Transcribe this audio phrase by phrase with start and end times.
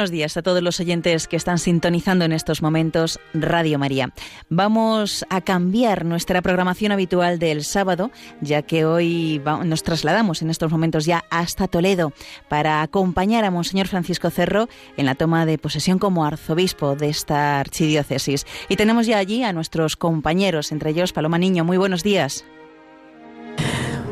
[0.00, 4.14] Buenos días a todos los oyentes que están sintonizando en estos momentos Radio María.
[4.48, 8.10] Vamos a cambiar nuestra programación habitual del sábado,
[8.40, 12.14] ya que hoy nos trasladamos en estos momentos ya hasta Toledo
[12.48, 17.60] para acompañar a Monseñor Francisco Cerro en la toma de posesión como arzobispo de esta
[17.60, 18.46] archidiócesis.
[18.70, 21.62] Y tenemos ya allí a nuestros compañeros, entre ellos Paloma Niño.
[21.62, 22.46] Muy buenos días.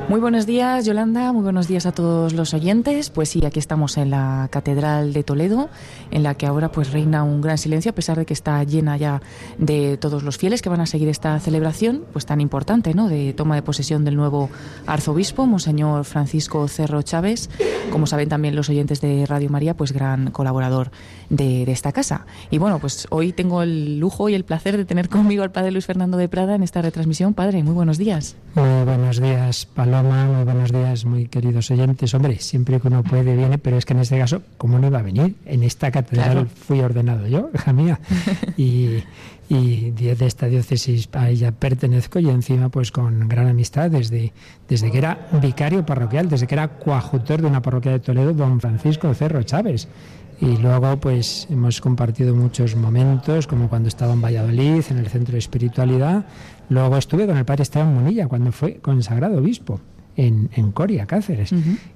[0.08, 1.34] Muy buenos días, Yolanda.
[1.34, 3.10] Muy buenos días a todos los oyentes.
[3.10, 5.68] Pues sí, aquí estamos en la Catedral de Toledo,
[6.10, 8.96] en la que ahora pues reina un gran silencio, a pesar de que está llena
[8.96, 9.20] ya
[9.58, 13.06] de todos los fieles que van a seguir esta celebración, pues tan importante, ¿no?
[13.10, 14.48] De toma de posesión del nuevo
[14.86, 17.50] arzobispo, Monseñor Francisco Cerro Chávez.
[17.92, 20.90] Como saben también los oyentes de Radio María, pues gran colaborador
[21.30, 22.26] de, esta casa.
[22.50, 25.70] Y bueno, pues hoy tengo el lujo y el placer de tener conmigo al padre
[25.70, 27.34] Luis Fernando de Prada en esta retransmisión.
[27.34, 28.36] Padre, muy buenos días.
[28.54, 32.14] Muy buenos días, Paloma muy buenos días, muy queridos oyentes.
[32.14, 34.98] Hombre, siempre que uno puede viene, pero es que en este caso, ¿cómo no iba
[34.98, 35.36] a venir?
[35.44, 38.00] En esta catedral fui ordenado yo, hija mía,
[38.56, 39.02] y,
[39.48, 44.32] y de esta diócesis a ella pertenezco y encima pues con gran amistad desde,
[44.68, 48.60] desde que era vicario parroquial, desde que era coajutor de una parroquia de Toledo, don
[48.60, 49.88] Francisco Cerro Chávez.
[50.40, 55.32] Y luego pues hemos compartido muchos momentos, como cuando estaba en Valladolid, en el Centro
[55.32, 56.26] de Espiritualidad.
[56.68, 59.80] Luego estuve con el padre Esteban Munilla cuando fue consagrado obispo
[60.18, 61.50] en, en Coria, Cáceres.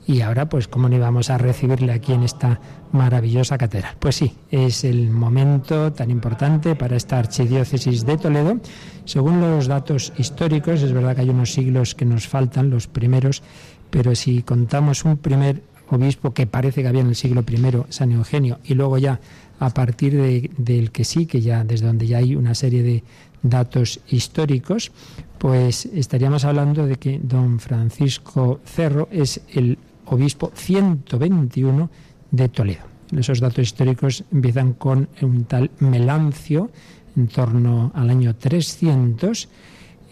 [0.07, 2.61] Y ahora pues cómo no íbamos a recibirle aquí en esta
[2.93, 3.97] maravillosa catedral.
[3.98, 8.61] Pues sí, es el momento tan importante para esta archidiócesis de Toledo.
[9.05, 13.43] Según los datos históricos, es verdad que hay unos siglos que nos faltan, los primeros,
[13.91, 18.12] pero si contamos un primer obispo que parece que había en el siglo I, San
[18.12, 19.21] Eugenio, y luego ya
[19.59, 23.05] a partir de, del que sí, que ya desde donde ya hay una serie de
[23.43, 24.92] datos históricos,
[25.39, 31.91] pues estaríamos hablando de que don Francisco Cerro es el obispo 121
[32.31, 32.83] de Toledo.
[33.17, 36.70] Esos datos históricos empiezan con un tal Melancio
[37.17, 39.48] en torno al año 300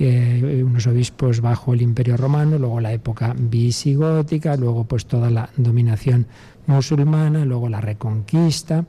[0.02, 5.50] eh, unos obispos bajo el Imperio Romano, luego la época visigótica, luego pues toda la
[5.58, 6.26] dominación
[6.66, 8.86] musulmana, luego la reconquista.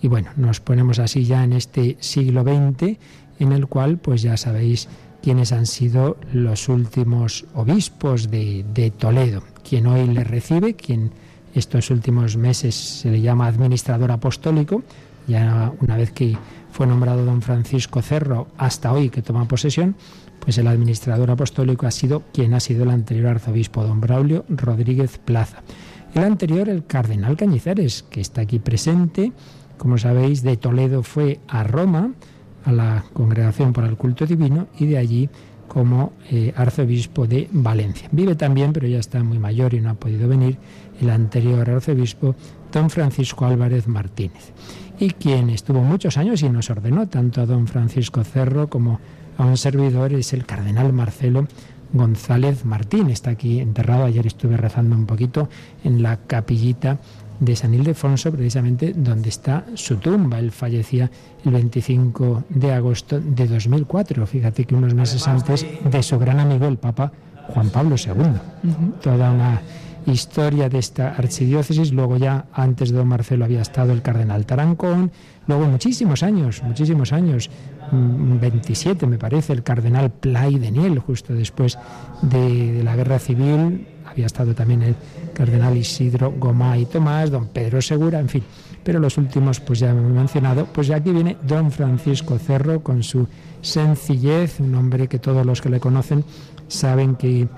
[0.00, 2.96] Y bueno, nos ponemos así ya en este siglo XX
[3.40, 4.88] en el cual pues ya sabéis
[5.20, 11.10] quiénes han sido los últimos obispos de, de Toledo, quien hoy le recibe, quien
[11.54, 14.82] estos últimos meses se le llama administrador apostólico,
[15.26, 16.36] ya una vez que
[16.72, 19.94] fue nombrado don Francisco Cerro hasta hoy que toma posesión,
[20.44, 25.18] pues el administrador apostólico ha sido quien ha sido el anterior arzobispo, don Braulio Rodríguez
[25.18, 25.62] Plaza.
[26.14, 29.32] El anterior, el cardenal Cañizares, que está aquí presente,
[29.78, 32.12] como sabéis, de Toledo fue a Roma,
[32.64, 35.30] a la Congregación para el Culto Divino, y de allí
[35.68, 38.08] como eh, arzobispo de Valencia.
[38.10, 40.58] Vive también, pero ya está muy mayor y no ha podido venir,
[41.00, 42.34] el anterior arzobispo,
[42.72, 44.52] don Francisco Álvarez Martínez,
[44.98, 49.00] y quien estuvo muchos años y nos ordenó tanto a don Francisco Cerro como
[49.38, 51.46] un servidor es el cardenal Marcelo
[51.92, 53.10] González Martín.
[53.10, 54.04] Está aquí enterrado.
[54.04, 55.48] Ayer estuve rezando un poquito
[55.84, 56.98] en la capillita
[57.40, 60.38] de San Ildefonso, precisamente donde está su tumba.
[60.38, 61.10] Él fallecía
[61.44, 64.26] el 25 de agosto de 2004.
[64.26, 67.12] Fíjate que unos meses antes de su gran amigo, el Papa
[67.48, 68.70] Juan Pablo II.
[69.00, 69.60] Toda una
[70.06, 71.92] historia de esta archidiócesis.
[71.92, 75.10] Luego ya antes de don Marcelo había estado el cardenal Tarancón.
[75.46, 77.50] Luego muchísimos años, muchísimos años,
[77.92, 81.78] 27 mm, me parece, el cardenal Play Daniel, justo después
[82.22, 83.86] de, la guerra civil.
[84.06, 84.96] Había estado también el
[85.34, 88.42] cardenal Isidro Gomá y Tomás, don Pedro Segura, en fin.
[88.82, 90.66] Pero los últimos, pues ya me he mencionado.
[90.66, 93.28] Pues ya aquí viene don Francisco Cerro con su
[93.60, 96.24] sencillez, un hombre que todos los que le conocen
[96.68, 97.48] saben que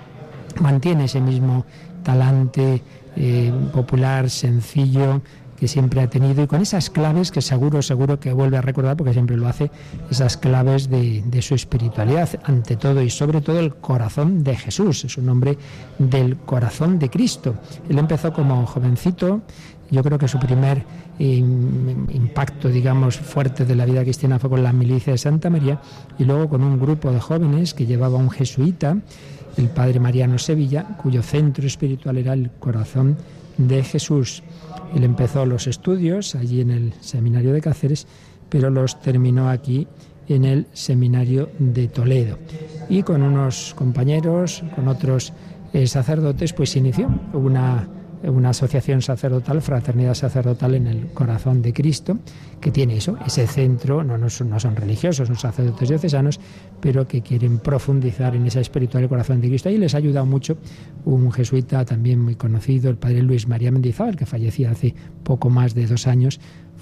[0.60, 1.64] mantiene ese mismo
[2.02, 2.82] talante
[3.16, 5.22] eh, popular, sencillo,
[5.58, 8.96] que siempre ha tenido y con esas claves que seguro, seguro que vuelve a recordar,
[8.96, 9.70] porque siempre lo hace,
[10.10, 15.04] esas claves de, de, su espiritualidad, ante todo y sobre todo el corazón de Jesús,
[15.04, 15.56] es un hombre
[15.98, 17.54] del corazón de Cristo.
[17.88, 19.42] Él empezó como jovencito,
[19.90, 20.84] yo creo que su primer
[21.18, 25.80] impacto, digamos, fuerte de la vida cristiana fue con la milicia de Santa María
[26.18, 28.96] y luego con un grupo de jóvenes que llevaba un jesuita
[29.56, 33.16] el padre Mariano Sevilla, cuyo centro espiritual era el corazón
[33.56, 34.42] de Jesús.
[34.94, 38.06] Él empezó los estudios allí en el seminario de Cáceres,
[38.48, 39.86] pero los terminó aquí
[40.28, 42.38] en el seminario de Toledo.
[42.88, 45.32] Y con unos compañeros, con otros
[45.72, 47.88] eh, sacerdotes, pues inició una
[48.26, 52.18] una asociación sacerdotal, fraternidad sacerdotal en el corazón de Cristo,
[52.60, 56.40] que tiene eso, ese centro, no, no, son, no son religiosos, son sacerdotes diocesanos,
[56.80, 59.68] pero que quieren profundizar en esa espiritual del corazón de Cristo.
[59.68, 60.56] Ahí les ha ayudado mucho
[61.04, 65.74] un jesuita también muy conocido, el padre Luis María Mendizábal, que fallecía hace poco más
[65.74, 66.40] de dos años,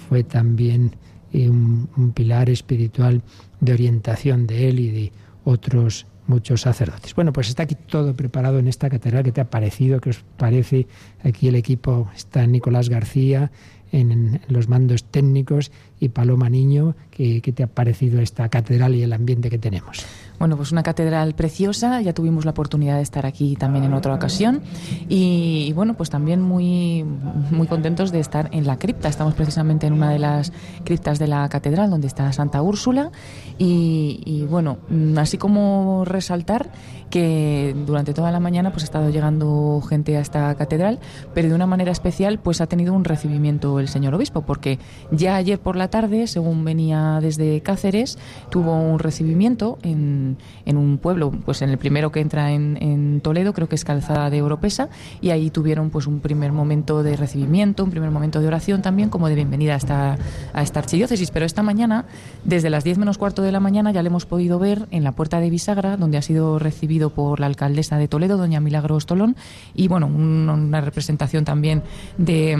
[0.08, 0.92] fue también
[1.32, 3.22] eh, un, un pilar espiritual
[3.60, 5.12] de orientación de él y de
[5.44, 7.14] otros muchos sacerdotes.
[7.14, 9.24] Bueno, pues está aquí todo preparado en esta catedral.
[9.24, 10.00] ¿Qué te ha parecido?
[10.00, 10.86] ¿Qué os parece?
[11.24, 13.50] Aquí el equipo está Nicolás García
[13.92, 15.70] en, los mandos técnicos
[16.00, 16.96] y Paloma Niño.
[17.10, 20.04] ¿Qué, ¿Qué te ha parecido esta catedral y el ambiente que tenemos?
[20.42, 24.12] Bueno, pues una catedral preciosa, ya tuvimos la oportunidad de estar aquí también en otra
[24.12, 24.60] ocasión
[25.08, 27.04] y, bueno, pues también muy,
[27.52, 29.08] muy contentos de estar en la cripta.
[29.08, 30.52] Estamos precisamente en una de las
[30.82, 33.12] criptas de la catedral donde está Santa Úrsula
[33.56, 34.78] y, bueno,
[35.16, 36.72] así como resaltar
[37.08, 40.98] que durante toda la mañana pues ha estado llegando gente a esta catedral,
[41.34, 44.78] pero de una manera especial pues ha tenido un recibimiento el señor obispo, porque
[45.12, 48.18] ya ayer por la tarde, según venía desde Cáceres,
[48.50, 50.31] tuvo un recibimiento en
[50.66, 54.30] en, un pueblo, pues en el primero que entra en, Toledo, creo que es Calzada
[54.30, 54.88] de Oropesa,
[55.20, 59.08] y ahí tuvieron pues un primer momento de recibimiento, un primer momento de oración también,
[59.08, 60.18] como de bienvenida a esta,
[60.52, 61.30] a esta archidiócesis.
[61.30, 62.06] Pero esta mañana,
[62.44, 65.12] desde las 10 menos cuarto de la mañana, ya le hemos podido ver en la
[65.12, 69.36] puerta de Bisagra, donde ha sido recibido por la alcaldesa de Toledo, doña Milagros Tolón,
[69.74, 71.82] y bueno, una representación también
[72.18, 72.56] de,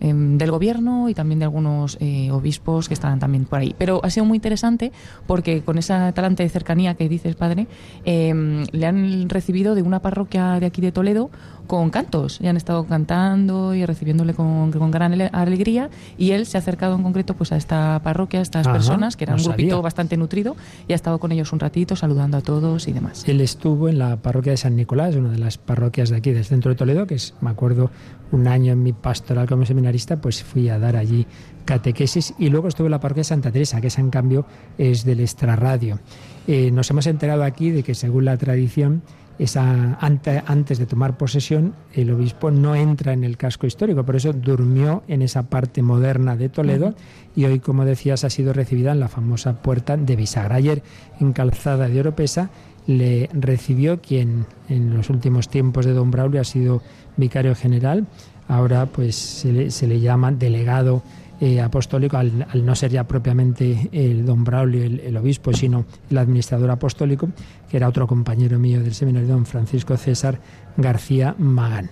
[0.00, 3.74] Em, del gobierno y también de algunos eh, obispos que estaban también por ahí.
[3.76, 4.92] Pero ha sido muy interesante
[5.26, 7.66] porque con esa talante de cercanía que dices, padre,
[8.04, 11.30] em, le han recibido de una parroquia de aquí de Toledo
[11.68, 16.60] con cantos y han estado cantando y recibiéndole con, gran alegría y él se ha
[16.60, 20.16] acercado en concreto pues a esta parroquia, a estas personas que era un grupito bastante
[20.16, 20.56] nutrido
[20.88, 23.22] y ha estado con ellos un ratito saludando a todos y demás.
[23.28, 26.44] Él estuvo en la parroquia de San Nicolás, una de las parroquias de aquí del
[26.44, 27.90] centro de Toledo, que es, me acuerdo,
[28.32, 31.26] un año en mi pastoral como seminarista, pues fui a dar allí
[31.64, 34.46] catequesis y luego estuve en la parroquia de Santa Teresa, que esa en cambio
[34.78, 35.98] es del extrarradio.
[36.46, 39.02] Eh, nos hemos enterado aquí de que según la tradición
[39.38, 44.32] esa, antes de tomar posesión, el obispo no entra en el casco histórico, por eso
[44.32, 46.94] durmió en esa parte moderna de Toledo
[47.36, 50.56] y hoy, como decías, ha sido recibida en la famosa puerta de Bisagra.
[50.56, 50.82] Ayer,
[51.20, 52.50] en Calzada de Oropesa,
[52.86, 56.82] le recibió quien en los últimos tiempos de Don Braulio ha sido
[57.16, 58.06] vicario general,
[58.48, 61.02] ahora pues se le, se le llama delegado
[61.40, 66.68] eh, apostólico, al, no ser ya propiamente el don Braulio, el, obispo, sino el administrador
[66.68, 67.28] apostólico,
[67.68, 70.40] que era otro compañero mío del seminario, don Francisco César
[70.76, 71.90] García Magán.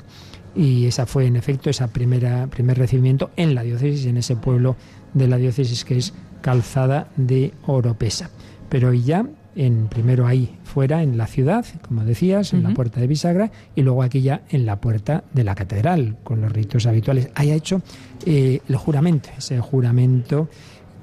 [0.54, 4.76] Y esa fue, en efecto, ese primer recibimiento en la diócesis, en ese pueblo
[5.12, 8.30] de la diócesis que es Calzada de Oropesa.
[8.68, 9.26] Pero ya
[9.56, 13.82] en primero ahí fuera en la ciudad, como decías, en la puerta de bisagra, y
[13.82, 17.30] luego aquí ya en la puerta de la catedral, con los ritos habituales.
[17.34, 17.80] Haya hecho
[18.26, 20.48] eh, el juramento, ese juramento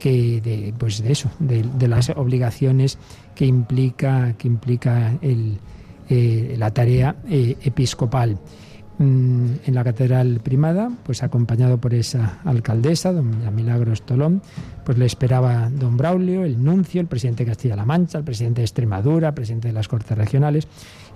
[0.04, 2.98] que de, pues de eso, de, las obligaciones
[3.36, 5.60] que implica, que implica el,
[6.10, 8.38] eh, la tarea eh, episcopal.
[8.98, 14.42] Mm, en la catedral primada, pues acompañado por esa alcaldesa, doña Milagros Tolón,
[14.84, 18.66] pues le esperaba don Braulio, el nuncio, el presidente de Castilla-La Mancha, el presidente de
[18.66, 20.68] Extremadura, el presidente de las Cortes Regionales,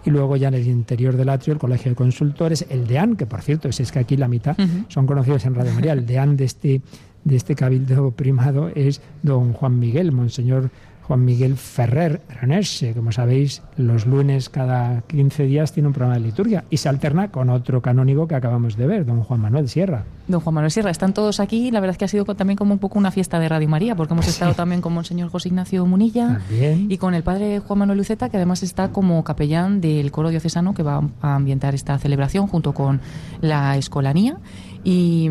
[0.05, 3.25] y luego ya en el interior del atrio el Colegio de Consultores, el deán, que
[3.25, 4.55] por cierto, es, que aquí la mitad
[4.87, 6.81] son conocidos en Radio María, el deán de este,
[7.27, 10.71] de este cabildo primado es don Juan Miguel, Monseñor
[11.07, 12.93] Juan Miguel Ferrer Granerse.
[12.93, 17.31] Como sabéis, los lunes cada 15 días tiene un programa de liturgia y se alterna
[17.31, 20.03] con otro canónigo que acabamos de ver, don Juan Manuel Sierra.
[20.27, 21.71] Don Juan Manuel Sierra, están todos aquí.
[21.71, 23.95] La verdad es que ha sido también como un poco una fiesta de Radio María,
[23.95, 27.99] porque hemos estado también con Monseñor José Ignacio Munilla y con el padre Juan Manuel
[27.99, 32.47] Luceta, que además está como capellán del coro diocesano que va a ambientar esta celebración
[32.47, 32.99] junto con
[33.39, 34.37] la escolanía.
[34.83, 35.29] Y,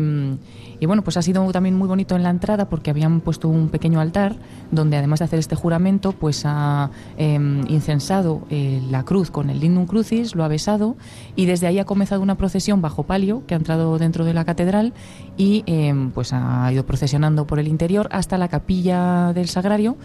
[0.85, 3.99] bueno, pues ha sido también muy bonito en la entrada porque habían puesto un pequeño
[3.99, 4.35] altar
[4.71, 9.59] donde además de hacer este juramento, pues ha em, incensado eh, la cruz con el
[9.59, 10.95] lindum crucis, lo ha besado
[11.35, 14.45] y desde ahí ha comenzado una procesión bajo palio que ha entrado dentro de la
[14.45, 14.93] catedral
[15.37, 19.97] y em, pues ha ido procesionando por el interior hasta la capilla del Sagrario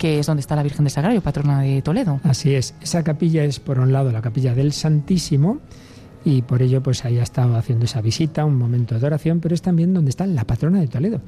[0.00, 2.20] que es donde está la Virgen del Sagrario, patrona de Toledo.
[2.24, 5.60] Así es, esa capilla es por un lado la capilla del Santísimo,
[6.24, 9.54] y por ello pues ahí ha estado haciendo esa visita, un momento de oración, pero
[9.54, 11.20] es también donde está la patrona de Toledo.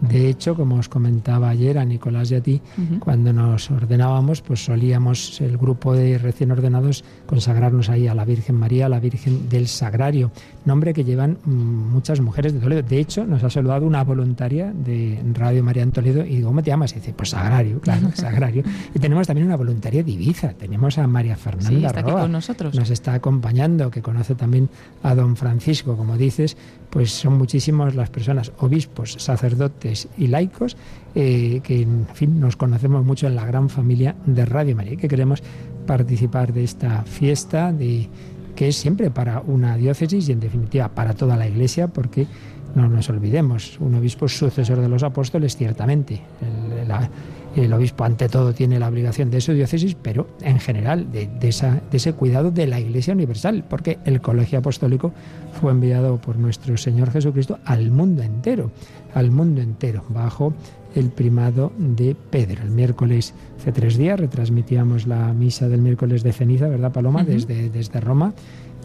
[0.00, 2.60] De hecho, como os comentaba ayer a Nicolás y a ti,
[3.00, 8.56] cuando nos ordenábamos, pues solíamos el grupo de recién ordenados consagrarnos ahí a la Virgen
[8.56, 10.32] María, a la Virgen del Sagrario.
[10.64, 11.50] nombre que llevan mm,
[11.92, 12.82] muchas mujeres de Toledo.
[12.82, 16.62] De hecho, nos ha saludado una voluntaria de Radio María en Toledo y digo, ¿cómo
[16.62, 16.92] te llamas?
[16.92, 18.62] Y dice, pues Sagrario, claro, Sagrario.
[18.94, 20.54] Y tenemos también una voluntaria de Ibiza.
[20.54, 22.74] Tenemos a María Fernanda sí, con nosotros.
[22.74, 24.70] Nos está acompañando, que conoce también
[25.02, 26.56] a don Francisco, como dices,
[26.88, 30.78] pues son muchísimas las personas, obispos, sacerdotes y laicos,
[31.14, 34.96] eh, que en fin nos conocemos mucho en la gran familia de Radio María y
[34.96, 35.42] que queremos
[35.88, 38.08] participar de esta fiesta de
[38.54, 42.26] que es siempre para una diócesis y en definitiva para toda la Iglesia, porque
[42.74, 46.20] no nos olvidemos, un obispo es sucesor de los apóstoles, ciertamente.
[47.56, 51.80] El, obispo ante todo tiene la obligación de su diócesis, pero en general de, esa,
[51.90, 55.12] de ese cuidado de la Iglesia universal, porque el colegio apostólico
[55.60, 58.70] fue enviado por nuestro Señor Jesucristo al mundo entero,
[59.14, 60.52] al mundo entero, bajo
[60.94, 62.62] el primado de Pedro.
[62.62, 67.24] El miércoles, hace tres días, retransmitíamos la misa del miércoles de ceniza, ¿verdad, Paloma?
[67.24, 68.34] desde, desde Roma,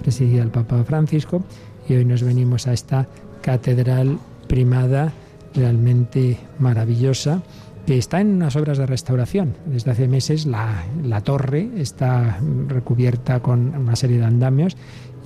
[0.02, 1.44] presidía el Papa Francisco,
[1.88, 3.08] y hoy nos venimos a esta
[3.42, 4.18] catedral
[4.48, 5.12] primada
[5.54, 7.42] realmente maravillosa
[7.86, 9.56] que está en unas obras de restauración.
[9.66, 14.78] Desde hace meses la, la, torre está recubierta con una serie de andamios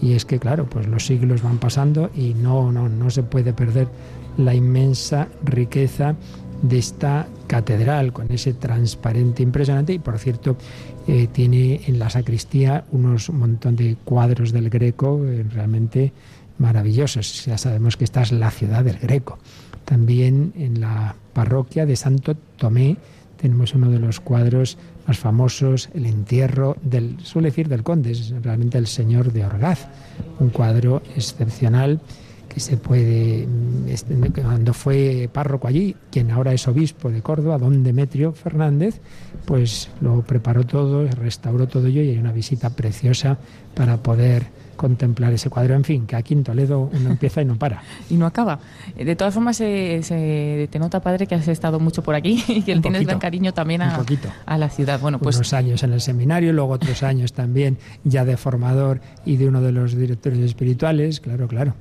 [0.02, 3.54] y es que, claro, pues los siglos van pasando y no, no, no se puede
[3.54, 3.88] perder
[4.38, 6.16] la inmensa riqueza
[6.62, 10.58] de esta catedral con ese transparente impresionante y por cierto
[11.08, 16.14] eh, tiene en la sacristía unos montón de cuadros del Greco eh, realmente
[16.58, 17.46] maravillosos.
[17.46, 19.38] Ya sabemos que esta es la ciudad del Greco.
[19.86, 22.98] También en la parroquia de Santo Tomé
[23.38, 28.34] tenemos uno de los cuadros más famosos, el entierro del, suele decir del conde, es
[28.42, 29.88] realmente el señor de Orgaz,
[30.40, 32.02] un cuadro excepcional
[32.60, 33.48] se puede,
[33.88, 39.00] este, cuando fue párroco allí, quien ahora es obispo de Córdoba, don Demetrio Fernández,
[39.46, 43.38] pues lo preparó todo, restauró todo ello y hay una visita preciosa
[43.74, 44.48] para poder
[44.78, 45.76] contemplar ese cuadro.
[45.76, 47.82] En fin, que aquí en Toledo uno empieza y no para.
[48.10, 48.60] y no acaba.
[48.96, 52.80] De todas formas, se, te nota, padre, que has estado mucho por aquí y que
[52.80, 54.00] tienes gran cariño también a,
[54.46, 55.02] a, la ciudad.
[55.02, 55.36] Bueno, pues...
[55.36, 59.62] Unos años en el seminario, luego otros años también ya de formador y de uno
[59.62, 61.74] de los directores espirituales, claro, claro.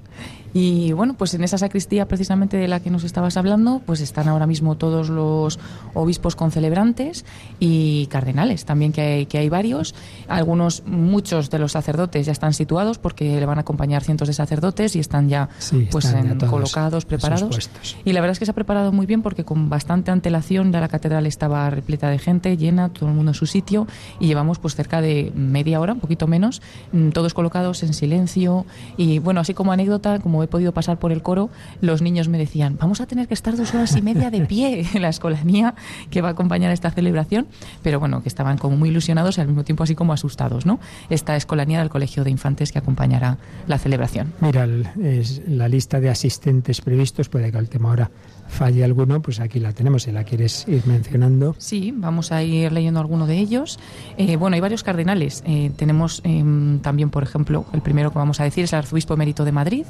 [0.58, 4.26] Y bueno, pues en esa sacristía precisamente de la que nos estabas hablando, pues están
[4.26, 5.58] ahora mismo todos los
[5.92, 7.26] obispos concelebrantes
[7.60, 9.94] y cardenales, también que hay, que hay varios.
[10.28, 14.32] Algunos, muchos de los sacerdotes ya están situados porque le van a acompañar cientos de
[14.32, 15.50] sacerdotes y están ya
[15.90, 16.10] pues
[16.48, 17.68] colocados, preparados.
[18.06, 20.80] Y la verdad es que se ha preparado muy bien porque con bastante antelación ya
[20.80, 23.86] la catedral estaba repleta de gente, llena, todo el mundo en su sitio
[24.20, 28.64] y llevamos pues cerca de media hora, un poquito menos, mm, todos colocados en silencio
[28.96, 31.50] y bueno, así como anécdota, como he podido pasar por el coro,
[31.80, 34.86] los niños me decían, vamos a tener que estar dos horas y media de pie
[34.94, 35.74] en la escolanía
[36.10, 37.46] que va a acompañar esta celebración,
[37.82, 40.80] pero bueno, que estaban como muy ilusionados y al mismo tiempo así como asustados, ¿no?
[41.10, 44.32] Esta escolanía del Colegio de Infantes que acompañará la celebración.
[44.40, 44.66] Mira,
[45.02, 48.10] es la lista de asistentes previstos, puede que tema ahora
[48.48, 51.54] falle alguno, pues aquí la tenemos, si la quieres ir mencionando.
[51.58, 53.78] Sí, vamos a ir leyendo alguno de ellos.
[54.16, 55.42] Eh, bueno, hay varios cardenales.
[55.46, 59.14] Eh, tenemos em, también, por ejemplo, el primero que vamos a decir es el arzobispo
[59.14, 59.84] emérito de Madrid,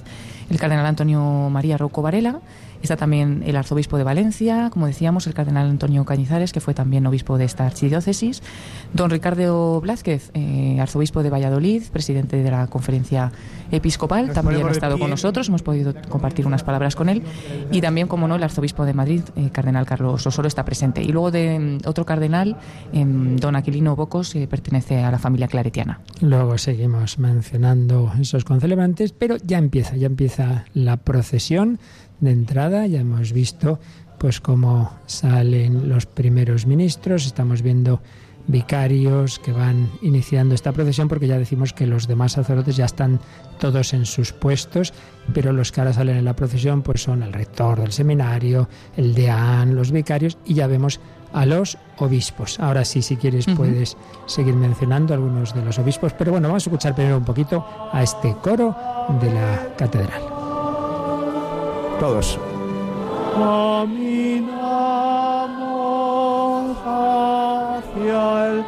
[0.50, 2.40] el cardenal Antonio María Rocco Varela.
[2.86, 7.04] Está también el arzobispo de Valencia, como decíamos, el cardenal Antonio Cañizares, que fue también
[7.04, 8.44] obispo de esta archidiócesis.
[8.92, 13.32] Don Ricardo Blázquez, eh, arzobispo de Valladolid, presidente de la conferencia
[13.72, 17.24] episcopal, también ha estado con nosotros, hemos podido compartir unas palabras con él.
[17.72, 21.02] Y también, como no, el arzobispo de Madrid, eh, cardenal Carlos Osoro, está presente.
[21.02, 22.56] Y luego de mm, otro cardenal,
[22.92, 26.02] em, don Aquilino Bocos, eh, pertenece a la familia claretiana.
[26.20, 31.80] Luego seguimos mencionando esos concelebrantes, pero ya empieza, ya empieza la procesión
[32.20, 33.78] de entrada, ya hemos visto
[34.18, 38.00] pues cómo salen los primeros ministros, estamos viendo
[38.48, 43.20] vicarios que van iniciando esta procesión porque ya decimos que los demás sacerdotes ya están
[43.58, 44.92] todos en sus puestos,
[45.34, 49.14] pero los que ahora salen en la procesión pues son el rector del seminario, el
[49.14, 51.00] deán, los vicarios y ya vemos
[51.32, 52.60] a los obispos.
[52.60, 53.96] Ahora sí, si quieres puedes
[54.26, 58.02] seguir mencionando algunos de los obispos, pero bueno, vamos a escuchar primero un poquito a
[58.02, 58.74] este coro
[59.20, 60.35] de la catedral.
[61.98, 62.38] Todos.
[66.84, 68.64] hacia el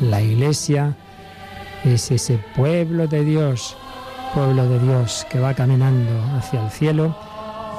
[0.00, 0.96] la iglesia
[1.84, 3.76] es ese pueblo de Dios,
[4.32, 7.16] pueblo de Dios que va caminando hacia el cielo,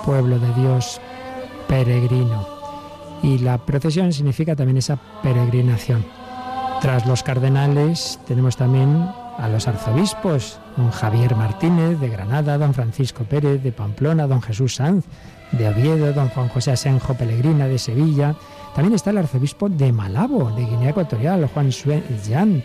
[0.03, 0.99] pueblo de Dios
[1.69, 2.45] peregrino.
[3.23, 6.05] Y la procesión significa también esa peregrinación.
[6.81, 13.23] Tras los cardenales tenemos también a los arzobispos, don Javier Martínez de Granada, don Francisco
[13.23, 15.05] Pérez de Pamplona, don Jesús Sanz
[15.53, 18.35] de Oviedo, don Juan José Asenjo Pellegrina de Sevilla.
[18.79, 22.63] También está el arzobispo de Malabo, de Guinea Ecuatorial, Juan Suellán.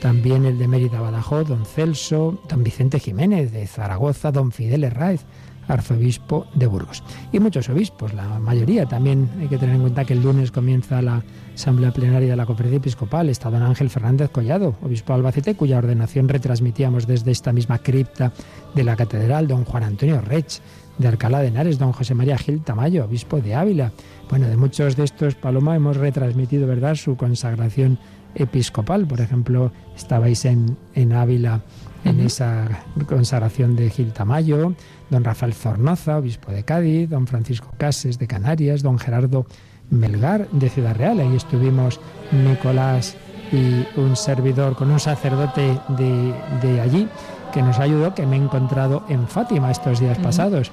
[0.00, 5.26] También el de Mérida Badajoz, don Celso, don Vicente Jiménez de Zaragoza, don Fidel Herráez,
[5.68, 7.02] arzobispo de Burgos.
[7.30, 8.86] Y muchos obispos, la mayoría.
[8.86, 11.22] También hay que tener en cuenta que el lunes comienza la
[11.54, 13.28] Asamblea Plenaria de la Conferencia Episcopal.
[13.28, 18.32] Está don Ángel Fernández Collado, obispo de Albacete, cuya ordenación retransmitíamos desde esta misma cripta
[18.74, 19.46] de la Catedral.
[19.46, 20.62] Don Juan Antonio Rech,
[20.96, 23.92] de Alcalá de Henares, don José María Gil Tamayo, obispo de Ávila.
[24.30, 27.98] Bueno, de muchos de estos, Paloma, hemos retransmitido, ¿verdad?, su consagración
[28.36, 29.04] episcopal.
[29.04, 31.62] Por ejemplo, estabais en, en Ávila
[32.04, 34.72] en esa consagración de Gil Tamayo,
[35.10, 39.46] don Rafael Zornoza, obispo de Cádiz, don Francisco Cases de Canarias, don Gerardo
[39.90, 41.18] Melgar de Ciudad Real.
[41.18, 43.16] Ahí estuvimos Nicolás
[43.50, 47.08] y un servidor con un sacerdote de, de allí
[47.52, 50.70] que nos ayudó, que me he encontrado en Fátima estos días pasados.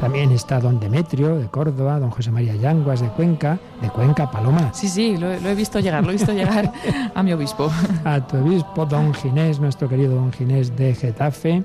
[0.00, 4.70] También está don Demetrio de Córdoba, don José María Yanguas de Cuenca, de Cuenca, Paloma.
[4.74, 6.70] Sí, sí, lo, he visto llegar, lo he visto llegar
[7.14, 7.70] a mi obispo.
[8.04, 11.64] A tu obispo, don Ginés, nuestro querido don Ginés de Getafe,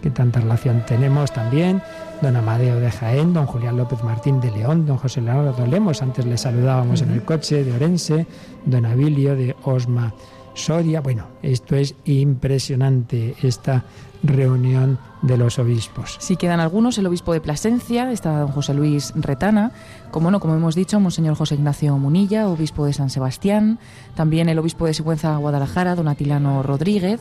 [0.00, 1.82] que tanta relación tenemos también,
[2.20, 6.24] don Amadeo de Jaén, don Julián López Martín de León, don José Leonardo Lemos, antes
[6.24, 8.26] le saludábamos en el coche de Orense,
[8.64, 10.14] don Abilio de Osma
[10.54, 11.00] Soria.
[11.00, 13.84] Bueno, esto es impresionante, esta
[14.22, 16.16] reunión de los obispos.
[16.20, 19.72] Sí, quedan algunos, el obispo de Plasencia, está don José Luis Retana,
[20.10, 23.78] como no, como hemos dicho, Monseñor José Ignacio Munilla, obispo de San Sebastián,
[24.14, 27.20] también el obispo de Sigüenza Guadalajara, don Atilano Rodríguez,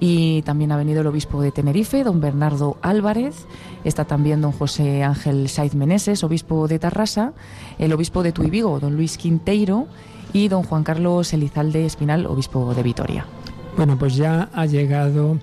[0.00, 3.46] y también ha venido el obispo de Tenerife, don Bernardo Álvarez,
[3.84, 7.32] está también don José Ángel Saiz Meneses, obispo de Tarrasa,
[7.78, 9.86] el obispo de Tuibigo, don Luis Quinteiro,
[10.34, 13.24] y don Juan Carlos Elizalde Espinal, obispo de Vitoria.
[13.76, 15.38] Bueno, pues ya ha llegado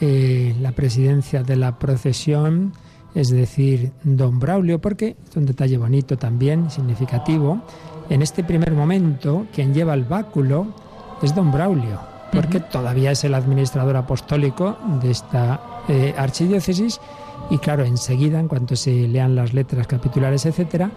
[0.00, 2.74] eh, la presidencia de la procesión,
[3.14, 7.62] es decir, don Braulio, porque es un detalle bonito también, significativo.
[8.10, 10.68] En este primer momento, quien lleva el báculo
[11.22, 11.98] es don Braulio,
[12.30, 17.00] porque todavía es el administrador apostólico de esta eh, archidiócesis
[17.50, 20.90] y claro, enseguida, en cuanto se lean las letras capitulares, etcétera,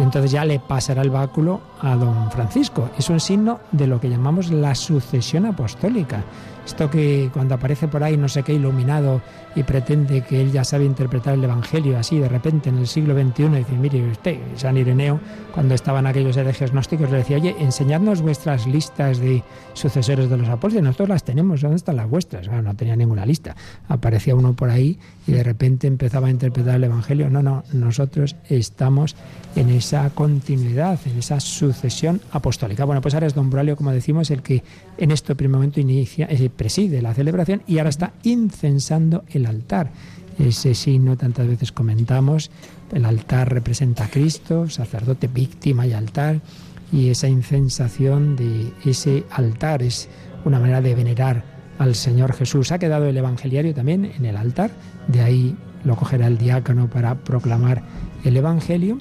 [0.00, 2.90] entonces ya le pasará el báculo a don Francisco.
[2.98, 6.22] Es un signo de lo que llamamos la sucesión apostólica.
[6.70, 9.20] Esto que cuando aparece por ahí no sé qué iluminado
[9.56, 13.12] y pretende que él ya sabe interpretar el Evangelio así de repente en el siglo
[13.12, 15.18] XXI, dice, mire usted, San Ireneo,
[15.52, 20.48] cuando estaban aquellos herejes gnósticos, le decía, oye, enseñadnos vuestras listas de sucesores de los
[20.48, 22.46] apóstoles, nosotros las tenemos, ¿dónde están las vuestras?
[22.48, 23.56] no tenía ninguna lista.
[23.88, 27.28] Aparecía uno por ahí y de repente empezaba a interpretar el Evangelio.
[27.30, 29.16] No, no, nosotros estamos
[29.56, 32.84] en esa continuidad, en esa sucesión apostólica.
[32.84, 34.62] Bueno, pues ahora es don Bralio, como decimos, el que
[34.98, 39.92] en este primer momento inicia, eh, preside la celebración y ahora está incensando el altar.
[40.38, 42.50] Ese signo tantas veces comentamos,
[42.92, 46.42] el altar representa a Cristo, sacerdote, víctima y altar,
[46.92, 50.10] y esa incensación de ese altar es
[50.44, 51.44] una manera de venerar
[51.78, 52.72] al Señor Jesús.
[52.72, 54.70] Ha quedado el evangeliario también en el altar,
[55.08, 57.82] de ahí lo cogerá el diácono para proclamar
[58.22, 58.98] el Evangelio.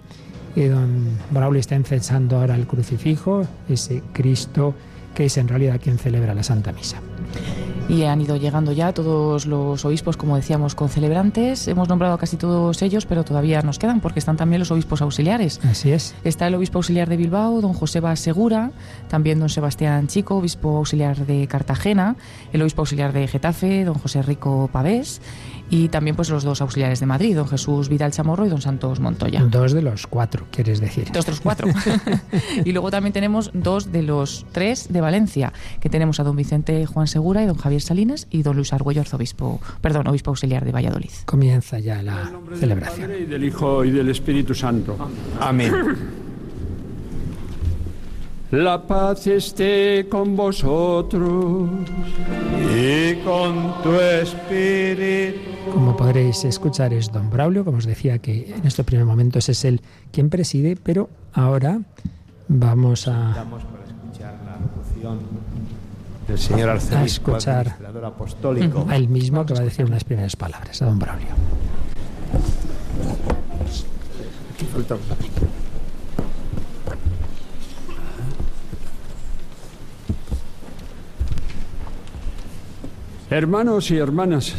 [0.55, 4.75] Y don Braulio está incensando ahora el crucifijo, ese Cristo
[5.19, 7.01] que es en realidad quien celebra la Santa Misa.
[7.89, 11.67] Y han ido llegando ya todos los obispos, como decíamos, con celebrantes.
[11.67, 15.01] Hemos nombrado a casi todos ellos, pero todavía nos quedan porque están también los obispos
[15.01, 15.59] auxiliares.
[15.69, 16.15] Así es.
[16.23, 18.71] Está el obispo auxiliar de Bilbao, don Joseba Segura,
[19.09, 22.15] también don Sebastián Chico, obispo auxiliar de Cartagena,
[22.53, 25.19] el obispo auxiliar de Getafe, don José Rico Pavés
[25.69, 28.99] y también pues los dos auxiliares de Madrid, don Jesús Vidal Chamorro y don Santos
[28.99, 29.43] Montoya.
[29.43, 31.11] Dos de los cuatro, quieres decir.
[31.11, 31.67] Dos de los cuatro.
[32.65, 36.85] y luego también tenemos dos de los tres de Valencia, que tenemos a don Vicente
[36.85, 40.71] Juan Segura y don Javier Salinas y don Luis Argüello, arzobispo, perdón, obispo auxiliar de
[40.71, 41.11] Valladolid.
[41.25, 43.09] Comienza ya la celebración.
[43.09, 44.97] Del Padre y del Hijo y del Espíritu Santo.
[45.39, 45.73] Amén.
[48.51, 51.69] La paz esté con vosotros
[52.75, 55.39] y con tu espíritu.
[55.71, 59.63] Como podréis escuchar es don Braulio, como os decía que en estos primeros momentos es
[59.65, 59.81] él
[60.11, 61.79] quien preside, pero ahora
[62.47, 63.35] vamos a...
[63.35, 65.19] Para escuchar la locución
[66.27, 68.87] del señor a arzobispo escuchar administrador apostólico.
[68.89, 71.27] a él mismo que va a decir unas primeras palabras, a don Braulio.
[74.55, 74.95] Aquí falta
[83.31, 84.55] Hermanos y hermanas,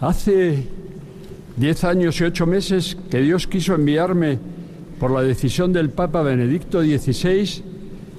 [0.00, 0.68] hace
[1.56, 4.38] diez años y ocho meses que Dios quiso enviarme
[5.00, 7.64] por la decisión del Papa Benedicto XVI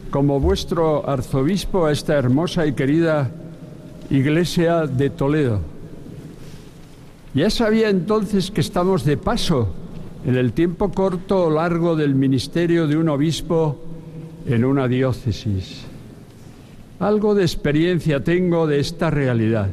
[0.10, 3.30] como vuestro arzobispo a esta hermosa y querida
[4.10, 5.62] iglesia de Toledo.
[7.36, 9.76] Ya sabía entonces que estamos de paso
[10.26, 13.80] en el tiempo corto o largo del ministerio de un obispo
[14.48, 15.86] en una diócesis.
[17.00, 19.70] Algo de experiencia tengo de esta realidad.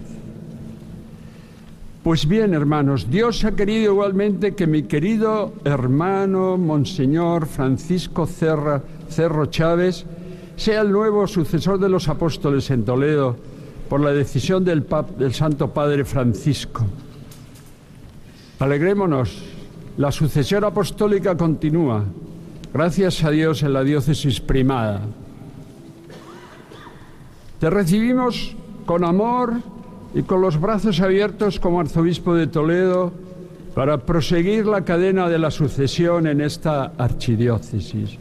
[2.03, 10.05] Pues bien, hermanos, Dios ha querido igualmente que mi querido hermano Monseñor Francisco Cerro Chávez
[10.57, 13.37] sea el nuevo sucesor de los apóstoles en Toledo
[13.89, 14.85] por la decisión del,
[15.17, 16.85] del Santo Padre Francisco.
[18.59, 19.45] Alegrémonos,
[19.97, 22.03] la sucesión apostólica continúa,
[22.75, 25.03] gracias a Dios en la diócesis primada.
[27.63, 29.55] Te recibimos con amor
[30.17, 33.13] y con los brazos abiertos como arzobispo de Toledo
[33.73, 38.19] para proseguir la cadena de la sucesión en esta archidiócesis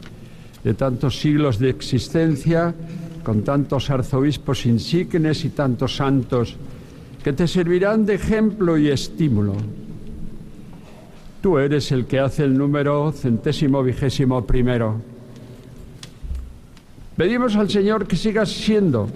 [0.62, 2.72] de tantos siglos de existencia,
[3.24, 6.54] con tantos arzobispos insignes y tantos santos
[7.24, 9.54] que te servirán de ejemplo y estímulo.
[11.40, 15.11] Tú eres el que hace el número centésimo vigésimo primero.
[17.16, 19.08] Pedimos al Señor que sigas siendo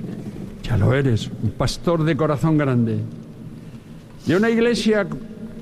[0.66, 2.98] ya lo eres, un pastor de corazón grande.
[4.26, 5.06] De una iglesia,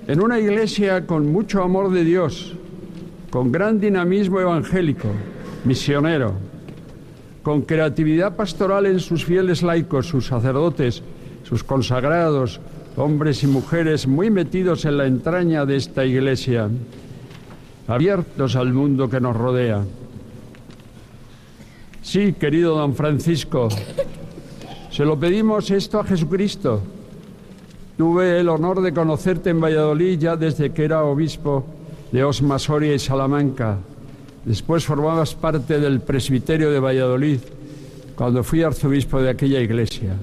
[0.07, 2.55] en una iglesia con mucho amor de Dios,
[3.29, 5.09] con gran dinamismo evangélico,
[5.65, 6.33] misionero,
[7.43, 11.03] con creatividad pastoral en sus fieles laicos, sus sacerdotes,
[11.43, 12.61] sus consagrados,
[12.97, 16.71] hombres y mujeres muy metidos en la entraña de esta iglesia,
[17.87, 19.83] abiertos al mundo que nos rodea.
[22.05, 23.71] Sí, querido don Francisco,
[24.91, 26.83] se lo pedimos esto a Jesucristo.
[27.97, 31.65] Tuve el honor de conocerte en Valladolid ya desde que era obispo
[32.13, 33.79] de Osma Soria y Salamanca.
[34.45, 37.39] Después formabas parte del presbiterio de Valladolid
[38.15, 40.15] cuando fui arzobispo de aquella iglesia.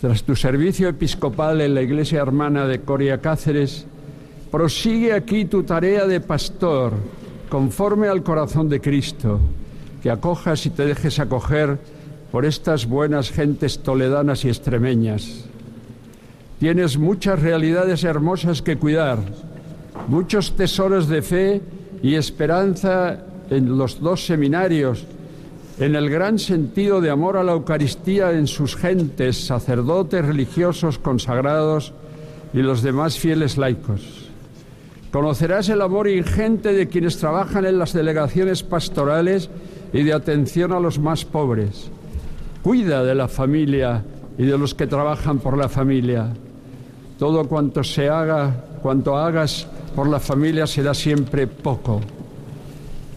[0.00, 3.84] Tras tu servicio episcopal en la iglesia hermana de Coria Cáceres,
[4.50, 6.94] prosigue aquí tu tarea de pastor
[7.50, 9.38] conforme al corazón de Cristo,
[10.02, 11.78] que acojas y te dejes acoger
[12.32, 15.44] por estas buenas gentes toledanas y extremeñas.
[16.58, 19.18] Tienes muchas realidades hermosas que cuidar,
[20.08, 21.60] muchos tesoros de fe
[22.02, 25.04] y esperanza en los dos seminarios,
[25.78, 31.92] en el gran sentido de amor a la Eucaristía en sus gentes, sacerdotes, religiosos, consagrados
[32.52, 34.29] y los demás fieles laicos.
[35.12, 39.50] Conocerás el amor ingente de quienes trabajan en las delegaciones pastorales
[39.92, 41.90] y de atención a los más pobres
[42.62, 44.04] Cuida de la familia
[44.36, 46.28] y de los que trabajan por la familia.
[47.18, 52.00] Todo cuanto se haga, cuanto hagas por la familia será siempre poco.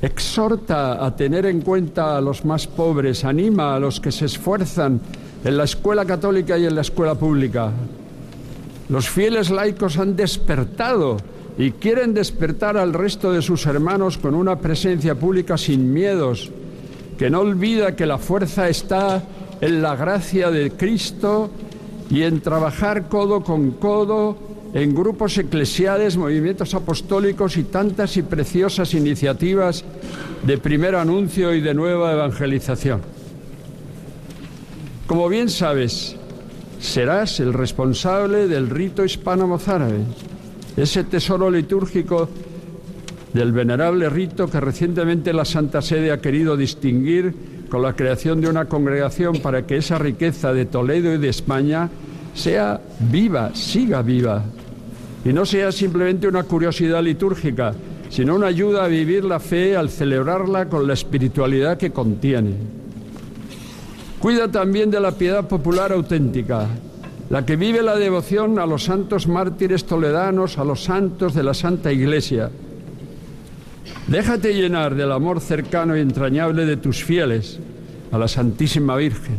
[0.02, 5.02] Exhorta a tener en cuenta a los más pobres, anima a los que se esfuerzan
[5.44, 7.70] en la escuela católica y en la escuela pública.
[8.88, 11.18] Los fieles laicos han despertado
[11.58, 16.52] y quieren despertar al resto de sus hermanos con una presencia pública sin miedos,
[17.18, 19.24] que no olvida que la fuerza está
[19.62, 21.50] en la gracia de Cristo
[22.10, 24.38] y en trabajar codo con codo
[24.74, 29.86] en grupos eclesiales, movimientos apostólicos y tantas y preciosas iniciativas
[30.46, 33.02] de primer anuncio y de nueva evangelización.
[35.06, 36.16] Como bien sabes,
[36.80, 40.00] serás el responsable del rito hispano-mozárabe,
[40.76, 42.30] ese tesoro litúrgico
[43.34, 47.34] del venerable rito que recientemente la Santa Sede ha querido distinguir
[47.70, 51.90] con la creación de una congregación para que esa riqueza de Toledo y de España
[52.36, 54.44] sea viva, siga viva,
[55.26, 57.74] y no sea simplemente una curiosidad litúrgica,
[58.10, 62.54] sino una ayuda a vivir la fe al celebrarla con la espiritualidad que contiene.
[64.20, 66.68] Cuida también de la piedad popular auténtica,
[67.30, 71.54] la que vive la devoción a los santos mártires toledanos, a los santos de la
[71.54, 72.50] Santa Iglesia,
[74.08, 77.60] Déjate llenar del amor cercano y entrañable de tus fieles
[78.12, 79.38] a la Santísima Virgen,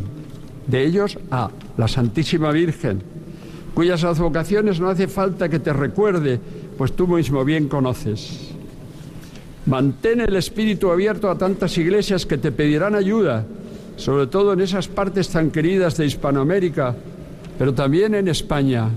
[0.65, 3.03] de ellos a la Santísima Virgen,
[3.75, 6.39] cuyas advocaciones no hace falta que te recuerde,
[6.77, 8.51] pues tú mismo bien conoces.
[9.67, 13.45] Mantén el espíritu abierto a tantas iglesias que te pedirán ayuda,
[13.97, 16.95] sobre todo en esas partes tan queridas de Hispanoamérica,
[17.57, 18.89] pero también en España.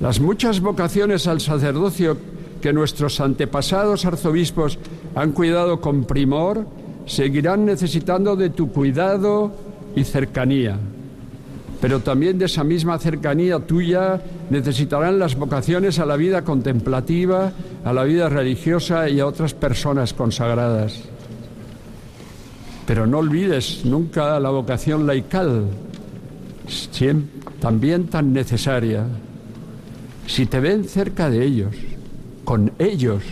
[0.00, 2.16] Las muchas vocaciones al sacerdocio
[2.60, 4.78] que nuestros antepasados arzobispos
[5.14, 6.66] han cuidado con primor,
[7.06, 9.52] seguirán necesitando de tu cuidado
[9.96, 10.78] y cercanía.
[11.80, 17.52] pero también de esa misma cercanía tuya necesitarán las vocaciones a la vida contemplativa,
[17.84, 21.00] a la vida religiosa y a otras personas consagradas.
[22.86, 25.68] Pero no olvides nunca la vocación laical,
[27.60, 29.06] también tan necesaria.
[30.26, 31.74] Si te ven cerca de ellos,
[32.44, 33.22] con ellos,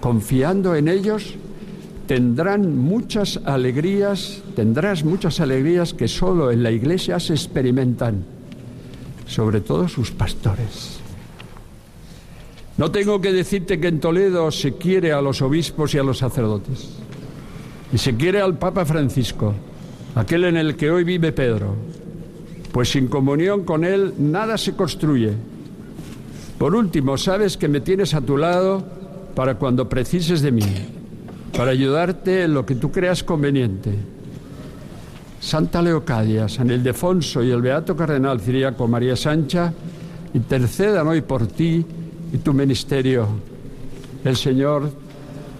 [0.00, 1.34] confiando en ellos,
[2.06, 8.24] tendrán muchas alegrías, tendrás muchas alegrías que solo en la iglesia se experimentan,
[9.26, 11.00] sobre todo sus pastores.
[12.78, 16.18] No tengo que decirte que en Toledo se quiere a los obispos y a los
[16.18, 16.90] sacerdotes,
[17.92, 19.54] y se quiere al Papa Francisco,
[20.14, 21.74] aquel en el que hoy vive Pedro,
[22.76, 25.32] pues sin comunión con él nada se construye.
[26.58, 28.84] Por último, sabes que me tienes a tu lado
[29.34, 30.66] para cuando precises de mí
[31.56, 33.94] para ayudarte en lo que tú creas conveniente.
[35.40, 39.72] Santa Leocadia, San Ildefonso y el Beato Cardenal Ciriaco María Sancha
[40.34, 41.82] intercedan hoy por ti
[42.30, 43.26] y tu ministerio.
[44.22, 44.92] El Señor,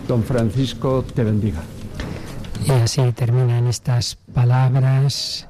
[0.07, 1.63] don Francisco, te bendiga.
[2.67, 5.46] Y así terminan estas palabras,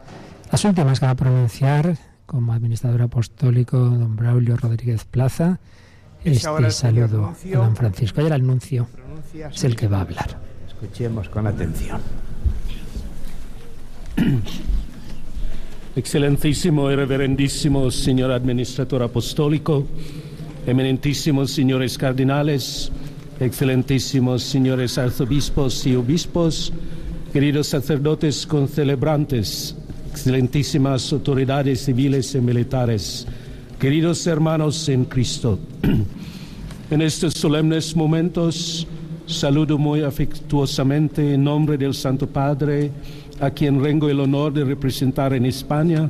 [0.50, 5.58] las últimas que va a pronunciar como administrador apostólico don Braulio Rodríguez Plaza.
[6.24, 8.20] Este saludo a don Francisco.
[8.20, 8.88] Ayer el anuncio
[9.52, 10.40] es el que va a hablar.
[10.66, 12.00] Escuchemos con atención.
[15.96, 19.86] Excelentísimo y reverendísimo señor administrador apostólico,
[20.66, 22.92] eminentísimos señores cardinales,
[23.40, 26.72] excelentísimos señores arzobispos y obispos,
[27.32, 29.76] queridos sacerdotes concelebrantes,
[30.16, 33.26] excelentísimas autoridades civiles y militares,
[33.78, 35.58] queridos hermanos en Cristo.
[36.90, 38.86] En estos solemnes momentos
[39.26, 42.90] saludo muy afectuosamente en nombre del Santo Padre,
[43.40, 46.08] a quien tengo el honor de representar en España,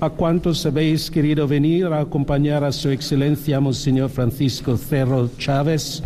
[0.00, 6.02] a cuantos habéis querido venir a acompañar a Su Excelencia Monseñor Francisco Cerro Chávez,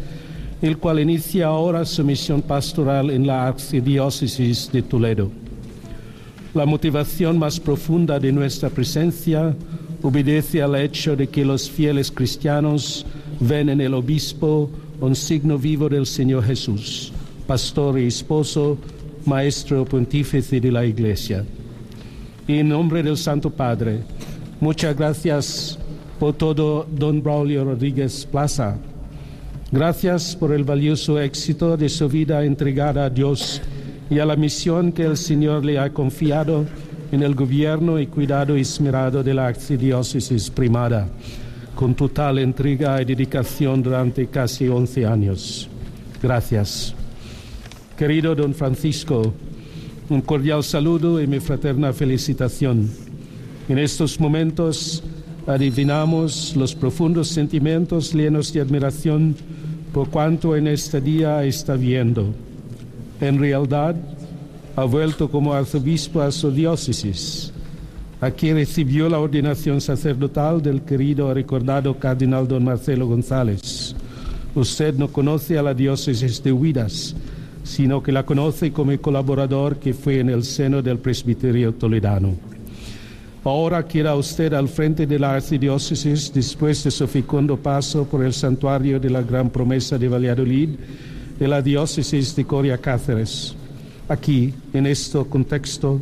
[0.60, 5.30] el cual inicia ahora su misión pastoral en la Archidiócesis de Toledo.
[6.52, 9.54] La motivación más profunda de nuestra presencia
[10.02, 13.06] obedece al hecho de que los fieles cristianos
[13.38, 14.68] ven en el obispo
[15.00, 17.12] un signo vivo del Señor Jesús,
[17.46, 18.76] pastor y esposo,
[19.26, 21.44] maestro pontífice de la Iglesia.
[22.48, 24.00] En nombre del Santo Padre,
[24.60, 25.78] muchas gracias
[26.18, 28.76] por todo, don Braulio Rodríguez Plaza.
[29.70, 33.62] Gracias por el valioso éxito de su vida entregada a Dios
[34.10, 36.66] y a la misión que el Señor le ha confiado
[37.12, 41.08] en el gobierno y cuidado esmerado de la archidiócesis primada
[41.74, 45.68] con total entrega y dedicación durante casi 11 años.
[46.22, 46.94] Gracias.
[47.96, 49.32] Querido don Francisco,
[50.10, 52.90] un cordial saludo y mi fraterna felicitación.
[53.66, 55.02] En estos momentos
[55.46, 59.34] adivinamos los profundos sentimientos llenos de admiración
[59.94, 62.34] por cuanto en este día está viendo.
[63.20, 63.96] En realidad,
[64.76, 67.52] ha vuelto como arzobispo a su diócesis
[68.20, 73.96] Aquí recibió la ordenación sacerdotal del querido recordado cardenal don Marcelo González.
[74.54, 77.16] Usted no conoce a la diócesis de Huidas,
[77.64, 82.34] sino que la conoce como colaborador que fue en el seno del presbiterio toledano.
[83.42, 88.34] Ahora queda usted al frente de la archidiócesis después de su fecundo paso por el
[88.34, 90.68] santuario de la Gran Promesa de Valladolid
[91.40, 93.56] de la diócesis de Coria Cáceres.
[94.10, 95.98] Aquí, en este contexto,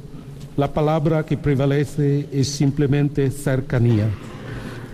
[0.56, 4.08] la palabra que prevalece es simplemente cercanía.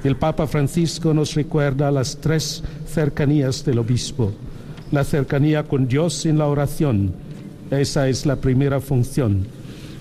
[0.05, 4.33] El Papa Francisco nos recuerda las tres cercanías del obispo.
[4.93, 7.15] La cercanía con Dios en la oración,
[7.71, 9.47] esa es la primera función.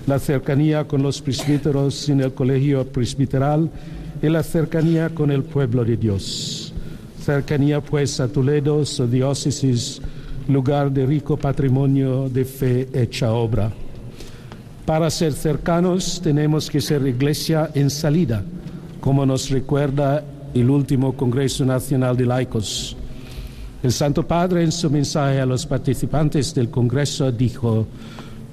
[0.06, 3.70] La cercanía con los presbíteros en el colegio presbiteral
[4.22, 6.74] y la cercanía con el pueblo de Dios.
[7.24, 10.02] Cercanía pues a Toledo, su diócesis,
[10.48, 13.72] lugar de rico patrimonio de fe hecha obra.
[14.84, 18.42] Para ser cercanos tenemos que ser iglesia en salida,
[19.00, 22.96] como nos recuerda el último Congreso Nacional de Laicos.
[23.82, 27.86] El Santo Padre en su mensaje a los participantes del Congreso dijo,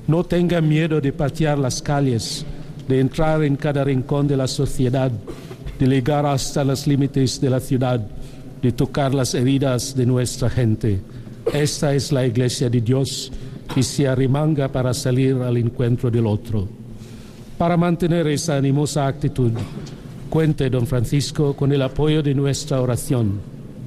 [0.08, 2.46] no tengan miedo de patear las calles,
[2.88, 5.12] de entrar en cada rincón de la sociedad,
[5.80, 8.02] de llegar hasta los límites de la ciudad,
[8.62, 11.00] de tocar las heridas de nuestra gente.
[11.54, 13.32] Esta es la iglesia de Dios
[13.76, 16.68] y se arrimanga para salir al encuentro del otro.
[17.58, 19.52] Para mantener esa animosa actitud,
[20.30, 23.40] cuente, don Francisco, con el apoyo de nuestra oración,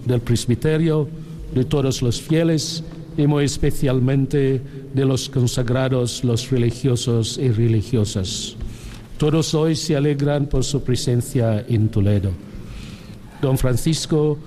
[0.04, 1.08] del presbiterio,
[1.54, 2.84] de todos los fieles
[3.16, 4.60] y muy especialmente
[4.92, 8.56] de los consagrados, los religiosos y religiosas.
[9.18, 12.30] Todos hoy se alegran por su presencia en Toledo.
[13.40, 14.38] Don Francisco,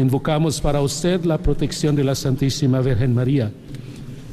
[0.00, 3.50] invocamos para usted la protección de la Santísima Virgen María,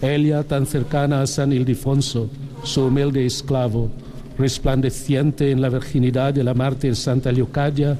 [0.01, 2.29] ella tan cercana a San Ildefonso,
[2.63, 3.89] su humilde esclavo,
[4.37, 7.97] resplandeciente en la virginidad de la mártir Santa Leocadia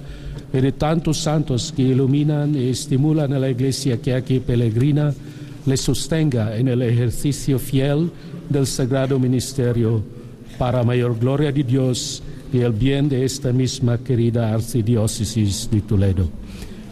[0.54, 5.14] y de tantos santos que iluminan y estimulan a la iglesia que aquí peregrina,
[5.66, 8.10] le sostenga en el ejercicio fiel
[8.50, 10.02] del sagrado ministerio
[10.58, 16.30] para mayor gloria de Dios y el bien de esta misma querida arcidiócesis de Toledo.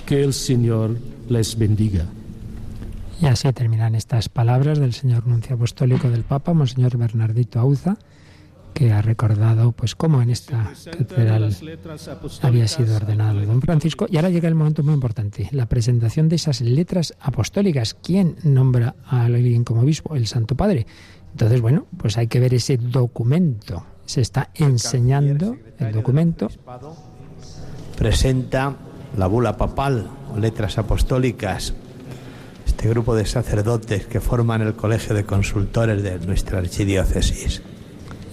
[0.05, 0.97] Que el Señor
[1.29, 2.05] les bendiga.
[3.21, 7.97] Y así terminan estas palabras del señor nuncio apostólico del Papa, Monseñor Bernardito Auza,
[8.73, 11.55] que ha recordado pues cómo en esta catedral
[12.41, 14.05] había sido ordenado don Francisco.
[14.09, 17.93] Y ahora llega el momento muy importante, la presentación de esas letras apostólicas.
[17.93, 20.15] ¿Quién nombra a alguien como obispo?
[20.15, 20.85] El Santo Padre.
[21.31, 23.85] Entonces, bueno, pues hay que ver ese documento.
[24.05, 26.49] Se está enseñando el documento.
[27.97, 28.75] Presenta
[29.17, 30.07] la bula papal,
[30.39, 31.73] letras apostólicas,
[32.65, 37.61] este grupo de sacerdotes que forman el colegio de consultores de nuestra archidiócesis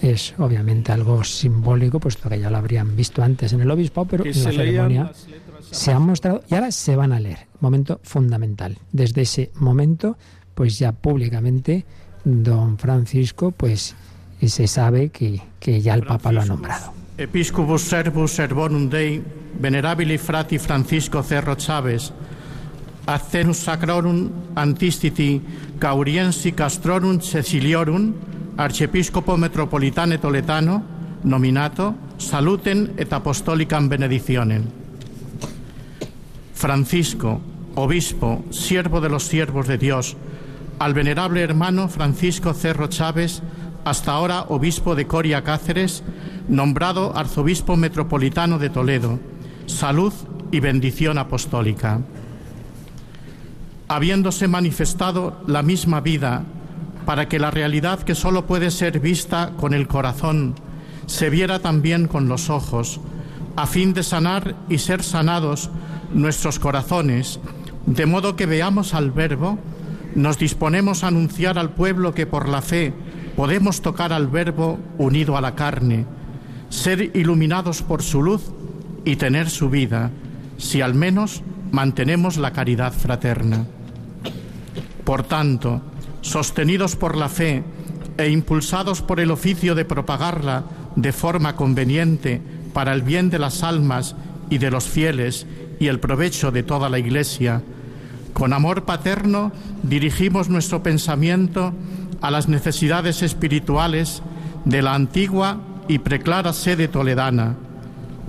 [0.03, 4.25] es obviamente algo simbólico, puesto que ya lo habrían visto antes en el obispo, pero
[4.25, 5.11] en la ceremonia
[5.71, 7.47] se han mostrado y ahora se van a leer.
[7.61, 8.77] Momento fundamental.
[8.91, 10.17] Desde ese momento,
[10.55, 11.85] pues ya públicamente,
[12.25, 13.95] don Francisco, pues
[14.45, 17.02] se sabe que, que ya el Papa lo ha nombrado.
[17.15, 19.21] Episcopus Servus et Bonum Dei,
[19.61, 22.11] venerabili frati Francisco Cerro Chávez,
[23.05, 25.39] Acenus Sacrorum Antistiti
[25.77, 28.13] Cauriensi Castrorum Ceciliorum,
[28.55, 30.83] archiepiscopo Metropolitane Toletano,
[31.23, 34.63] nominato, saluten et apostolicam benedicionem.
[36.53, 37.41] Francisco,
[37.75, 40.17] obispo, siervo de los siervos de Dios,
[40.79, 43.43] al venerable hermano Francisco Cerro Chávez,
[43.85, 46.03] hasta ahora obispo de Coria Cáceres,
[46.47, 49.19] nombrado arzobispo metropolitano de Toledo,
[49.65, 50.13] salud
[50.51, 52.01] y bendición apostólica.
[53.87, 56.43] Habiéndose manifestado la misma vida
[57.05, 60.55] para que la realidad que solo puede ser vista con el corazón
[61.05, 63.01] se viera también con los ojos,
[63.55, 65.69] a fin de sanar y ser sanados
[66.13, 67.39] nuestros corazones,
[67.85, 69.59] de modo que veamos al Verbo,
[70.15, 72.93] nos disponemos a anunciar al pueblo que por la fe
[73.35, 76.05] podemos tocar al Verbo unido a la carne,
[76.69, 78.51] ser iluminados por su luz
[79.05, 80.11] y tener su vida,
[80.57, 81.41] si al menos
[81.71, 83.65] mantenemos la caridad fraterna.
[85.03, 85.81] Por tanto,
[86.21, 87.63] sostenidos por la fe
[88.17, 90.63] e impulsados por el oficio de propagarla
[90.95, 92.41] de forma conveniente
[92.73, 94.15] para el bien de las almas
[94.49, 95.47] y de los fieles
[95.79, 97.61] y el provecho de toda la Iglesia,
[98.33, 99.51] con amor paterno
[99.83, 101.73] dirigimos nuestro pensamiento
[102.23, 104.23] a las necesidades espirituales
[104.63, 105.57] de la antigua
[105.89, 107.57] y preclara sede toledana,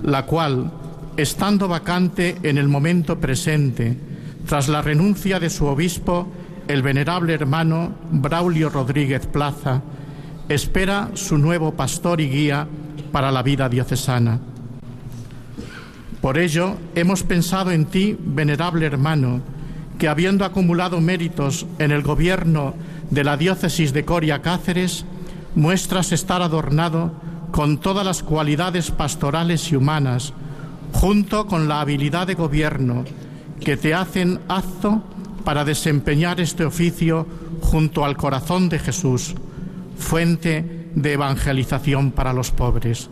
[0.03, 0.69] la cual,
[1.15, 3.97] estando vacante en el momento presente,
[4.45, 6.27] tras la renuncia de su obispo,
[6.67, 9.81] el venerable hermano Braulio Rodríguez Plaza
[10.49, 12.67] espera su nuevo pastor y guía
[13.13, 14.41] para la vida diocesana.
[16.19, 19.39] Por ello, hemos pensado en ti, venerable hermano,
[19.97, 22.73] que habiendo acumulado méritos en el gobierno
[23.09, 25.05] de la diócesis de Coria Cáceres,
[25.55, 27.11] muestras estar adornado
[27.51, 30.33] con todas las cualidades pastorales y humanas,
[30.93, 33.05] junto con la habilidad de gobierno
[33.59, 35.03] que te hacen apto
[35.43, 37.25] para desempeñar este oficio
[37.61, 39.35] junto al corazón de Jesús,
[39.97, 43.09] fuente de evangelización para los pobres.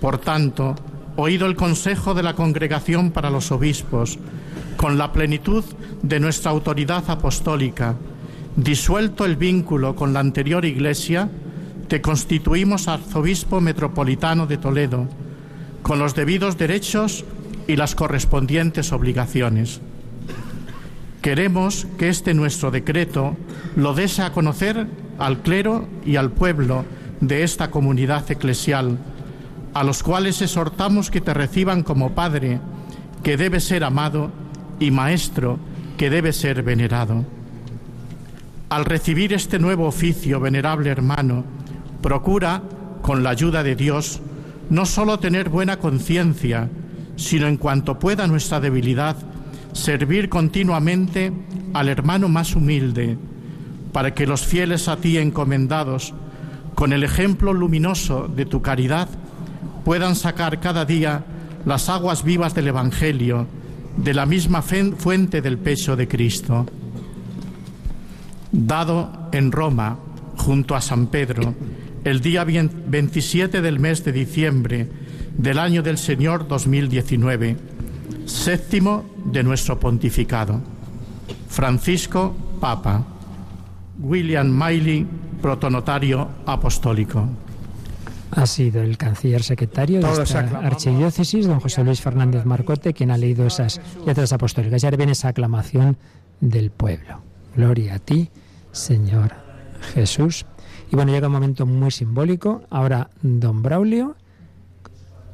[0.00, 0.74] Por tanto,
[1.16, 4.18] oído el consejo de la Congregación para los Obispos,
[4.76, 5.64] con la plenitud
[6.02, 7.94] de nuestra autoridad apostólica,
[8.56, 11.28] disuelto el vínculo con la anterior Iglesia,
[11.88, 15.08] te constituimos arzobispo metropolitano de Toledo,
[15.82, 17.24] con los debidos derechos
[17.66, 19.80] y las correspondientes obligaciones.
[21.20, 23.36] Queremos que este nuestro decreto
[23.76, 24.86] lo dese a conocer
[25.18, 26.84] al clero y al pueblo
[27.20, 28.98] de esta comunidad eclesial,
[29.72, 32.60] a los cuales exhortamos que te reciban como Padre,
[33.22, 34.30] que debe ser amado,
[34.78, 35.58] y Maestro,
[35.96, 37.24] que debe ser venerado.
[38.74, 41.44] Al recibir este nuevo oficio, venerable hermano,
[42.02, 42.60] procura,
[43.02, 44.20] con la ayuda de Dios,
[44.68, 46.68] no solo tener buena conciencia,
[47.14, 49.16] sino en cuanto pueda nuestra debilidad,
[49.72, 51.32] servir continuamente
[51.72, 53.16] al hermano más humilde,
[53.92, 56.12] para que los fieles a ti encomendados,
[56.74, 59.08] con el ejemplo luminoso de tu caridad,
[59.84, 61.24] puedan sacar cada día
[61.64, 63.46] las aguas vivas del Evangelio,
[63.96, 66.66] de la misma fuente del pecho de Cristo.
[68.56, 69.98] Dado en Roma,
[70.36, 71.54] junto a San Pedro,
[72.04, 74.88] el día 27 del mes de diciembre
[75.36, 77.56] del año del Señor 2019,
[78.26, 80.60] séptimo de nuestro pontificado.
[81.48, 83.04] Francisco, Papa.
[83.98, 85.04] William Miley,
[85.42, 87.28] protonotario apostólico.
[88.30, 93.18] Ha sido el canciller secretario de esta archidiócesis, don José Luis Fernández Marcote, quien ha
[93.18, 94.80] leído esas letras apostólicas.
[94.82, 95.96] Y ahora viene esa aclamación
[96.40, 97.20] del pueblo.
[97.56, 98.30] Gloria a ti,
[98.74, 99.32] Señor
[99.94, 100.44] Jesús.
[100.90, 102.62] Y bueno, llega un momento muy simbólico.
[102.70, 104.16] Ahora don Braulio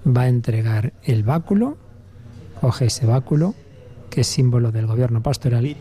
[0.06, 1.76] va a entregar el báculo,
[2.60, 3.54] coge ese báculo,
[4.08, 5.76] que es símbolo del gobierno pastoral, y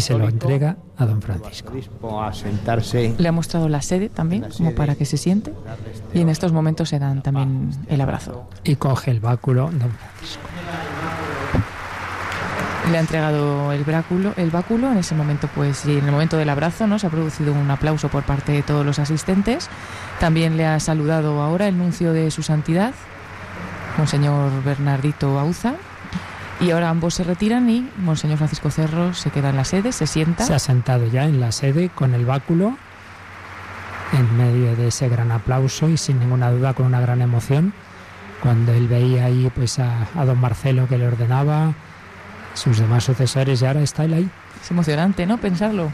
[0.00, 1.72] se lo entrega a don Francisco.
[3.18, 5.52] Le ha mostrado la sede también, como para que se siente,
[6.12, 8.48] y en estos momentos se dan también el abrazo.
[8.62, 10.42] Y coge el báculo don Francisco.
[12.90, 16.36] Le ha entregado el báculo, el báculo en ese momento, pues, y en el momento
[16.36, 16.98] del abrazo, ¿no?
[16.98, 19.70] Se ha producido un aplauso por parte de todos los asistentes.
[20.20, 22.92] También le ha saludado ahora el nuncio de su santidad,
[23.96, 25.74] Monseñor Bernardito Auza.
[26.60, 30.06] Y ahora ambos se retiran y Monseñor Francisco Cerro se queda en la sede, se
[30.06, 30.44] sienta.
[30.44, 32.76] Se ha sentado ya en la sede con el báculo,
[34.12, 37.72] en medio de ese gran aplauso y sin ninguna duda con una gran emoción,
[38.40, 41.72] cuando él veía ahí pues a don Marcelo que le ordenaba,
[42.54, 44.30] sus demás sucesores y ahora está él ahí.
[44.62, 45.38] Es emocionante, ¿no?
[45.38, 45.90] Pensarlo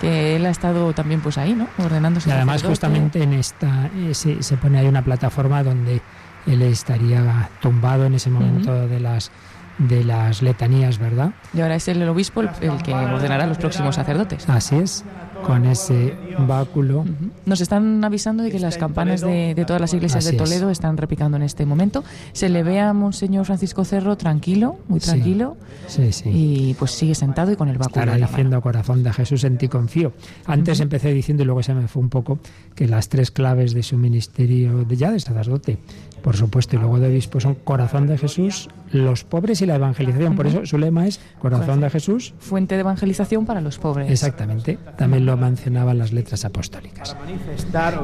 [0.00, 1.68] que él ha estado también pues ahí, ¿no?
[1.78, 2.28] Ordenándose.
[2.28, 6.02] Y además justamente en esta eh, se, se, pone ahí una plataforma donde
[6.46, 8.88] él estaría tumbado en ese momento uh -huh.
[8.88, 9.30] de las
[9.78, 11.30] de las letanías, ¿verdad?
[11.54, 14.48] Y ahora es el obispo el, el que ordenará a los próximos sacerdotes.
[14.48, 15.04] Así es
[15.46, 16.14] con ese
[16.46, 17.04] báculo.
[17.46, 20.70] Nos están avisando de que las campanas de, de todas las iglesias Así de Toledo
[20.70, 20.78] es.
[20.78, 22.04] están repicando en este momento.
[22.32, 26.30] Se le ve a Monseñor Francisco Cerro tranquilo, muy tranquilo, sí, sí.
[26.32, 28.00] y pues sigue sentado y con el báculo.
[28.00, 28.62] Estará en la diciendo, mano.
[28.62, 30.12] corazón de Jesús, en ti confío.
[30.46, 30.84] Antes uh -huh.
[30.84, 32.38] empecé diciendo, y luego se me fue un poco,
[32.74, 35.78] que las tres claves de su ministerio de, ya de sacerdote,
[36.22, 40.36] por supuesto, y luego de obispo, son corazón de Jesús, los pobres y la evangelización.
[40.36, 42.34] Por eso su lema es corazón de Jesús.
[42.38, 44.10] Fuente de evangelización para los pobres.
[44.10, 44.78] Exactamente.
[44.96, 47.16] También lo mencionaban las letras apostólicas.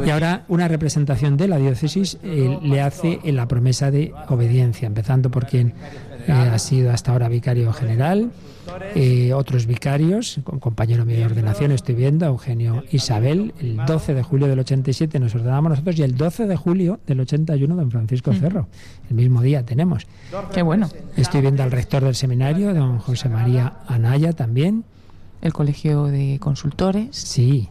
[0.05, 4.87] Y ahora una representación de la diócesis eh, le hace en la promesa de obediencia,
[4.87, 5.75] empezando por quien
[6.27, 8.31] eh, ha sido hasta ahora vicario general,
[8.95, 14.49] eh, otros vicarios, compañero mío de ordenación, estoy viendo, Eugenio Isabel, el 12 de julio
[14.49, 18.69] del 87 nos ordenamos nosotros y el 12 de julio del 81 don Francisco Cerro.
[19.09, 20.07] El mismo día tenemos.
[20.53, 20.89] Qué bueno.
[21.16, 24.85] Estoy viendo al rector del seminario, don José María Anaya también.
[25.41, 27.16] El colegio de consultores.
[27.16, 27.69] Sí.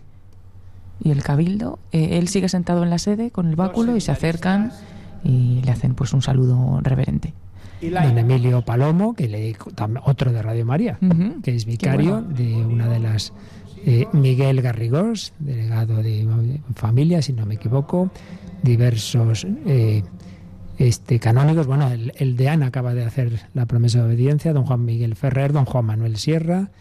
[1.04, 1.80] Y el cabildo.
[1.92, 4.72] Eh, él sigue sentado en la sede con el báculo y se acercan
[5.24, 7.34] y le hacen pues un saludo reverente.
[7.82, 9.56] Don Emilio Palomo, que le
[10.04, 11.42] otro de Radio María, uh -huh.
[11.42, 12.34] que es vicario bueno.
[12.36, 13.34] de una de las
[13.86, 16.28] eh, Miguel Garrigós, delegado de
[16.76, 18.10] familia, si no me equivoco,
[18.64, 20.04] diversos eh,
[20.78, 21.68] este, canónigos.
[21.68, 25.54] Bueno, el, el deán acaba de hacer la promesa de obediencia, don Juan Miguel Ferrer,
[25.54, 26.72] don Juan Manuel Sierra,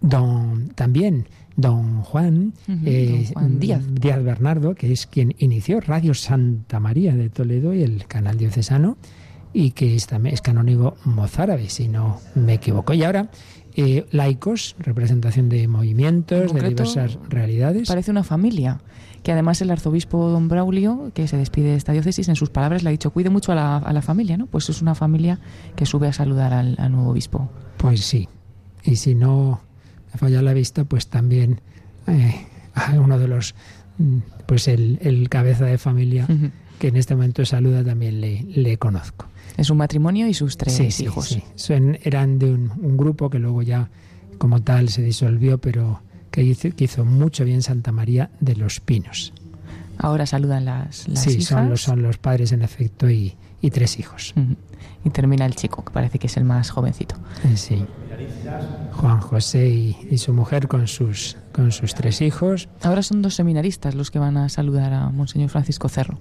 [0.00, 1.26] don también
[1.56, 3.82] don Juan, uh -huh, eh, don Juan Díaz.
[3.94, 8.96] Díaz Bernardo, que es quien inició Radio Santa María de Toledo y el canal diocesano
[9.52, 12.94] y que es, también, es canónigo mozárabe, si no me equivoco.
[12.94, 13.30] Y ahora,
[13.74, 17.88] eh, laicos, representación de movimientos, concreto, de diversas realidades.
[17.88, 18.80] Parece una familia,
[19.22, 22.82] que además el arzobispo don Braulio, que se despide de esta diócesis, en sus palabras
[22.82, 24.46] le ha dicho, cuide mucho a la, a la familia, ¿no?
[24.46, 25.40] Pues es una familia
[25.76, 27.50] que sube a saludar al, al nuevo obispo.
[27.76, 28.28] Pues sí,
[28.84, 29.60] y si no
[30.12, 31.60] me falla la vista, pues también
[32.06, 32.46] eh,
[32.98, 33.54] uno de los,
[34.46, 36.50] pues el, el cabeza de familia, uh -huh.
[36.82, 39.26] Que en este momento saluda, también le, le conozco.
[39.56, 41.38] Es un matrimonio y sus tres sí, hijos.
[41.54, 43.88] Sí, eran de un, un, grupo que luego ya
[44.36, 46.02] como tal se disolvió, pero
[46.32, 49.32] que hizo, que hizo mucho bien Santa María de los Pinos.
[49.96, 51.44] Ahora saludan las, las sí, hijas.
[51.44, 54.34] son los, son los padres en efecto y, y tres hijos.
[54.36, 54.56] Uh -huh.
[55.04, 57.14] Y termina el chico, que parece que es el más jovencito.
[57.54, 57.82] Sí.
[58.92, 62.68] Juan José y, y, su mujer con sus, con sus tres hijos.
[62.82, 66.18] Ahora son dos seminaristas los que van a saludar a Monseñor Francisco Cerro.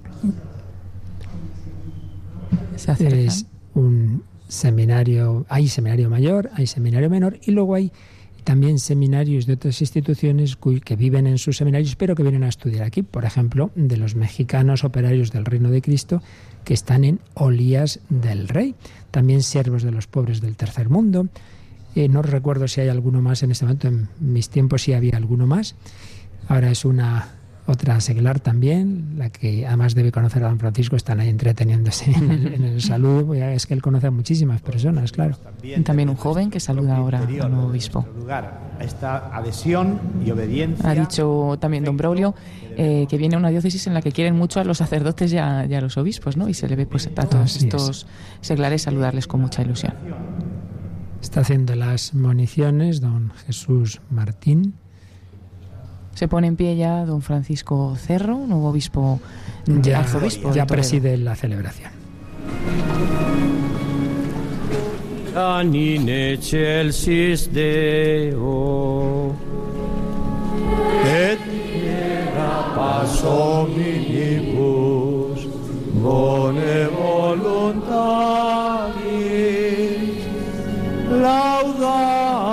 [2.75, 7.91] Se es un seminario, hay seminario mayor, hay seminario menor y luego hay
[8.43, 12.83] también seminarios de otras instituciones que viven en sus seminarios pero que vienen a estudiar
[12.83, 13.03] aquí.
[13.03, 16.23] Por ejemplo, de los mexicanos operarios del Reino de Cristo
[16.63, 18.75] que están en Olías del Rey.
[19.11, 21.27] También siervos de los pobres del tercer mundo.
[21.95, 23.87] Eh, no recuerdo si hay alguno más en este momento.
[23.87, 25.75] En mis tiempos sí había alguno más.
[26.47, 27.40] Ahora es una
[27.71, 32.63] otra seglar también, la que además debe conocer a don Francisco, están ahí entreteniéndose en
[32.63, 35.37] el, saludo, pues es que él conoce a muchísimas personas, claro.
[35.83, 38.05] También, un joven que saluda ahora al nuevo obispo.
[38.79, 40.89] esta adhesión y obediencia.
[40.89, 42.35] Ha dicho también don Braulio
[42.77, 45.65] eh, que viene una diócesis en la que quieren mucho a los sacerdotes y a,
[45.81, 46.47] los obispos, ¿no?
[46.47, 48.07] Y se le ve pues a todos estos
[48.41, 49.93] seglares saludarles con mucha ilusión.
[51.21, 54.73] Está haciendo las municiones don Jesús Martín.
[56.13, 59.19] Se pone en pie ya don Francisco Cerro, nuevo obispo,
[59.65, 60.53] ya, arzobispo.
[60.53, 61.91] Ya preside la celebración.
[65.33, 69.33] Canine excelsis Deo
[71.05, 71.39] et
[72.75, 75.39] paso minibus
[76.03, 77.71] bone voluntatis
[81.23, 82.50] laudamos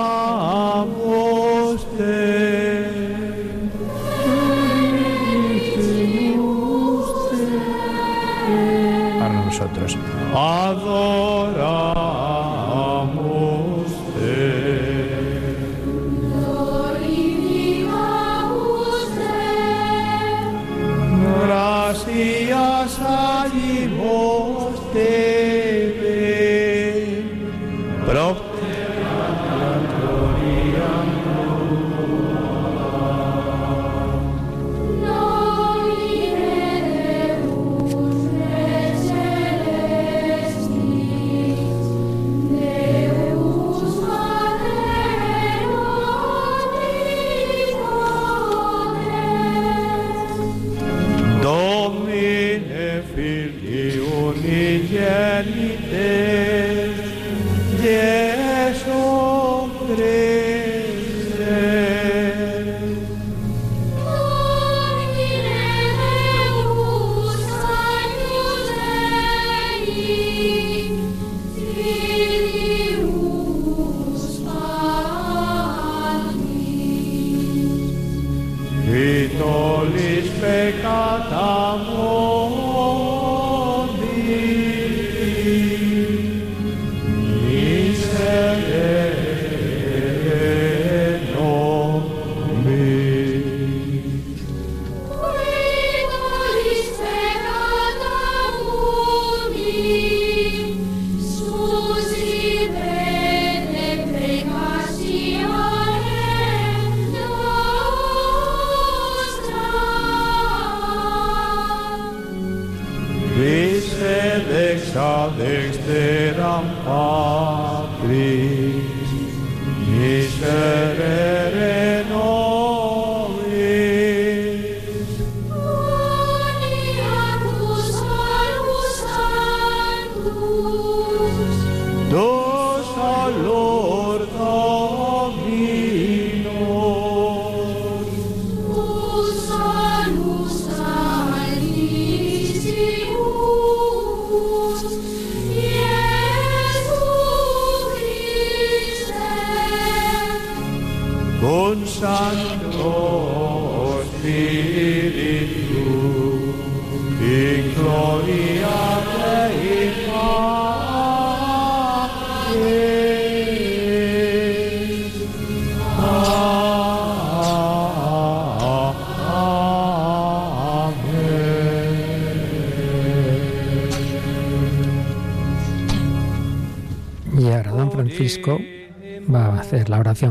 [10.35, 11.98] Adoramos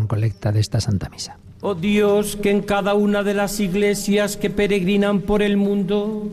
[0.08, 1.38] colecta de esta Santa Misa.
[1.62, 6.30] Oh Dios, que en cada una de las iglesias que peregrinan por el mundo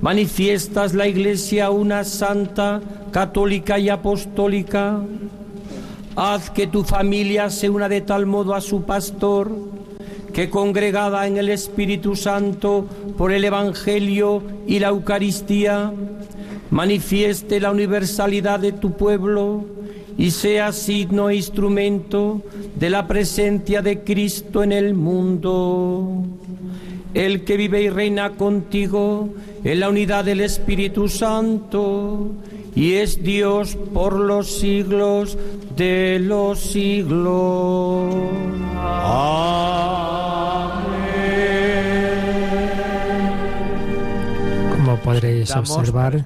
[0.00, 2.80] manifiestas la iglesia una santa,
[3.10, 5.00] católica y apostólica,
[6.16, 9.50] haz que tu familia se una de tal modo a su pastor,
[10.32, 12.86] que congregada en el Espíritu Santo
[13.16, 15.92] por el Evangelio y la Eucaristía,
[16.70, 19.64] manifieste la universalidad de tu pueblo
[20.16, 22.42] y sea signo e instrumento
[22.74, 26.24] de la presencia de Cristo en el mundo.
[27.14, 32.32] El que vive y reina contigo en la unidad del Espíritu Santo
[32.74, 35.38] y es Dios por los siglos
[35.76, 38.14] de los siglos.
[38.76, 39.54] Amén.
[44.76, 46.24] Como podréis observar,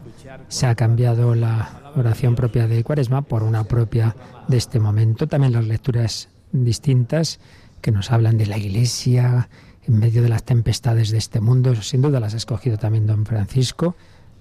[0.48, 5.26] se ha cambiado la oración propia de Cuaresma por una propia de este momento.
[5.26, 7.40] También las lecturas distintas
[7.80, 9.48] que nos hablan de la Iglesia,
[9.86, 11.74] en medio de las tempestades de este mundo.
[11.76, 13.96] Sin duda las ha escogido también don Francisco,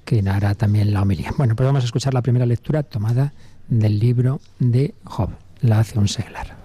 [0.06, 1.34] que hará también la homilía.
[1.38, 3.34] Bueno, pues vamos a escuchar la primera lectura tomada
[3.68, 5.30] del libro de Job.
[5.62, 6.56] La hace un seglar.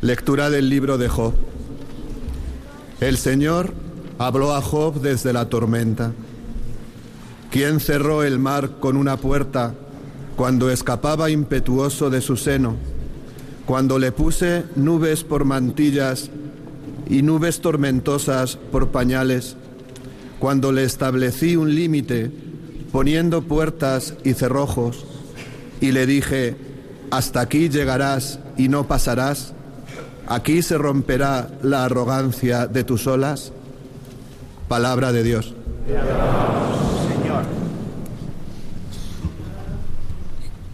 [0.00, 1.34] Lectura del libro de Job.
[3.00, 3.74] El Señor
[4.18, 6.12] habló a Job desde la tormenta.
[7.50, 9.74] ¿Quién cerró el mar con una puerta
[10.36, 12.76] cuando escapaba impetuoso de su seno?
[13.66, 16.30] Cuando le puse nubes por mantillas
[17.08, 19.56] y nubes tormentosas por pañales,
[20.38, 22.30] cuando le establecí un límite
[22.92, 25.06] poniendo puertas y cerrojos,
[25.80, 26.56] y le dije,
[27.10, 29.54] hasta aquí llegarás y no pasarás,
[30.26, 33.52] aquí se romperá la arrogancia de tus olas.
[34.68, 35.54] Palabra de Dios.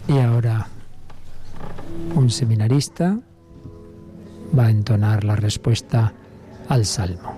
[0.07, 0.70] Y ahora
[2.31, 3.19] seminarista
[4.57, 6.13] va a entonar la respuesta
[6.67, 7.37] al Salmo.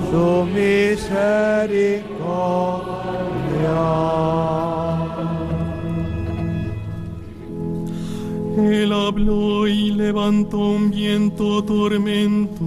[0.09, 2.03] su misericordia.
[8.57, 12.63] Él habló y levantó un viento tormentoso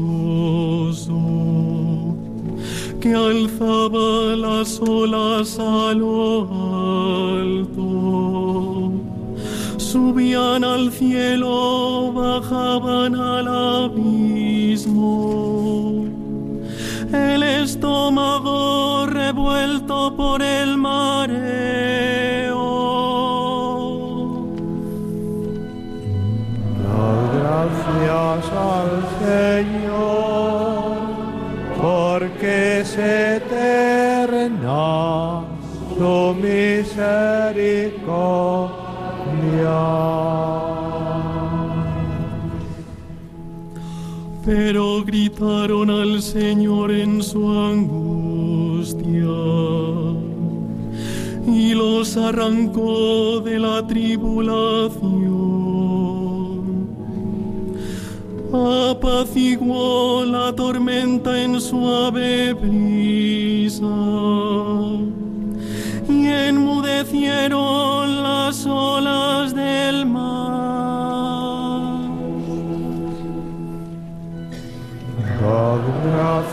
[3.00, 6.48] que alzaba las olas a lo
[7.40, 8.75] alto.
[9.96, 13.48] Subían al cielo, bajaban al
[13.86, 15.14] abismo.
[17.10, 22.52] El estómago revuelto por el mareo.
[26.82, 28.90] Dad gracias al
[29.24, 30.92] Señor,
[31.80, 34.74] porque es eterna
[35.96, 38.85] su misericordia.
[44.46, 49.06] Pero gritaron al Señor en su angustia
[51.48, 55.26] y los arrancó de la tribulación.
[58.52, 63.84] Apaciguó la tormenta en suave brisa
[66.08, 69.15] y enmudecieron las olas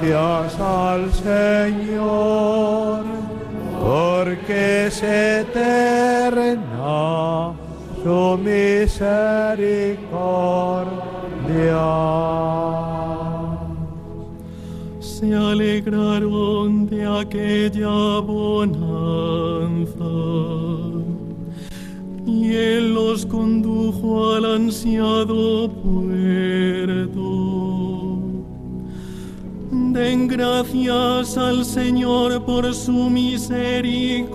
[0.10, 3.04] gracias al Señor,
[3.82, 6.34] porque es eterna
[8.04, 9.14] su misericordia.
[15.00, 20.04] Se alegraron de aquella bonanza
[22.26, 26.73] y Él los condujo al ansiado puerto.
[30.04, 34.28] Den gracias al Señor por su misericordia,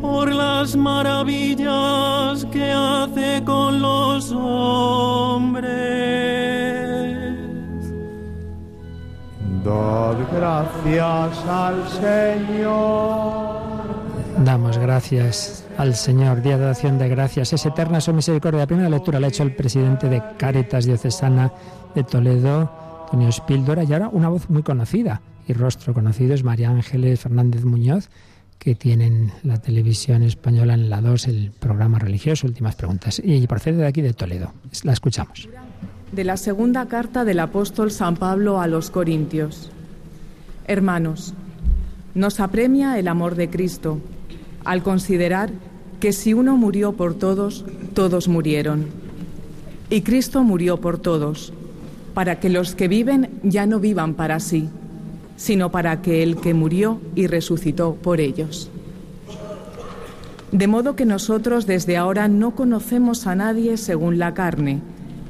[0.00, 5.70] por las maravillas que hace con los hombres.
[9.64, 13.62] Dad gracias al Señor.
[14.38, 17.52] Damos gracias al Señor, día de acción de gracias.
[17.52, 18.60] Es eterna su misericordia.
[18.60, 21.52] La primera lectura la ha hecho el presidente de Cáritas Diocesana
[21.92, 22.70] de Toledo,
[23.06, 27.64] Antonio Espíldora, y ahora una voz muy conocida y rostro conocido es María Ángeles Fernández
[27.64, 28.10] Muñoz,
[28.60, 33.20] que tienen la televisión española en la 2 el programa religioso Últimas Preguntas.
[33.22, 34.52] Y procede de aquí de Toledo.
[34.84, 35.48] La escuchamos.
[36.12, 39.72] de la segunda carta del apóstol San Pablo a los Corintios.
[40.64, 41.34] Hermanos,
[42.14, 43.98] nos apremia el amor de Cristo
[44.64, 45.50] al considerar
[46.02, 48.86] que si uno murió por todos, todos murieron.
[49.88, 51.52] Y Cristo murió por todos,
[52.12, 54.68] para que los que viven ya no vivan para sí,
[55.36, 58.68] sino para que el que murió y resucitó por ellos.
[60.50, 64.80] De modo que nosotros desde ahora no conocemos a nadie según la carne,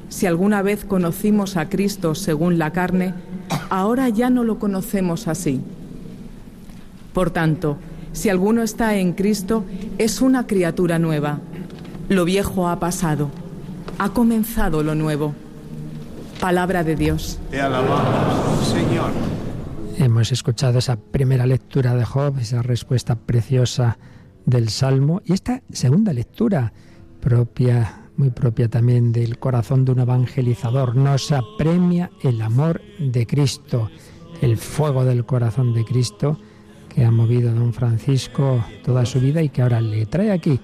[0.09, 3.12] si alguna vez conocimos a Cristo según la carne,
[3.68, 5.61] ahora ya no lo conocemos así.
[7.12, 7.77] Por tanto,
[8.12, 9.64] si alguno está en Cristo,
[9.98, 11.40] es una criatura nueva.
[12.08, 13.30] Lo viejo ha pasado,
[13.98, 15.34] ha comenzado lo nuevo.
[16.40, 17.38] Palabra de Dios.
[17.50, 19.10] Te alabamos, Señor.
[19.98, 23.98] Hemos escuchado esa primera lectura de Job, esa respuesta preciosa
[24.44, 26.72] del Salmo, y esta segunda lectura
[27.20, 30.96] propia muy propia también del corazón de un evangelizador.
[30.96, 33.90] Nos apremia el amor de Cristo,
[34.40, 36.38] el fuego del corazón de Cristo
[36.95, 40.61] que ha movido a don Francisco toda su vida y que ahora le trae aquí,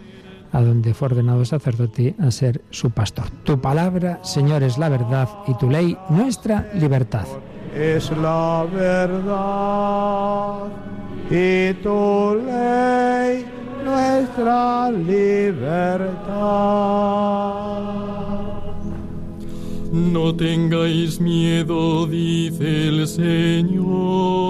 [0.52, 3.30] a donde fue ordenado sacerdote, a ser su pastor.
[3.44, 7.26] Tu palabra, Señor, es la verdad y tu ley nuestra libertad.
[7.74, 10.64] Es la verdad
[11.30, 13.44] y tu ley
[13.84, 16.18] nuestra libertad.
[19.92, 24.48] No tengáis miedo, dice el Señor.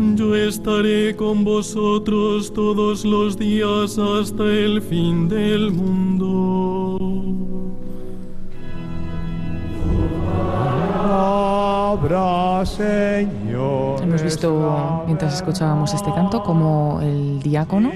[0.00, 6.96] Yo estaré con vosotros todos los días hasta el fin del mundo.
[14.02, 17.90] Hemos visto, mientras escuchábamos este canto, como el diácono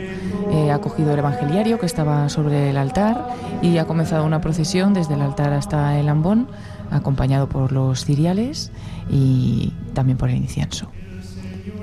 [0.51, 3.29] eh, ha cogido el evangeliario que estaba sobre el altar
[3.63, 6.49] y ha comenzado una procesión desde el altar hasta el ambón,
[6.91, 8.73] acompañado por los ciriales
[9.09, 10.91] y también por el incienso.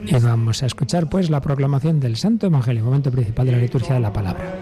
[0.05, 3.93] Y vamos a escuchar pues la proclamación del Santo Evangelio, momento principal de la liturgia
[3.95, 4.55] de la palabra.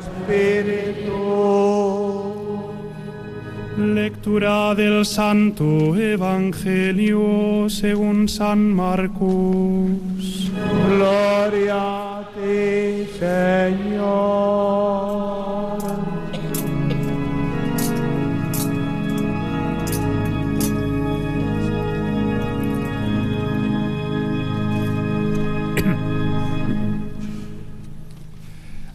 [3.78, 10.52] Lectura del Santo Evangelio según San Marcos.
[10.90, 14.60] Gloria a ti, Señor.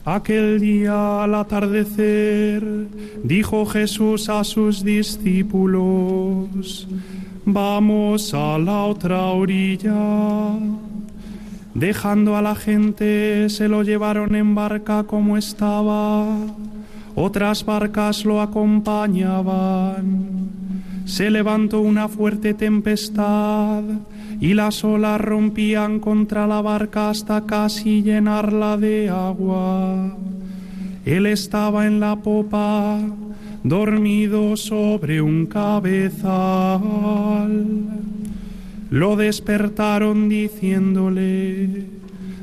[0.06, 2.62] Aquel día al atardecer
[3.22, 6.86] dijo Jesús a sus discípulos,
[7.46, 10.58] vamos a la otra orilla.
[11.72, 16.36] Dejando a la gente, se lo llevaron en barca como estaba.
[17.14, 20.50] Otras barcas lo acompañaban.
[21.06, 23.84] Se levantó una fuerte tempestad
[24.40, 30.16] y las olas rompían contra la barca hasta casi llenarla de agua.
[31.04, 32.98] Él estaba en la popa,
[33.62, 36.80] dormido sobre un cabezal.
[38.90, 41.86] Lo despertaron diciéndole,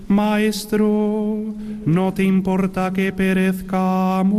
[0.08, 1.38] Maestro,
[1.86, 4.32] ¿no te importa que perezcamos?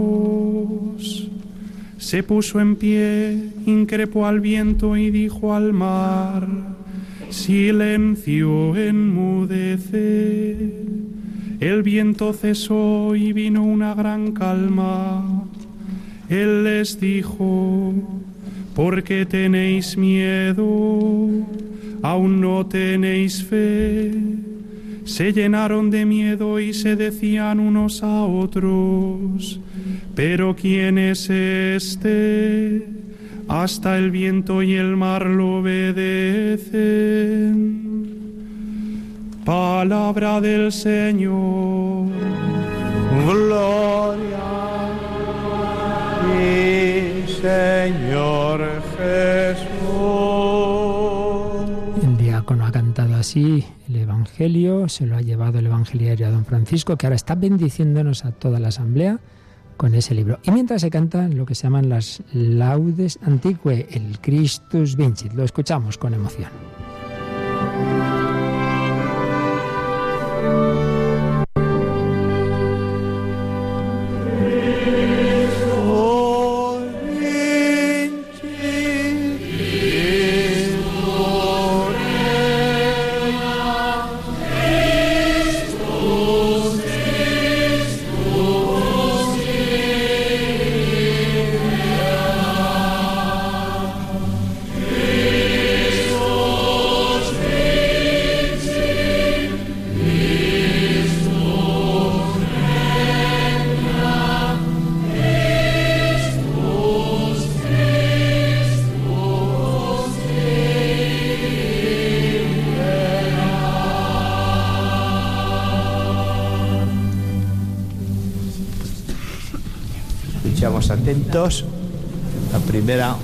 [1.96, 6.46] Se puso en pie, increpó al viento y dijo al mar,
[7.33, 10.57] Silencio, enmudece.
[11.61, 15.47] El viento cesó y vino una gran calma.
[16.28, 17.95] Él les dijo,
[18.74, 21.30] ¿por qué tenéis miedo?
[22.03, 24.12] ¿Aún no tenéis fe?
[25.05, 29.59] Se llenaron de miedo y se decían unos a otros,
[30.14, 33.01] pero ¿quién es este?
[33.49, 36.72] Hasta el viento y el mar lo obedecen.
[39.45, 42.07] Palabra del Señor.
[43.26, 44.38] Gloria
[45.53, 48.61] a ti, Señor
[48.97, 49.72] Jesús.
[52.03, 56.45] El diácono ha cantado así el Evangelio, se lo ha llevado el evangeliario a don
[56.45, 59.18] Francisco, que ahora está bendiciéndonos a toda la asamblea
[59.77, 60.39] con ese libro.
[60.43, 65.45] Y mientras se cantan lo que se llaman las laudes antiquae, el Christus Vincit, lo
[65.45, 66.51] escuchamos con emoción.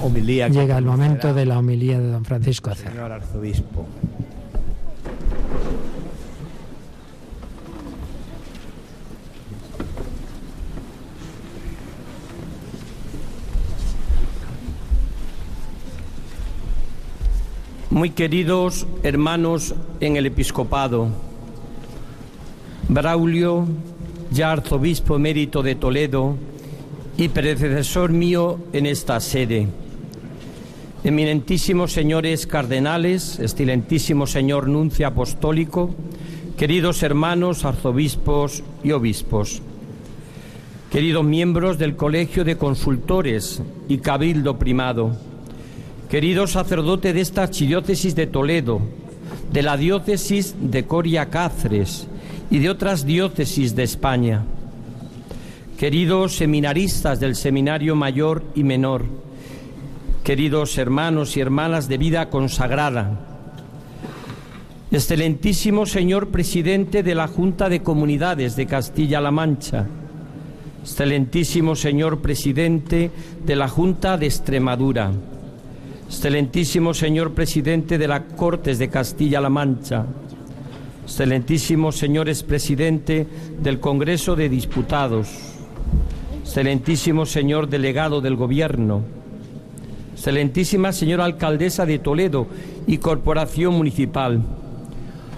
[0.08, 0.48] Homilía.
[0.48, 2.90] Llega el momento de la homilía de don Francisco Acer.
[2.90, 3.86] Señor arzobispo.
[17.90, 21.08] Muy queridos hermanos en el episcopado,
[22.88, 23.66] Braulio,
[24.30, 26.36] ya arzobispo emérito de Toledo
[27.16, 29.66] y predecesor mío en esta sede,
[31.04, 35.94] eminentísimos señores cardenales, excelentísimo señor nuncio apostólico,
[36.56, 39.62] queridos hermanos arzobispos y obispos,
[40.90, 45.16] queridos miembros del Colegio de Consultores y Cabildo Primado,
[46.08, 48.80] Querido sacerdote de esta archidiócesis de Toledo,
[49.52, 52.06] de la diócesis de Coria Cáceres
[52.50, 54.42] y de otras diócesis de España,
[55.76, 59.04] queridos seminaristas del Seminario Mayor y Menor,
[60.28, 63.18] queridos hermanos y hermanas de vida consagrada,
[64.90, 69.86] excelentísimo señor presidente de la Junta de Comunidades de Castilla-La Mancha,
[70.82, 73.10] excelentísimo señor presidente
[73.42, 75.12] de la Junta de Extremadura,
[76.08, 80.04] Excelentísimo señor presidente de las Cortes de Castilla-La Mancha,
[81.04, 83.26] excelentísimo señores presidente
[83.62, 85.30] del Congreso de Diputados,
[86.42, 89.16] excelentísimo señor delegado del Gobierno,
[90.18, 92.48] excelentísima señora alcaldesa de Toledo
[92.88, 94.42] y Corporación Municipal,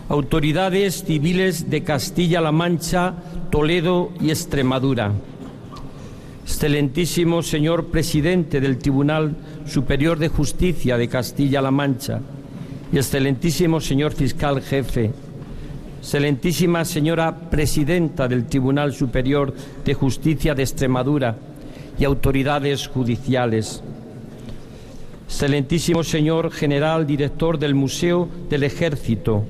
[0.09, 3.13] autoridades civiles de Castilla-La Mancha,
[3.51, 5.13] Toledo y Extremadura,
[6.45, 12.23] excelentísimo señor presidente del Tribunal Superior de Justicia de Castilla-La Mancha
[12.91, 15.13] y excelentísimo señor fiscal jefe,
[16.01, 19.53] excelentísima señora presidenta del Tribunal Superior
[19.85, 21.37] de Justicia de Extremadura
[21.99, 23.83] y autoridades judiciales,
[25.31, 29.45] excelentísimo señor general director del Museo del Ejército,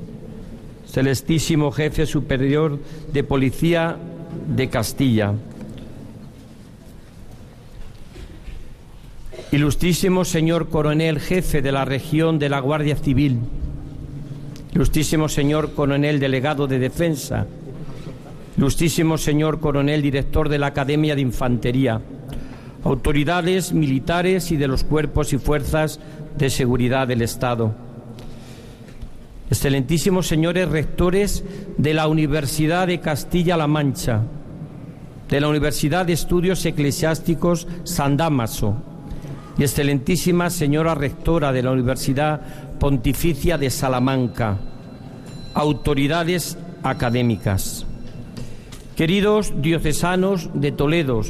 [0.84, 2.78] excelentísimo jefe superior
[3.10, 3.96] de Policía
[4.46, 5.32] de Castilla,
[9.52, 13.40] Ilustrísimo señor coronel jefe de la región de la Guardia Civil,
[14.72, 17.46] ilustrísimo señor coronel delegado de defensa,
[18.56, 22.00] ilustrísimo señor coronel director de la Academia de Infantería,
[22.84, 26.00] autoridades militares y de los cuerpos y fuerzas
[26.38, 27.74] de seguridad del Estado,
[29.50, 31.44] excelentísimos señores rectores
[31.76, 34.22] de la Universidad de Castilla-La Mancha,
[35.28, 38.76] de la Universidad de Estudios Eclesiásticos San Damaso,
[39.58, 42.40] y excelentísima señora rectora de la Universidad
[42.78, 44.56] Pontificia de Salamanca,
[45.52, 47.84] autoridades académicas,
[48.96, 51.22] queridos diocesanos de Toledo,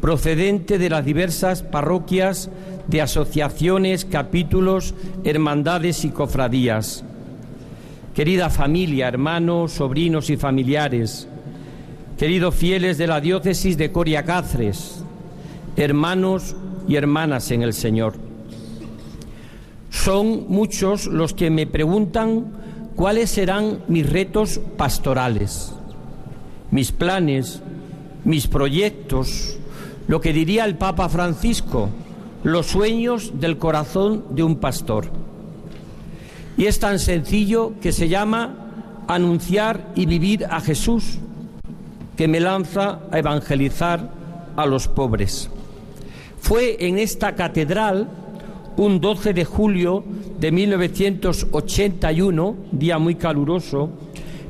[0.00, 2.50] procedente de las diversas parroquias
[2.86, 4.94] de asociaciones, capítulos,
[5.24, 7.04] hermandades y cofradías,
[8.14, 11.28] querida familia, hermanos, sobrinos y familiares,
[12.18, 15.02] queridos fieles de la diócesis de Coria Cáceres,
[15.76, 16.56] hermanos
[16.88, 18.14] y hermanas en el Señor.
[19.90, 22.46] Son muchos los que me preguntan
[22.94, 25.72] cuáles serán mis retos pastorales,
[26.70, 27.62] mis planes,
[28.24, 29.58] mis proyectos,
[30.08, 31.90] lo que diría el Papa Francisco,
[32.42, 35.06] los sueños del corazón de un pastor.
[36.56, 41.18] Y es tan sencillo que se llama anunciar y vivir a Jesús,
[42.16, 44.10] que me lanza a evangelizar
[44.56, 45.50] a los pobres.
[46.40, 48.08] Fue en esta catedral,
[48.76, 50.04] un 12 de julio
[50.38, 53.90] de 1981, día muy caluroso,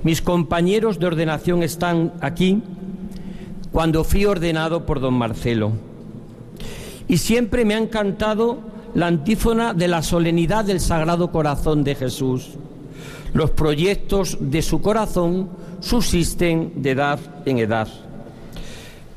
[0.03, 2.63] mis compañeros de ordenación están aquí,
[3.77, 5.73] cuando fui ordenado por don Marcelo.
[7.09, 8.57] Y siempre me ha encantado
[8.95, 12.53] la antífona de la solemnidad del Sagrado Corazón de Jesús.
[13.35, 15.51] Los proyectos de su corazón
[15.81, 17.87] subsisten de edad en edad.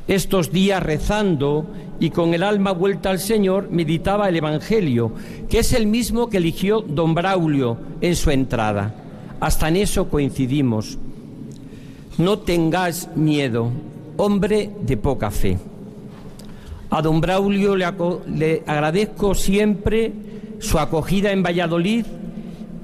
[0.09, 1.65] Estos días rezando
[2.01, 5.13] y con el alma vuelta al Señor meditaba el Evangelio,
[5.49, 8.93] que es el mismo que eligió don Braulio en su entrada.
[9.39, 10.97] Hasta en eso coincidimos.
[12.17, 13.71] No tengas miedo,
[14.19, 15.57] hombre de poca fe.
[16.89, 17.87] A don Braulio le,
[18.35, 20.11] le agradezco siempre
[20.59, 22.05] su acogida en Valladolid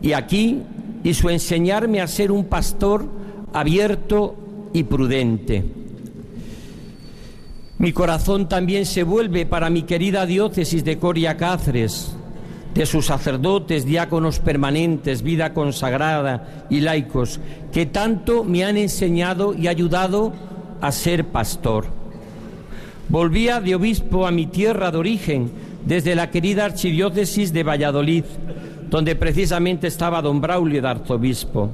[0.02, 0.62] y aquí
[1.04, 3.06] y su enseñarme a ser un pastor
[3.54, 4.36] abierto
[4.74, 5.64] y prudente.
[7.78, 12.16] Mi corazón también se vuelve para mi querida diócesis de Coria Cáceres,
[12.74, 17.42] de sus sacerdotes, diáconos permanentes, vida consagrada y laicos,
[17.74, 20.34] que tanto me han enseñado y ayudado
[20.82, 21.86] a ser pastor.
[23.10, 25.52] Volvía de obispo a mi tierra de origen,
[25.86, 28.24] desde la querida archidiócesis de Valladolid,
[28.90, 31.70] donde precisamente estaba don Braulio de arzobispo,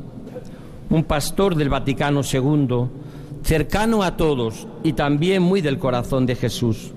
[0.89, 2.87] un pastor del Vaticano II,
[3.43, 6.91] cercano a todos y también muy del corazón de Jesús.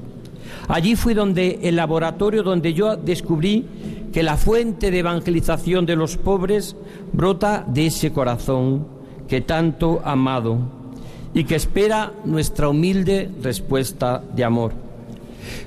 [0.68, 3.64] Allí fui donde el laboratorio donde yo descubrí
[4.12, 6.76] que la fuente de evangelización de los pobres
[7.12, 8.86] brota de ese corazón
[9.28, 10.58] que tanto amado
[11.34, 14.72] y que espera nuestra humilde respuesta de amor.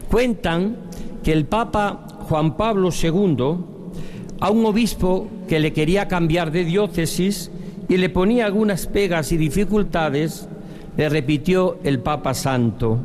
[0.10, 0.78] Cuentan
[1.24, 3.58] que el Papa Juan Pablo II
[4.40, 7.52] a un obispo que le quería cambiar de diócesis
[7.90, 10.48] y le ponía algunas pegas y dificultades,
[10.96, 13.00] le repitió el Papa Santo,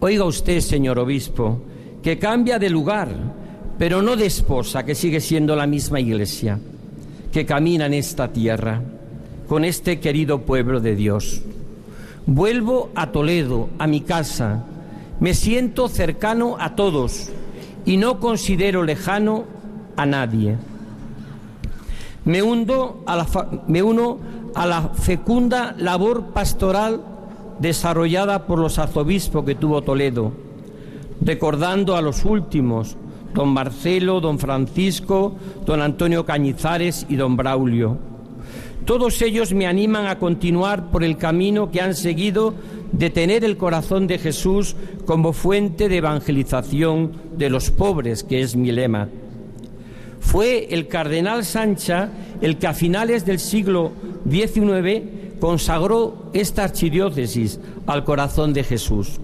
[0.00, 1.60] oiga usted, señor obispo,
[2.02, 3.08] que cambia de lugar,
[3.78, 6.58] pero no de esposa, que sigue siendo la misma iglesia,
[7.32, 8.82] que camina en esta tierra,
[9.48, 11.42] con este querido pueblo de Dios.
[12.26, 14.64] Vuelvo a Toledo, a mi casa,
[15.20, 17.30] me siento cercano a todos
[17.84, 19.44] y no considero lejano
[19.96, 20.56] a nadie.
[22.24, 23.26] Me, a la,
[23.68, 24.18] me uno
[24.54, 27.02] a la fecunda labor pastoral
[27.58, 30.32] desarrollada por los arzobispos que tuvo Toledo,
[31.20, 32.96] recordando a los últimos,
[33.34, 35.34] don Marcelo, don Francisco,
[35.66, 38.13] don Antonio Cañizares y don Braulio.
[38.84, 42.54] Todos ellos me animan a continuar por el camino que han seguido
[42.92, 44.76] de tener el corazón de Jesús
[45.06, 49.08] como fuente de evangelización de los pobres, que es mi lema.
[50.20, 52.10] Fue el cardenal Sancha
[52.40, 53.92] el que a finales del siglo
[54.28, 55.02] XIX
[55.40, 59.18] consagró esta archidiócesis al corazón de Jesús.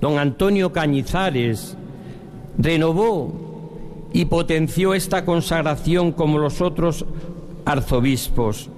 [0.00, 1.76] Don Antonio Cañizares
[2.58, 7.04] renovó y potenció esta consagración como los otros
[7.64, 8.70] arzobispos.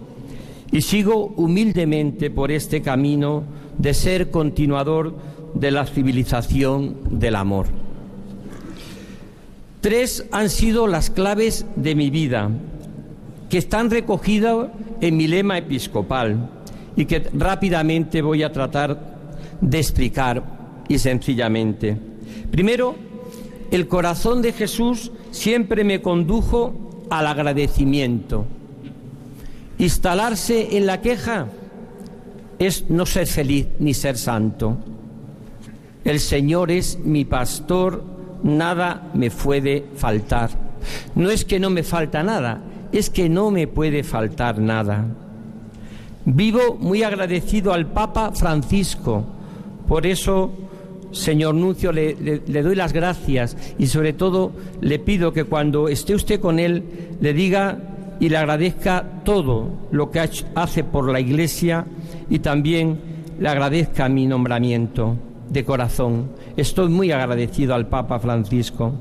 [0.73, 3.45] Y sigo humildemente por este camino
[3.79, 5.15] de ser continuador
[5.55, 7.67] de la civilización del amor.
[9.81, 12.51] Tres han sido las claves de mi vida,
[13.49, 14.69] que están recogidas
[15.01, 16.51] en mi lema episcopal
[16.97, 19.17] y que rápidamente voy a tratar
[19.61, 20.43] de explicar
[20.89, 21.97] y sencillamente.
[22.51, 22.97] Primero,
[23.71, 28.47] el corazón de Jesús siempre me condujo al agradecimiento.
[29.79, 31.49] Instalarse en la queja
[32.59, 34.77] es no ser feliz ni ser santo.
[36.05, 40.51] El Señor es mi pastor nada me puede faltar.
[41.15, 42.61] No es que no me falta nada,
[42.93, 45.07] es que no me puede faltar nada.
[46.25, 49.25] Vivo muy agradecido al Papa Francisco,
[49.87, 50.51] por eso,
[51.13, 56.41] señor Nuncio, le, doy las gracias y sobre todo le pido que cuando esté usted
[56.41, 56.83] con él
[57.21, 57.79] le diga
[58.21, 61.87] y le agradezca todo lo que hace por la Iglesia
[62.31, 62.99] y también
[63.39, 65.17] le agradezca mi nombramiento
[65.51, 66.31] de corazón.
[66.57, 68.93] Estoy muy agradecido al Papa Francisco.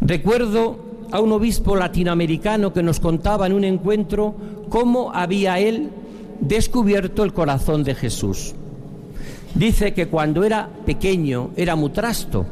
[0.00, 0.78] Recuerdo
[1.10, 4.34] a un obispo latinoamericano que nos contaba en un encuentro
[4.68, 5.90] cómo había él
[6.40, 8.54] descubierto el corazón de Jesús.
[9.54, 12.44] Dice que cuando era pequeño era muy trasto,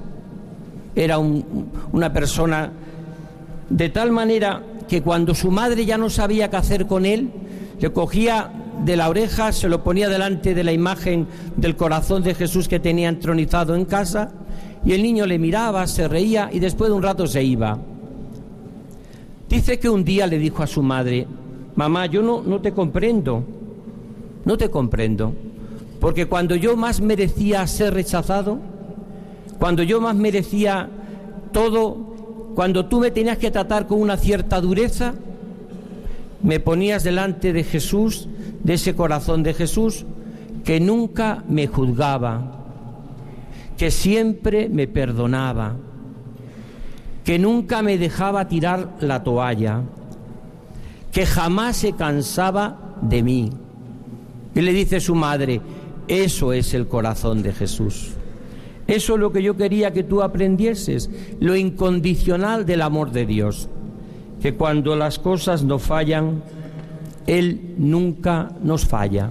[0.94, 2.70] era una persona
[3.68, 7.30] de tal manera que cuando su madre ya no sabía qué hacer con él,
[7.80, 8.50] le cogía
[8.84, 11.26] de la oreja, se lo ponía delante de la imagen
[11.56, 14.32] del corazón de Jesús que tenía entronizado en casa,
[14.84, 17.78] y el niño le miraba, se reía y después de un rato se iba.
[19.48, 21.26] Dice que un día le dijo a su madre,
[21.76, 23.44] mamá, yo no, no te comprendo,
[24.44, 25.34] no te comprendo,
[26.00, 28.58] porque cuando yo más merecía ser rechazado,
[29.58, 30.88] cuando yo más merecía
[31.52, 32.13] todo,
[32.54, 35.14] cuando tú me tenías que tratar con una cierta dureza,
[36.42, 38.28] me ponías delante de Jesús
[38.62, 40.04] de ese corazón de Jesús
[40.64, 42.64] que nunca me juzgaba,
[43.76, 45.76] que siempre me perdonaba,
[47.24, 49.82] que nunca me dejaba tirar la toalla,
[51.12, 53.50] que jamás se cansaba de mí.
[54.54, 55.60] Y le dice su madre,
[56.08, 58.12] eso es el corazón de Jesús.
[58.86, 61.10] Eso es lo que yo quería que tú aprendieses,
[61.40, 63.68] lo incondicional del amor de Dios,
[64.42, 66.42] que cuando las cosas no fallan,
[67.26, 69.30] él nunca nos falla,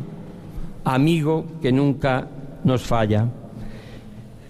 [0.83, 2.27] amigo que nunca
[2.63, 3.27] nos falla.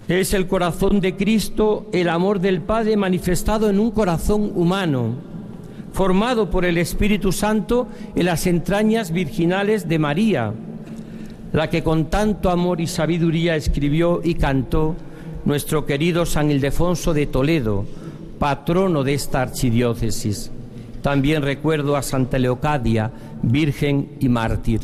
[0.08, 5.14] Es el corazón de Cristo, el amor del Padre manifestado en un corazón humano,
[5.92, 10.52] formado por el Espíritu Santo en las entrañas virginales de María,
[11.54, 14.96] la que con tanto amor y sabiduría escribió y cantó
[15.44, 17.84] nuestro querido San Ildefonso de Toledo,
[18.40, 20.50] patrono de esta archidiócesis.
[21.00, 24.80] También recuerdo a Santa Leocadia, virgen y mártir.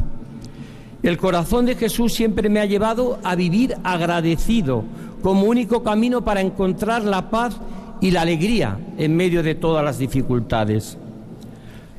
[1.02, 4.84] El corazón de Jesús siempre me ha llevado a vivir agradecido
[5.24, 7.56] como único camino para encontrar la paz
[8.00, 10.96] y la alegría en medio de todas las dificultades.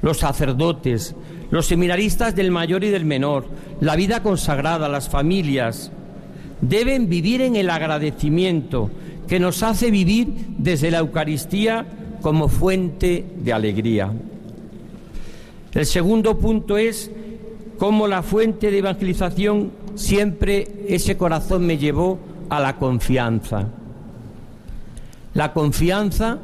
[0.02, 1.14] Los sacerdotes,
[1.52, 3.46] los seminaristas del mayor y del menor,
[3.82, 5.92] la vida consagrada, las familias,
[6.62, 8.90] deben vivir en el agradecimiento
[9.28, 10.28] que nos hace vivir
[10.58, 11.86] desde la Eucaristía
[12.22, 14.12] como fuente de alegría.
[15.74, 17.12] El segundo punto es
[17.78, 23.68] cómo la fuente de evangelización siempre ese corazón me llevó a la confianza.
[25.34, 26.38] La confianza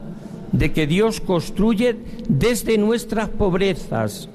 [0.52, 1.96] de que Dios construye
[2.28, 4.30] desde nuestras pobrezas.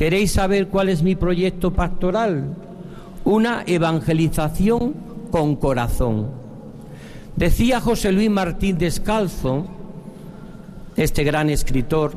[0.00, 2.56] ¿Queréis saber cuál es mi proyecto pastoral?
[3.22, 4.94] Una evangelización
[5.30, 6.28] con corazón.
[7.36, 9.66] Decía José Luis Martín Descalzo,
[10.96, 12.14] este gran escritor,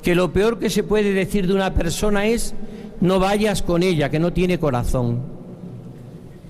[0.00, 2.54] que lo peor que se puede decir de una persona es
[3.02, 5.18] no vayas con ella, que no tiene corazón.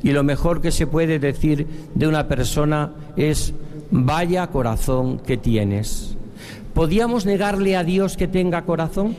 [0.05, 1.67] Y lo mejor que se puede decir
[1.97, 3.55] de una persona es
[3.91, 6.17] vaya corazón que tienes.
[6.75, 9.17] ¿Podíamos negarle a Dios que tenga corazón?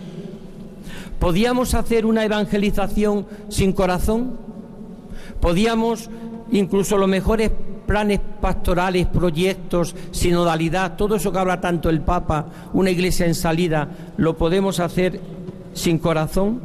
[1.21, 4.39] ¿Podíamos hacer una evangelización sin corazón?
[5.39, 6.09] ¿Podíamos
[6.51, 7.51] incluso los mejores
[7.85, 13.87] planes pastorales, proyectos, sinodalidad, todo eso que habla tanto el Papa, una iglesia en salida,
[14.17, 15.19] lo podemos hacer
[15.75, 16.59] sin corazón?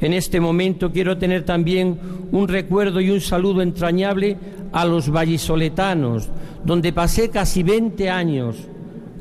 [0.00, 1.96] En este momento quiero tener también
[2.32, 4.36] un recuerdo y un saludo entrañable
[4.72, 6.28] a los vallisoletanos,
[6.64, 8.56] donde pasé casi 20 años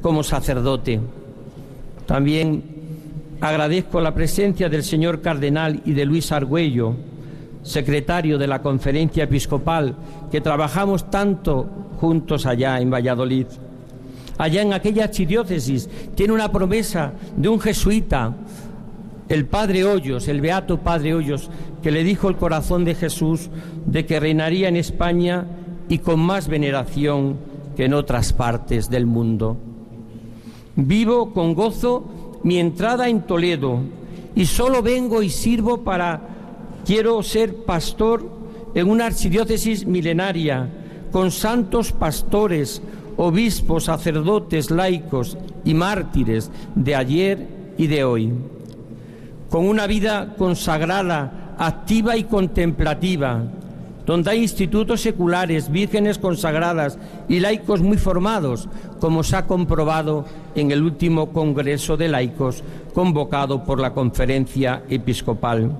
[0.01, 0.99] como sacerdote.
[2.07, 2.78] También
[3.41, 6.95] agradezco la presencia del señor cardenal y de Luis Argüello,
[7.63, 9.95] secretario de la conferencia episcopal,
[10.31, 11.67] que trabajamos tanto
[11.99, 13.47] juntos allá en Valladolid.
[14.37, 18.35] Allá en aquella archidiócesis tiene una promesa de un jesuita,
[19.27, 21.49] el padre Hoyos, el beato padre Hoyos,
[21.83, 23.49] que le dijo el corazón de Jesús
[23.85, 25.45] de que reinaría en España
[25.87, 27.37] y con más veneración
[27.75, 29.57] que en otras partes del mundo.
[30.75, 33.79] Vivo con gozo mi entrada en Toledo
[34.35, 36.21] y solo vengo y sirvo para,
[36.85, 38.29] quiero ser pastor
[38.73, 40.69] en una archidiócesis milenaria,
[41.11, 42.81] con santos pastores,
[43.17, 48.31] obispos, sacerdotes, laicos y mártires de ayer y de hoy.
[49.49, 53.43] Con una vida consagrada, activa y contemplativa,
[54.09, 56.97] donde hay institutos seculares, vírgenes consagradas
[57.27, 58.67] y laicos muy formados,
[58.99, 62.63] como se ha comprobado en el último Congreso de Laicos
[62.95, 65.77] convocado por la Conferencia Episcopal.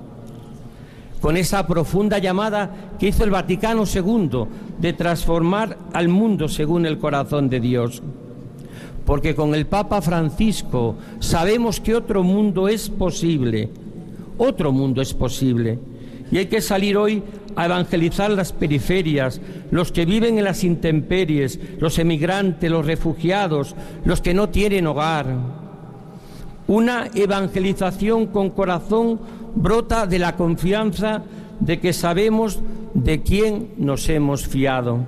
[1.20, 2.70] Con esa profunda llamada
[3.00, 4.44] que hizo el Vaticano II
[4.78, 8.04] de transformar al mundo según el corazón de Dios
[9.08, 13.72] porque con el Papa Francisco sabemos que otro mundo es posible,
[14.38, 15.80] otro mundo es posible.
[16.32, 17.24] Y hay que salir hoy
[17.56, 23.76] a evangelizar las periferias, los que viven en las intemperies, los emigrantes, los refugiados,
[24.06, 25.28] los que no tienen hogar.
[26.68, 29.20] Una evangelización con corazón
[29.56, 31.24] brota de la confianza
[31.60, 32.60] de que sabemos
[32.94, 35.06] de quién nos hemos fiado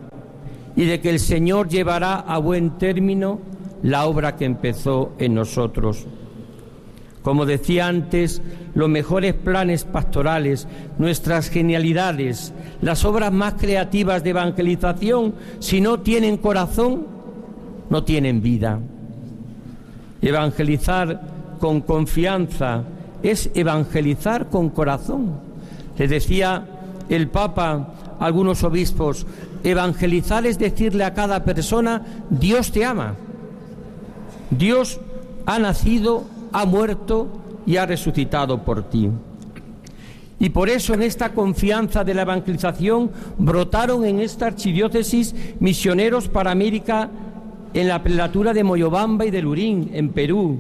[0.75, 3.39] y de que el Señor llevará a buen término
[3.83, 6.05] la obra que empezó en nosotros.
[7.23, 8.41] Como decía antes,
[8.73, 10.67] los mejores planes pastorales,
[10.97, 17.05] nuestras genialidades, las obras más creativas de evangelización, si no tienen corazón,
[17.89, 18.79] no tienen vida.
[20.21, 21.21] Evangelizar
[21.59, 22.83] con confianza
[23.21, 25.39] es evangelizar con corazón.
[25.97, 26.65] Le decía
[27.09, 29.27] el Papa a algunos obispos,
[29.63, 33.15] evangelizar es decirle a cada persona, Dios te ama.
[34.49, 34.99] Dios
[35.45, 37.27] ha nacido, ha muerto
[37.65, 39.09] y ha resucitado por ti.
[40.39, 46.49] Y por eso en esta confianza de la evangelización brotaron en esta archidiócesis misioneros para
[46.49, 47.09] América
[47.73, 50.59] en la prelatura de Moyobamba y de Lurín, en Perú,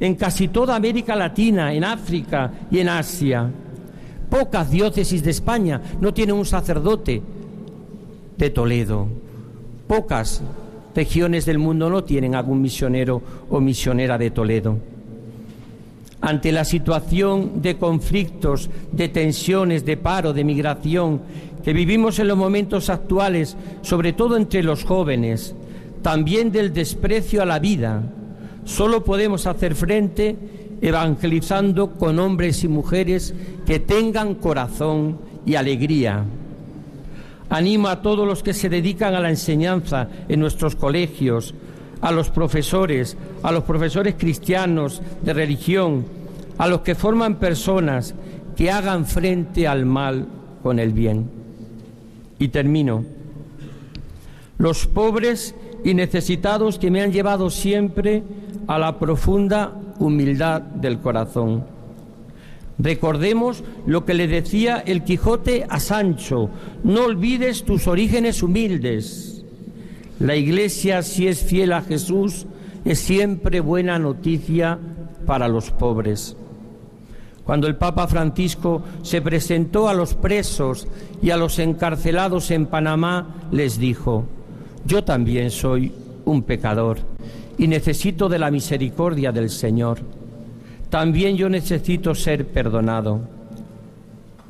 [0.00, 3.50] en casi toda América Latina, en África y en Asia.
[4.28, 7.22] Pocas diócesis de España no tienen un sacerdote
[8.36, 9.08] de Toledo.
[9.86, 10.42] Pocas
[10.94, 14.91] regiones del mundo no tienen algún misionero o misionera de Toledo.
[16.22, 21.20] Ante la situación de conflictos, de tensiones, de paro, de migración
[21.64, 25.54] que vivimos en los momentos actuales, sobre todo entre los jóvenes,
[26.00, 28.02] también del desprecio a la vida,
[28.64, 30.36] solo podemos hacer frente
[30.80, 33.34] evangelizando con hombres y mujeres
[33.66, 36.24] que tengan corazón y alegría.
[37.50, 41.54] Animo a todos los que se dedican a la enseñanza en nuestros colegios,
[42.02, 46.04] a los profesores, a los profesores cristianos de religión,
[46.58, 48.14] a los que forman personas,
[48.56, 50.26] que hagan frente al mal
[50.62, 51.30] con el bien.
[52.38, 53.04] Y termino.
[54.58, 55.54] Los pobres
[55.84, 58.22] y necesitados que me han llevado siempre
[58.66, 61.64] a la profunda humildad del corazón.
[62.78, 66.50] Recordemos lo que le decía el Quijote a Sancho,
[66.82, 69.31] no olvides tus orígenes humildes.
[70.22, 72.46] La Iglesia, si es fiel a Jesús,
[72.84, 74.78] es siempre buena noticia
[75.26, 76.36] para los pobres.
[77.42, 80.86] Cuando el Papa Francisco se presentó a los presos
[81.20, 84.24] y a los encarcelados en Panamá, les dijo,
[84.86, 85.92] yo también soy
[86.24, 86.98] un pecador
[87.58, 89.98] y necesito de la misericordia del Señor.
[90.88, 93.22] También yo necesito ser perdonado.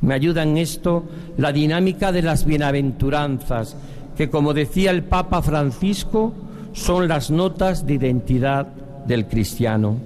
[0.02, 1.04] Me ayuda en esto
[1.38, 3.74] la dinámica de las bienaventuranzas,
[4.22, 6.32] que como decía el Papa Francisco,
[6.74, 8.68] son las notas de identidad
[9.04, 9.96] del cristiano.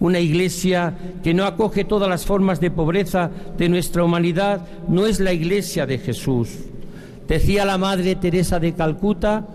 [0.00, 0.92] Una iglesia
[1.22, 5.86] que no acoge todas las formas de pobreza de nuestra humanidad no es la iglesia
[5.86, 6.48] de Jesús.
[7.28, 9.46] Decía la Madre Teresa de Calcuta,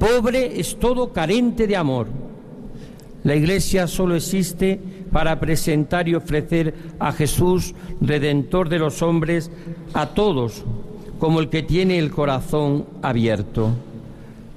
[0.00, 2.06] pobre es todo carente de amor.
[3.22, 4.80] La iglesia solo existe
[5.12, 9.50] para presentar y ofrecer a Jesús, redentor de los hombres,
[9.92, 10.64] a todos,
[11.18, 13.72] como el que tiene el corazón abierto.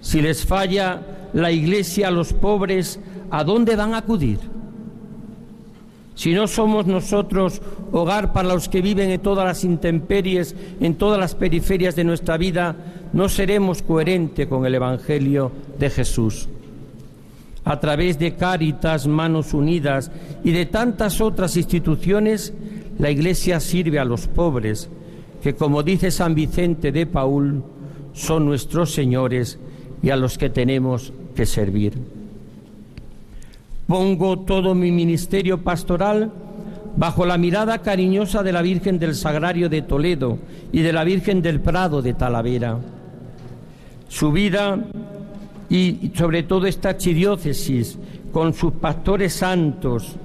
[0.02, 4.40] Si les falla la iglesia a los pobres, ¿a dónde van a acudir?
[6.16, 7.62] Si no somos nosotros
[7.92, 12.38] hogar para los que viven en todas las intemperies, en todas las periferias de nuestra
[12.38, 12.76] vida,
[13.14, 16.48] no seremos coherentes con el Evangelio de Jesús.
[17.64, 20.12] A través de Cáritas, Manos Unidas
[20.44, 22.54] y de tantas otras instituciones,
[23.00, 24.90] la Iglesia sirve a los pobres,
[25.42, 27.64] que como dice San Vicente de Paul,
[28.14, 29.60] son nuestros señores
[30.04, 31.94] y a los que tenemos que servir.
[33.88, 36.32] Pongo todo mi ministerio pastoral
[36.96, 40.38] bajo la mirada cariñosa de la Virgen del Sagrario de Toledo
[40.72, 42.78] y de la Virgen del Prado de Talavera.
[44.08, 44.80] Su vida
[45.70, 47.98] y sobre todo esta archidiócesis
[48.32, 50.16] con sus pastores santos,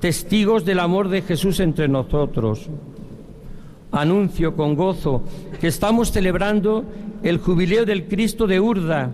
[0.00, 2.68] testigos del amor de Jesús entre nosotros.
[3.92, 5.22] Anuncio con gozo
[5.60, 6.84] que estamos celebrando
[7.22, 9.10] el jubileo del Cristo de Urda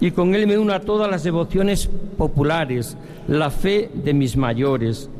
[0.00, 2.96] y con él me uno a todas las devociones populares,
[3.28, 5.10] la fe de mis mayores,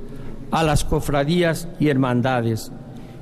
[0.50, 2.72] a las cofradías y hermandades.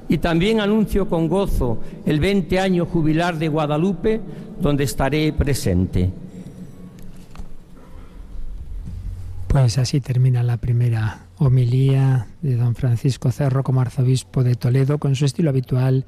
[0.09, 4.20] Y también anuncio con gozo el 20 año jubilar de Guadalupe,
[4.60, 6.10] donde estaré presente.
[9.48, 15.16] Pues así termina la primera homilía de don Francisco Cerro como arzobispo de Toledo, con
[15.16, 16.04] su estilo habitual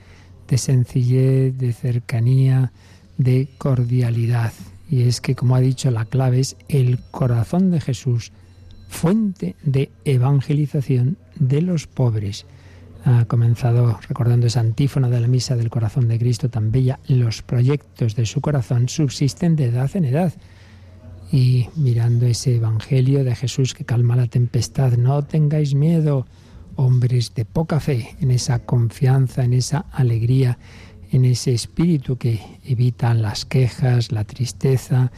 [0.46, 2.70] de sencillez, de cercanía,
[3.16, 4.52] de cordialidad.
[4.90, 8.32] Y es que, como ha dicho, la clave es el corazón de Jesús,
[8.88, 12.44] fuente de evangelización de los pobres.
[13.04, 16.98] Ha comenzado recordando esa antífona de la misa del corazón de Cristo tan bella.
[17.08, 20.34] Los proyectos de su corazón subsisten de edad en edad.
[21.32, 26.26] Y mirando ese evangelio de Jesús que calma la tempestad, no tengáis miedo,
[26.76, 30.58] hombres de poca fe, en esa confianza, en esa alegría
[31.10, 35.10] en ese espíritu que evita las quejas, la tristeza,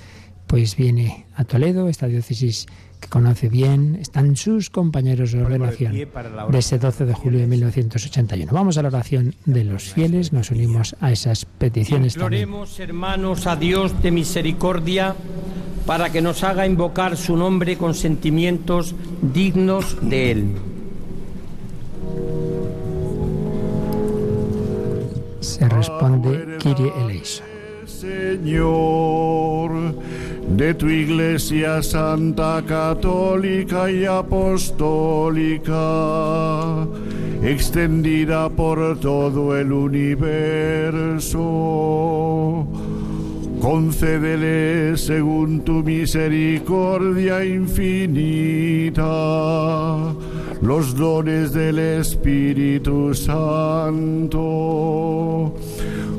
[0.47, 2.67] pues viene a Toledo, esta diócesis
[3.03, 8.53] que conoce bien, están sus compañeros de ordenación de ese 12 de julio de 1981.
[8.53, 12.15] Vamos a la oración de los fieles, nos unimos a esas peticiones.
[12.15, 15.16] Imploremos, hermanos, a Dios de misericordia
[15.85, 20.47] para que nos haga invocar su nombre con sentimientos dignos de Él.
[25.41, 27.53] Se responde Kyrie eleison.
[27.85, 29.70] Señor,
[30.48, 35.73] de tu iglesia santa, católica y apostólica,
[37.43, 41.39] extendida por todo el universo,
[43.60, 49.02] concédele según tu misericordia infinita
[50.62, 54.43] los dones del Espíritu Santo.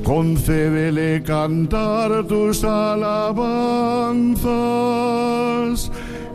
[0.04, 4.44] Concédele cantar tus alabanzas.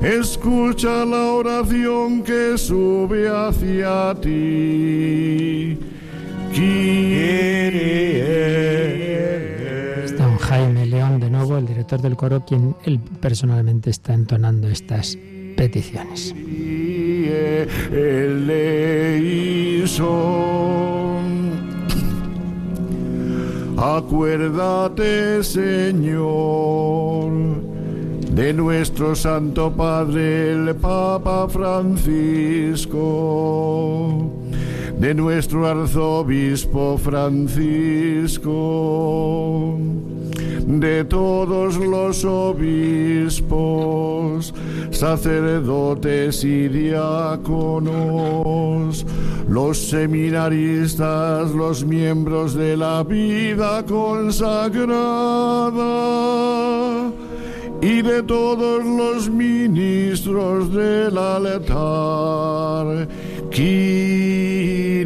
[0.02, 5.78] Escucha la oración que sube hacia ti.
[10.16, 15.18] Don Jaime León, de nuevo, el director del coro, quien él personalmente está entonando estas
[15.56, 16.34] peticiones.
[23.80, 27.30] Acuérdate, Señor,
[28.28, 32.98] de nuestro Santo Padre el Papa Francisco,
[34.98, 38.50] de nuestro arzobispo Francisco,
[40.68, 43.52] de todos los obispos,
[44.90, 47.86] sacerdotes y diáconos,
[49.48, 54.92] los seminaristas, los miembros de la vida consagrada
[57.80, 63.08] y de todos los ministros del altar
[63.50, 64.98] Kyrie.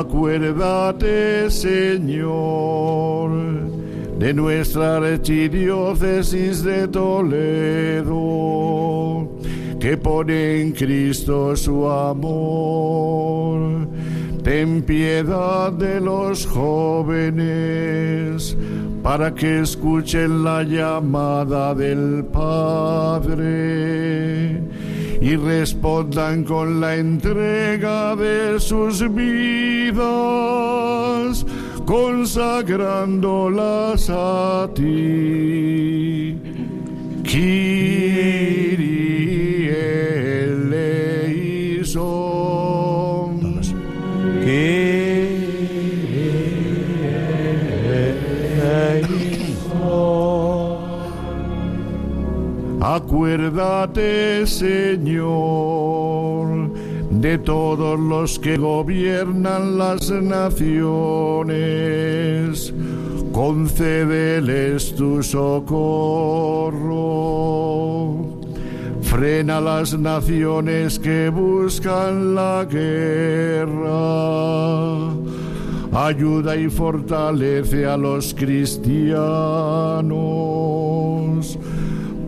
[0.00, 3.30] Acuérdate, Señor,
[4.18, 8.10] de nuestra archidiócesis de Toledo,
[9.78, 13.86] que pone en Cristo su amor.
[14.42, 17.44] Ten piedad de los jóvenes
[19.00, 23.44] para que escuchen la llamada del Padre
[25.24, 30.04] y respondan con la entrega de sus vidas,
[31.86, 36.36] consagrándolas a ti.
[52.94, 55.26] Acuérdate, Señor,
[57.10, 61.52] de todos los que gobiernan las naciones.
[63.32, 65.74] Concédeles tu socorro.
[69.02, 73.90] Frena las naciones que buscan la guerra.
[75.92, 79.74] Ayuda y fortalece a los cristianos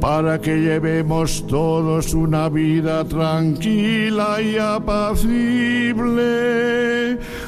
[0.06, 5.98] para que llevemos todos una vida tranquila y apacible,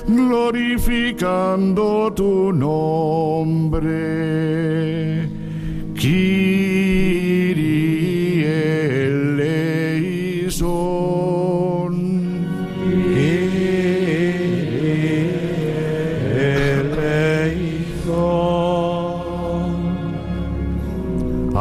[0.08, 4.18] glorificando tu nombre.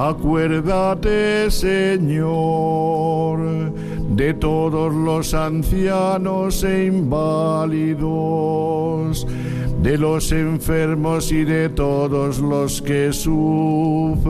[0.10, 3.40] Acuérdate, Señor,
[4.16, 8.08] de todos los ancianos e inválidos,
[9.84, 14.30] de los enfermos y de todos los que sufren,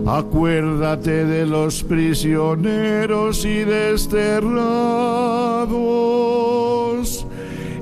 [0.05, 4.91] Acuérdate de los prisioneros y desterrados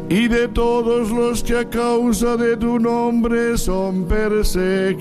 [0.10, 5.00] y de todos los que a causa de tu nombre son perseguidos.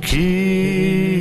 [0.00, 1.11] Kyrie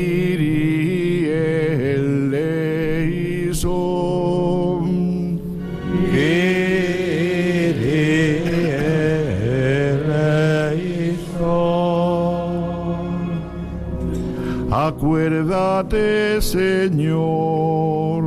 [14.92, 18.24] Acuérdate, Señor,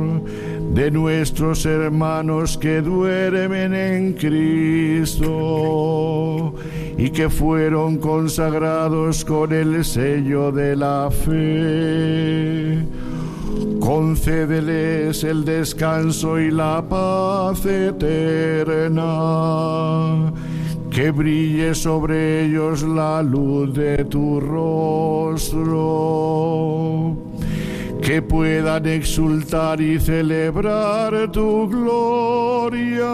[0.73, 5.25] de nuestros hermanos que duermen en Cristo
[6.97, 12.83] y que fueron consagrados con el sello de la fe.
[13.79, 19.03] Concédeles el descanso y la paz eterna.
[20.95, 25.67] Que brille sobre ellos la luz de tu rostro.
[28.01, 33.11] Que puedan exultar y celebrar tu gloria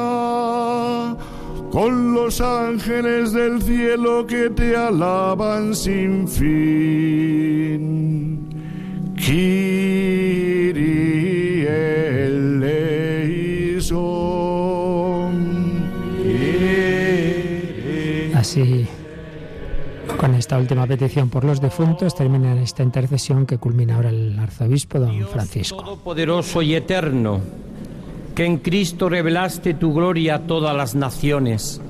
[1.72, 7.82] con los ángeles del cielo que te alaban sin fin.
[9.16, 10.22] Kyrie.
[18.42, 18.88] Así,
[20.18, 25.00] con esta última petición por los difuntos, termina esta intercesión que culmina ahora el arzobispo
[25.00, 25.84] don Francisco.
[25.84, 27.40] Todopoderoso y eterno,
[28.34, 31.82] que en Cristo revelaste tu gloria a todas las naciones.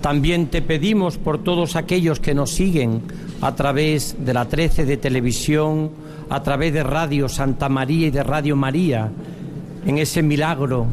[0.00, 3.02] También te pedimos por todos aquellos que nos siguen
[3.40, 5.92] a través de la 13 de televisión,
[6.28, 9.12] a través de Radio Santa María y de Radio María,
[9.86, 10.88] en ese milagro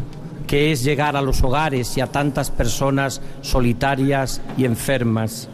[0.48, 5.50] que es llegar a los hogares y a tantas personas solitarias y enfermas,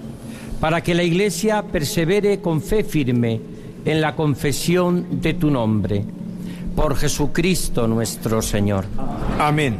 [0.61, 3.41] para que la Iglesia persevere con fe firme
[3.83, 6.05] en la confesión de tu nombre.
[6.75, 8.85] Por Jesucristo nuestro Señor.
[9.39, 9.77] Amén.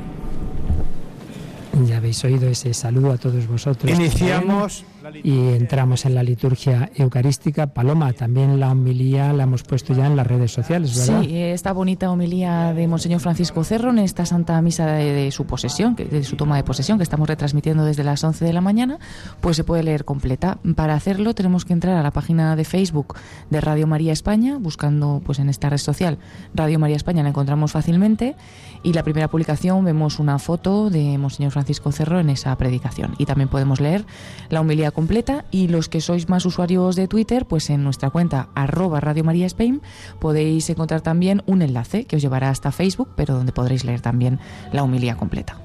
[1.85, 3.91] Ya habéis oído ese saludo a todos vosotros.
[3.91, 4.83] Iniciamos
[5.23, 7.67] y entramos en la liturgia eucarística.
[7.67, 11.21] Paloma, también la homilía la hemos puesto ya en las redes sociales, ¿verdad?
[11.21, 15.95] Sí, esta bonita homilía de Monseñor Francisco Cerro en esta Santa Misa de, su posesión,
[15.95, 18.99] de su toma de posesión, que estamos retransmitiendo desde las 11 de la mañana,
[19.41, 20.57] pues se puede leer completa.
[20.75, 23.15] Para hacerlo tenemos que entrar a la página de Facebook
[23.49, 26.17] de Radio María España, buscando pues en esta red social
[26.53, 28.35] Radio María España la encontramos fácilmente
[28.83, 33.15] y la primera publicación vemos una foto de Monseñor Francisco Cerro en esa predicación.
[33.17, 34.05] Y también podemos leer
[34.49, 38.49] la humildad completa y los que sois más usuarios de Twitter, pues en nuestra cuenta
[38.55, 39.81] arroba Radio María Spain
[40.19, 44.39] podéis encontrar también un enlace que os llevará hasta Facebook, pero donde podréis leer también
[44.71, 45.57] la humildad completa.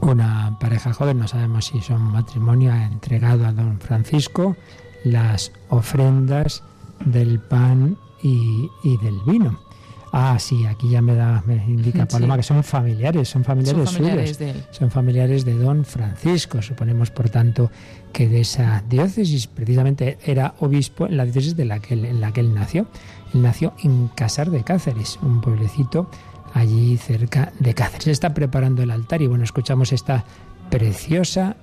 [0.00, 4.56] Una pareja joven, no sabemos si son matrimonio, ha entregado a don Francisco
[5.04, 6.62] las ofrendas
[7.04, 8.68] del pan y
[9.02, 9.69] del vino.
[10.12, 13.84] Ah, sí, aquí ya me da, me indica Paloma que son familiares, son familiares, son
[13.84, 16.60] familiares suyos, de son familiares de don Francisco.
[16.62, 17.70] Suponemos, por tanto,
[18.12, 22.32] que de esa diócesis precisamente era obispo en la diócesis de la que, en la
[22.32, 22.86] que él nació.
[23.34, 26.10] Él nació en Casar de Cáceres, un pueblecito
[26.54, 28.04] allí cerca de Cáceres.
[28.04, 30.24] Se está preparando el altar y bueno, escuchamos esta
[30.70, 31.56] preciosa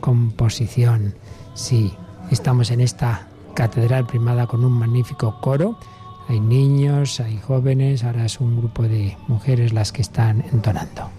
[0.00, 1.14] composición.
[1.54, 1.94] Sí,
[2.30, 5.78] estamos en esta catedral primada con un magnífico coro
[6.28, 11.10] hay niños, hay jóvenes, ahora es un grupo de mujeres las que están entonando.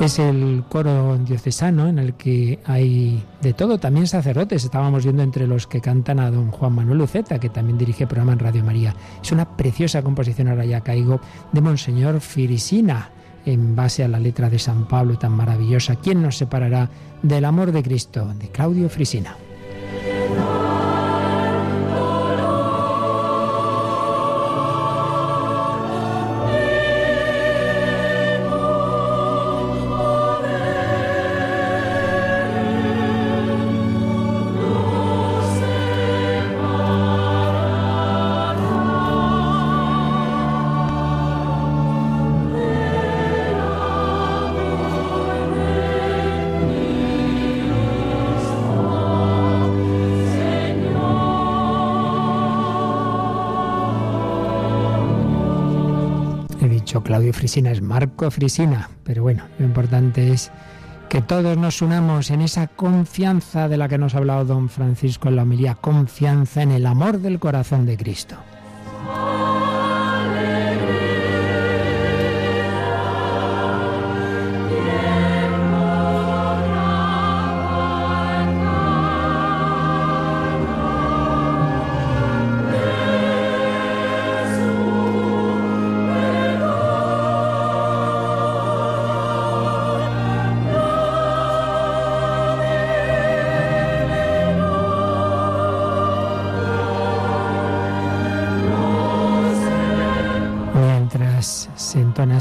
[0.00, 4.62] Es el coro diocesano en el que hay de todo, también sacerdotes.
[4.62, 8.34] Estábamos viendo entre los que cantan a don Juan Manuel Luceta, que también dirige programa
[8.34, 8.94] en Radio María.
[9.22, 11.20] Es una preciosa composición, ahora ya caigo,
[11.50, 13.08] de Monseñor Firisina,
[13.46, 15.96] en base a la letra de San Pablo tan maravillosa.
[15.96, 16.90] ¿Quién nos separará
[17.22, 18.32] del amor de Cristo?
[18.38, 19.36] De Claudio Frisina.
[57.46, 60.50] Frisina es Marco Frisina, pero bueno, lo importante es
[61.08, 65.28] que todos nos unamos en esa confianza de la que nos ha hablado don Francisco
[65.28, 68.34] en la homilía, confianza en el amor del corazón de Cristo.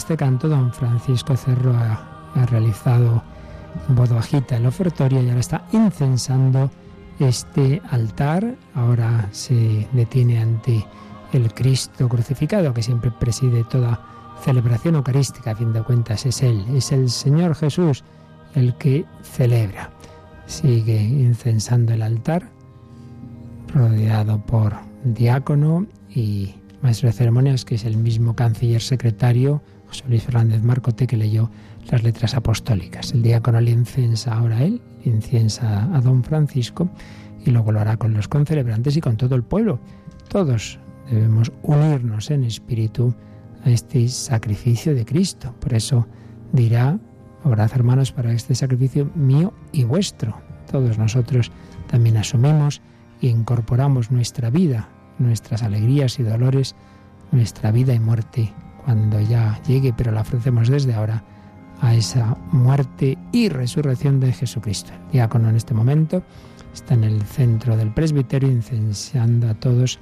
[0.06, 3.23] Este canto, don Francisco Cerro ha, realizado
[3.90, 4.11] en voz
[4.52, 6.69] el ofertorio y ahora está incensando
[7.18, 8.53] este altar.
[8.76, 10.86] Ahora se detiene ante
[11.34, 13.99] el Cristo crucificado que siempre preside toda
[14.44, 15.49] celebración eucarística.
[15.49, 18.03] A fin de cuentas es Él, es el Señor Jesús
[18.53, 19.90] el que celebra.
[20.45, 22.52] Sigue incensando el altar,
[23.73, 26.53] rodeado por diácono y
[26.84, 29.64] maestro de ceremonias, que es el mismo canciller secretario
[30.07, 31.49] Luis Fernández Marcote, que leyó
[31.89, 33.11] las letras apostólicas.
[33.13, 36.89] El diácono le incensa ahora a él, inciensa a don Francisco
[37.45, 39.80] y luego lo hará con los concelebrantes y con todo el pueblo.
[40.30, 43.13] Todos debemos unirnos en espíritu
[43.63, 45.53] a este sacrificio de Cristo.
[45.59, 46.07] Por eso
[46.51, 46.99] dirá,
[47.43, 50.35] orad hermanos para este sacrificio mío y vuestro.
[50.72, 51.51] Todos nosotros
[51.88, 52.81] también asumimos
[53.22, 54.89] e incorporamos nuestra vida,
[55.19, 56.76] nuestras alegrías y dolores,
[57.31, 58.53] nuestra vida y muerte
[58.86, 61.24] cuando ya llegue, pero la ofrecemos desde ahora
[61.82, 64.94] a esa muerte y resurrección de Jesucristo.
[65.07, 66.24] El diácono en este momento
[66.74, 69.99] está en el centro del presbiterio incensando a todos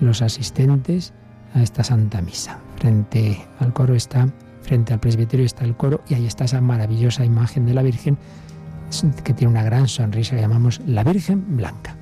[0.00, 1.12] los asistentes
[1.54, 2.60] a esta Santa Misa.
[2.76, 4.28] Frente al coro está,
[4.62, 8.18] frente al presbiterio está el coro y ahí está esa maravillosa imagen de la Virgen
[9.24, 11.96] que tiene una gran sonrisa llamamos la Virgen Blanca.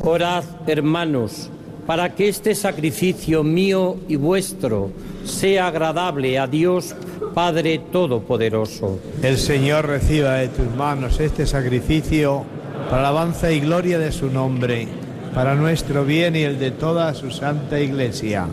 [0.00, 1.50] Orad, hermanos,
[1.88, 4.90] para que este sacrificio mío y vuestro
[5.24, 6.94] sea agradable a Dios
[7.32, 8.98] Padre Todopoderoso.
[9.22, 12.44] El Señor reciba de tus manos este sacrificio
[12.90, 14.86] para alabanza y gloria de su nombre,
[15.32, 18.46] para nuestro bien y el de toda su santa iglesia.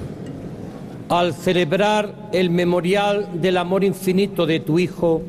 [1.09, 5.21] Al celebrar el memorial del amor infinito de tu Hijo,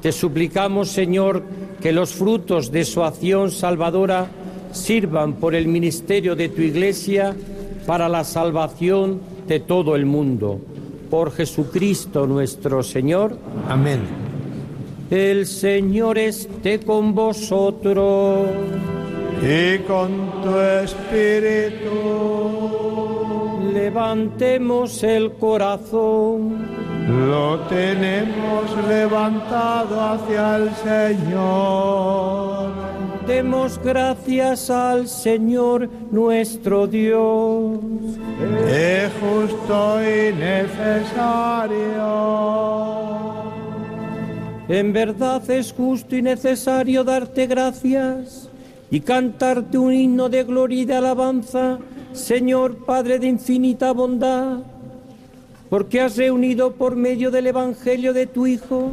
[0.00, 1.42] te suplicamos, Señor,
[1.82, 4.30] que los frutos de su acción salvadora
[4.74, 7.34] sirvan por el ministerio de tu Iglesia
[7.86, 10.60] para la salvación de todo el mundo.
[11.10, 13.36] Por Jesucristo nuestro Señor.
[13.68, 14.00] Amén.
[15.10, 18.48] El Señor esté con vosotros.
[19.42, 21.90] Y con tu espíritu.
[23.72, 26.66] Levantemos el corazón.
[27.28, 32.93] Lo tenemos levantado hacia el Señor.
[33.26, 37.78] Demos gracias al Señor nuestro Dios.
[38.68, 41.74] Es justo y necesario.
[44.68, 48.50] En verdad es justo y necesario darte gracias
[48.90, 51.78] y cantarte un himno de gloria y de alabanza,
[52.12, 54.58] Señor Padre de infinita bondad,
[55.70, 58.92] porque has reunido por medio del Evangelio de tu Hijo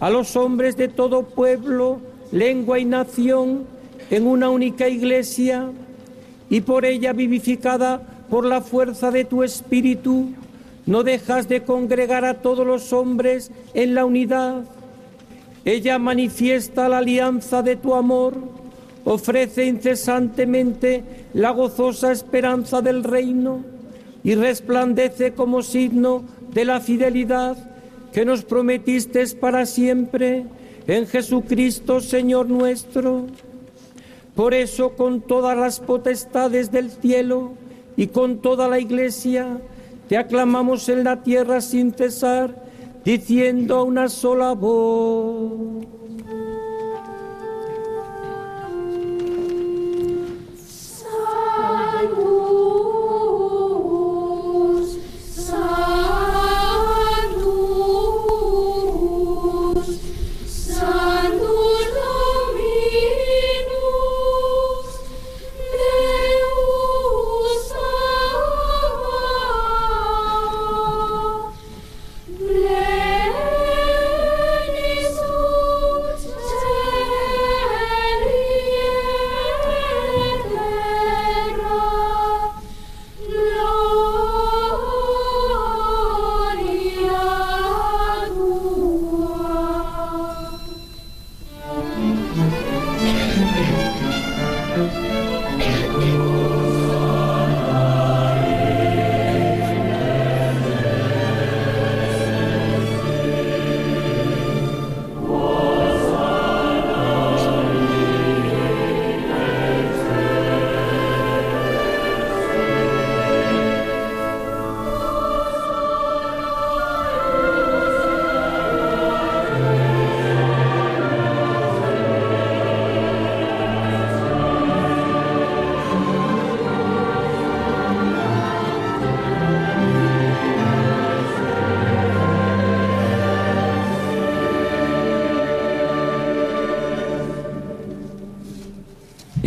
[0.00, 2.00] a los hombres de todo pueblo,
[2.32, 3.64] lengua y nación
[4.10, 5.70] en una única iglesia
[6.50, 10.30] y por ella vivificada por la fuerza de tu Espíritu,
[10.86, 14.64] no dejas de congregar a todos los hombres en la unidad.
[15.64, 18.34] Ella manifiesta la alianza de tu amor,
[19.04, 23.64] ofrece incesantemente la gozosa esperanza del reino
[24.24, 26.22] y resplandece como signo
[26.52, 27.56] de la fidelidad
[28.12, 30.44] que nos prometiste para siempre
[30.88, 33.26] en Jesucristo Señor nuestro.
[34.34, 37.52] Por eso con todas las potestades del cielo
[37.96, 39.60] y con toda la iglesia
[40.08, 42.54] te aclamamos en la tierra sin cesar,
[43.04, 45.86] diciendo a una sola voz.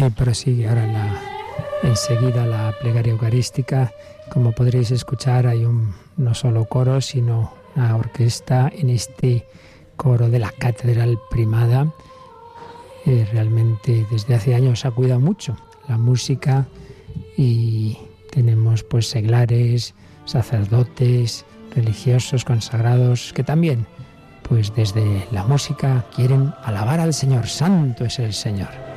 [0.10, 1.22] Prosigue ahora la,
[1.84, 3.94] enseguida la plegaria eucarística.
[4.32, 9.46] Como podréis escuchar, hay un, no solo coro, sino una orquesta en este
[9.96, 11.94] coro de la Catedral Primada.
[13.06, 15.58] Eh, realmente desde hace años ha cuidado mucho
[15.88, 16.68] la música
[17.38, 17.98] y
[18.32, 19.94] tenemos pues seglares,
[20.26, 21.46] sacerdotes,
[21.76, 23.88] religiosos, consagrados, que también
[24.48, 27.48] pues desde la música quieren alabar al Señor.
[27.48, 28.91] Santo es el Señor.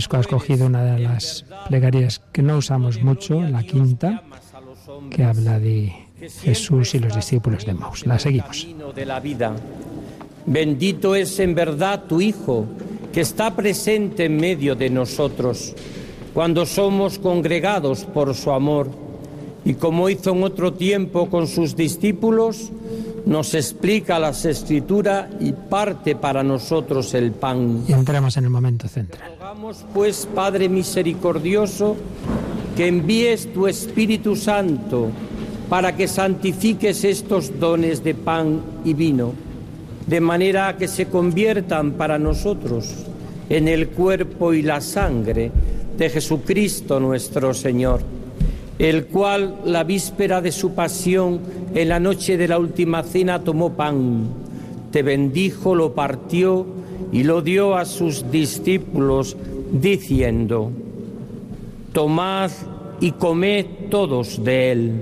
[0.00, 4.22] Francisco ha escogido una de las plegarias que no usamos mucho, la quinta,
[5.10, 5.92] que habla de
[6.40, 8.06] Jesús y los discípulos de Maus.
[8.06, 8.66] La seguimos.
[8.94, 9.54] De la vida.
[10.46, 12.64] Bendito es en verdad tu Hijo,
[13.12, 15.74] que está presente en medio de nosotros,
[16.32, 18.90] cuando somos congregados por su amor.
[19.66, 22.72] Y como hizo en otro tiempo con sus discípulos,
[23.26, 27.84] nos explica las escrituras y parte para nosotros el pan.
[27.86, 29.39] Y entramos en el momento central.
[29.92, 31.96] Pues, Padre misericordioso,
[32.76, 35.08] que envíes tu Espíritu Santo
[35.68, 39.32] para que santifiques estos dones de pan y vino,
[40.06, 42.94] de manera que se conviertan para nosotros
[43.48, 45.50] en el cuerpo y la sangre
[45.98, 48.02] de Jesucristo nuestro Señor,
[48.78, 51.40] el cual la víspera de su pasión,
[51.74, 54.28] en la noche de la última cena, tomó pan,
[54.92, 56.79] te bendijo, lo partió
[57.12, 59.36] y lo dio a sus discípulos,
[59.72, 60.70] diciendo,
[61.92, 62.50] Tomad
[63.00, 65.00] y comed todos de él,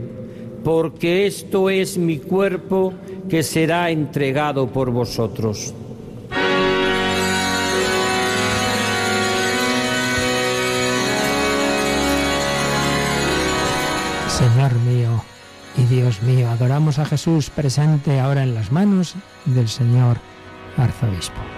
[0.65, 2.93] porque esto es mi cuerpo
[3.29, 5.75] que será entregado por vosotros.
[14.29, 15.23] Señor mío
[15.77, 19.15] y Dios mío, adoramos a Jesús presente ahora en las manos
[19.45, 20.19] del Señor
[20.77, 21.58] Arzobispo.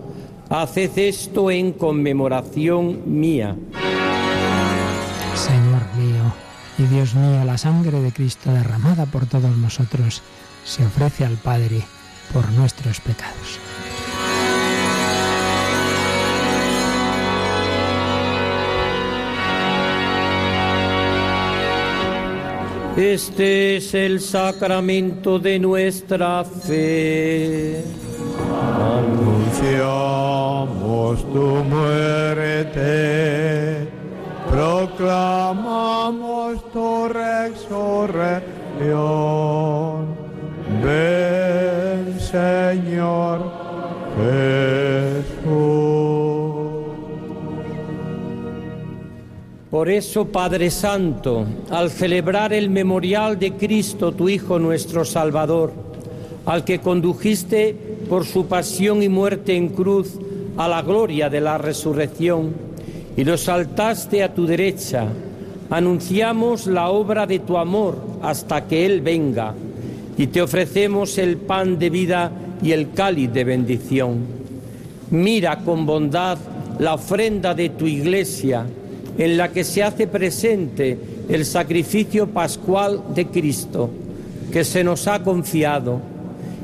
[0.51, 3.55] Haced esto en conmemoración mía.
[5.33, 6.33] Señor mío
[6.77, 10.21] y Dios mío, la sangre de Cristo derramada por todos nosotros
[10.65, 11.83] se ofrece al Padre
[12.33, 13.59] por nuestros pecados.
[22.97, 27.85] Este es el sacramento de nuestra fe.
[29.51, 32.79] Anunciamos tu muerte,
[34.49, 35.51] proclamamos
[36.71, 38.41] tu resurrección.
[40.81, 43.41] Ven, Señor
[44.15, 45.51] Jesús.
[49.69, 55.73] Por eso, Padre Santo, al celebrar el memorial de Cristo, tu Hijo nuestro Salvador,
[56.45, 60.15] al que condujiste por su pasión y muerte en cruz
[60.57, 62.53] a la gloria de la resurrección,
[63.15, 65.07] y lo saltaste a tu derecha,
[65.69, 69.53] anunciamos la obra de tu amor hasta que Él venga,
[70.17, 74.25] y te ofrecemos el pan de vida y el cáliz de bendición.
[75.11, 76.37] Mira con bondad
[76.79, 78.65] la ofrenda de tu iglesia,
[79.17, 83.89] en la que se hace presente el sacrificio pascual de Cristo,
[84.51, 86.10] que se nos ha confiado,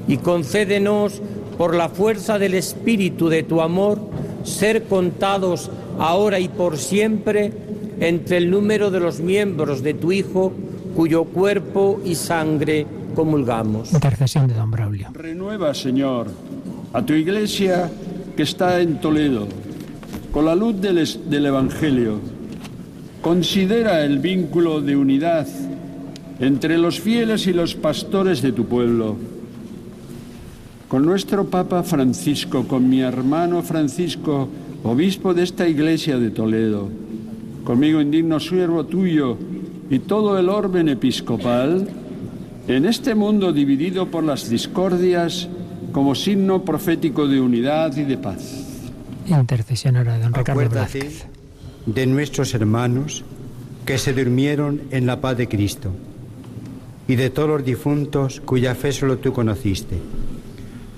[0.08, 1.22] y concédenos,
[1.58, 4.00] por la fuerza del Espíritu de tu amor,
[4.44, 7.52] ser contados ahora y por siempre
[8.00, 10.54] entre el número de los miembros de tu Hijo,
[10.96, 12.86] cuyo cuerpo y sangre
[13.16, 13.92] comulgamos.
[13.92, 15.10] Intercesión de Don Braulio.
[15.14, 16.28] Renueva, Señor,
[16.94, 17.90] a tu iglesia
[18.36, 19.48] que está en Toledo,
[20.32, 22.20] con la luz del, del Evangelio.
[23.22, 25.48] Considera el vínculo de unidad
[26.40, 29.18] entre los fieles y los pastores de tu pueblo.
[30.88, 34.48] Con nuestro Papa Francisco, con mi hermano Francisco,
[34.84, 36.90] obispo de esta iglesia de Toledo,
[37.66, 39.38] conmigo indigno siervo tuyo
[39.90, 41.90] y todo el orden episcopal,
[42.70, 45.50] en este mundo dividido por las discordias
[45.92, 48.64] como signo profético de unidad y de paz.
[49.28, 51.26] Intercesión ahora de Don Ricardo Acuérdate Blázquez.
[51.86, 53.26] de nuestros hermanos
[53.86, 55.92] que se durmieron en la paz de Cristo
[57.10, 59.98] y de todos los difuntos cuya fe solo tú conociste.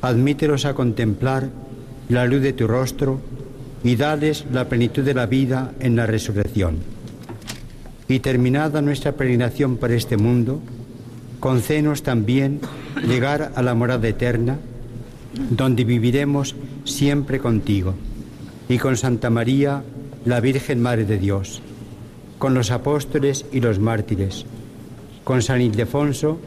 [0.01, 1.49] Admítelos a contemplar
[2.07, 3.19] la luz de tu rostro
[3.83, 6.77] y dales la plenitud de la vida en la resurrección.
[8.07, 10.61] Y terminada nuestra peregrinación por este mundo,
[11.39, 12.59] concédenos también
[13.07, 14.57] llegar a la morada eterna,
[15.51, 16.55] donde viviremos
[16.85, 17.93] siempre contigo
[18.67, 19.83] y con Santa María,
[20.25, 21.61] la Virgen Madre de Dios,
[22.37, 24.45] con los apóstoles y los mártires,
[25.23, 26.39] con San Ildefonso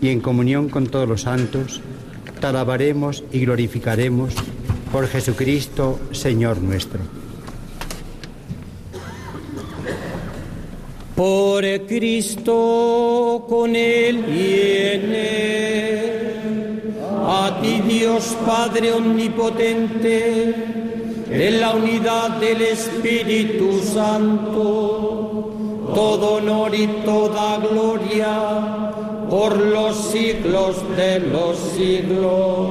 [0.00, 1.80] y en comunión con todos los santos,
[2.40, 4.34] te alabaremos y glorificaremos
[4.92, 7.00] por Jesucristo, Señor nuestro.
[11.16, 15.34] Por Cristo, con Él Él,
[17.26, 20.54] a ti Dios Padre Omnipotente,
[21.30, 25.52] en la unidad del Espíritu Santo,
[25.94, 28.93] todo honor y toda gloria
[29.34, 32.70] por los siglos de los siglos.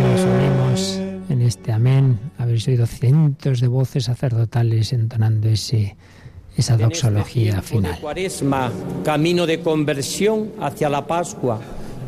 [0.00, 2.18] Nos unimos en este amén.
[2.38, 5.94] Habéis oído cientos de voces sacerdotales entonando ese,
[6.56, 8.00] esa doxología De final.
[8.00, 8.72] cuaresma,
[9.04, 11.60] camino de conversión hacia la Pascua,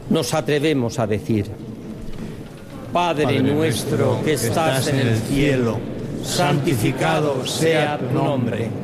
[0.08, 1.44] nos atrevemos a decir,
[2.90, 5.78] Padre, Padre nuestro que estás en el cielo,
[6.22, 8.83] santificado sea tu nombre.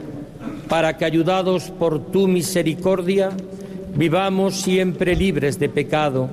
[0.71, 3.31] para que, ayudados por tu misericordia,
[3.93, 6.29] vivamos siempre libres de pecado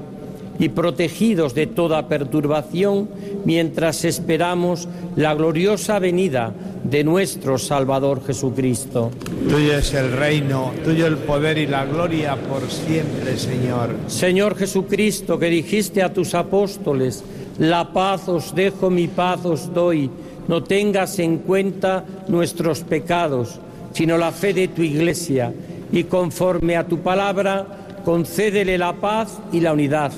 [0.61, 3.09] y protegidos de toda perturbación
[3.45, 4.87] mientras esperamos
[5.17, 6.53] la gloriosa venida
[6.85, 9.11] de nuestro Salvador Jesucristo.
[9.49, 13.97] Tuyo es el reino, tuyo el poder y la gloria por siempre, Señor.
[14.07, 17.25] Señor Jesucristo, que dijiste a tus apóstoles,
[17.59, 20.09] la paz os dejo, mi paz os doy,
[20.47, 23.59] no tengas en cuenta nuestros pecados,
[23.99, 25.53] sino la fe de tu iglesia,
[25.91, 27.67] y conforme a tu palabra,
[28.05, 30.13] concédele la paz y la unidad.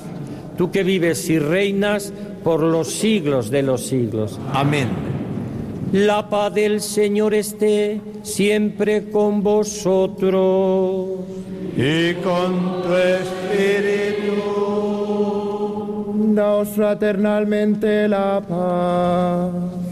[0.58, 2.12] Tú que vives y reinas
[2.44, 4.38] por los siglos de los siglos.
[4.52, 4.86] Amén.
[5.94, 11.06] La paz del Señor esté siempre con vosotros.
[11.74, 14.34] Y con tu espíritu,
[16.34, 19.89] daos fraternalmente la paz.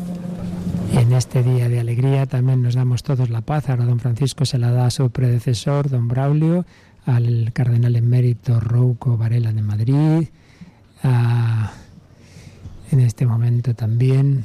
[0.99, 3.69] En este día de alegría también nos damos todos la paz.
[3.71, 6.67] Ahora don Francisco se la da a su predecesor, don Braulio,
[7.07, 10.29] al cardenal emérito Rouco Varela de Madrid,
[11.03, 11.73] a-
[12.91, 14.45] en este momento también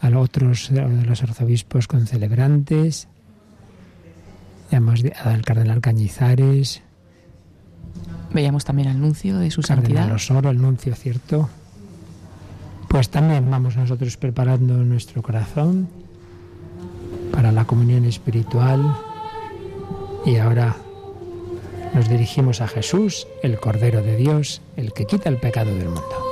[0.00, 3.08] a los otros de los arzobispos concelebrantes,
[4.70, 6.82] al cardenal Cañizares,
[8.32, 10.14] Veíamos también al nuncio de su cardenal santidad.
[10.14, 11.50] Osoro, el nuncio, ¿cierto?
[12.92, 15.88] Pues también vamos nosotros preparando nuestro corazón
[17.32, 18.94] para la comunión espiritual
[20.26, 20.76] y ahora
[21.94, 26.31] nos dirigimos a Jesús, el Cordero de Dios, el que quita el pecado del mundo.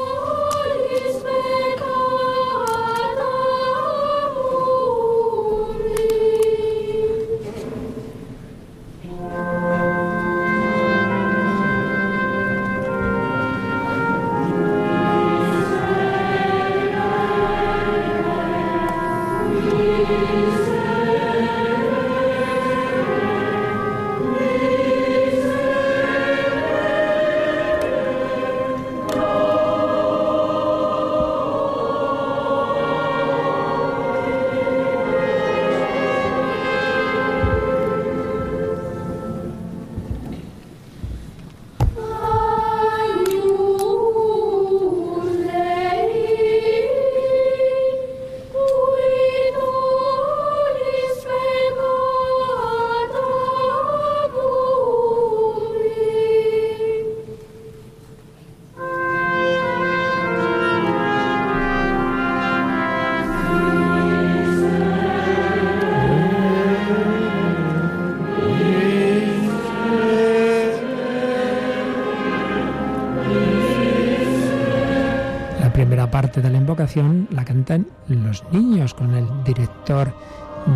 [77.50, 80.14] Cantan los niños con el director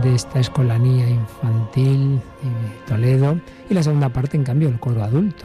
[0.03, 3.39] de esta escolanía infantil de Toledo
[3.71, 5.45] y la segunda parte en cambio el coro adulto.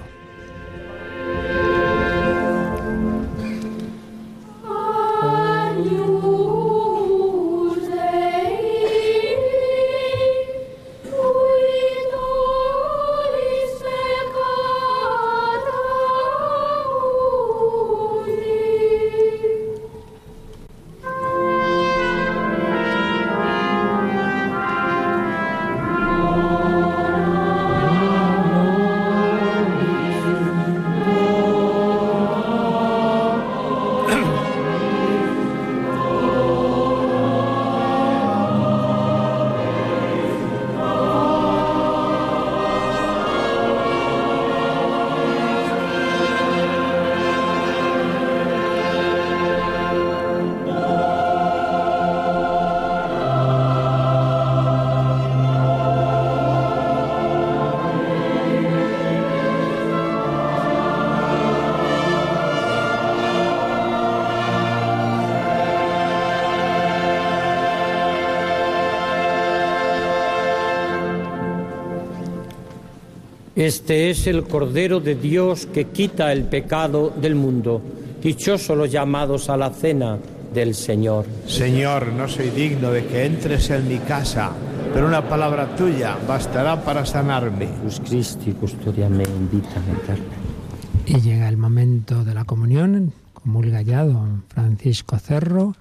[73.59, 77.81] Este es el Cordero de Dios que quita el pecado del mundo.
[78.23, 80.17] Dichosos los llamados a la cena
[80.53, 81.25] del Señor.
[81.45, 84.53] Señor, no soy digno de que entres en mi casa,
[84.93, 87.67] pero una palabra tuya bastará para sanarme.
[87.83, 94.05] Jesús Cristi, custodia me invita a Y llega el momento de la comunión, comulga ya
[94.05, 95.75] don Francisco Cerro,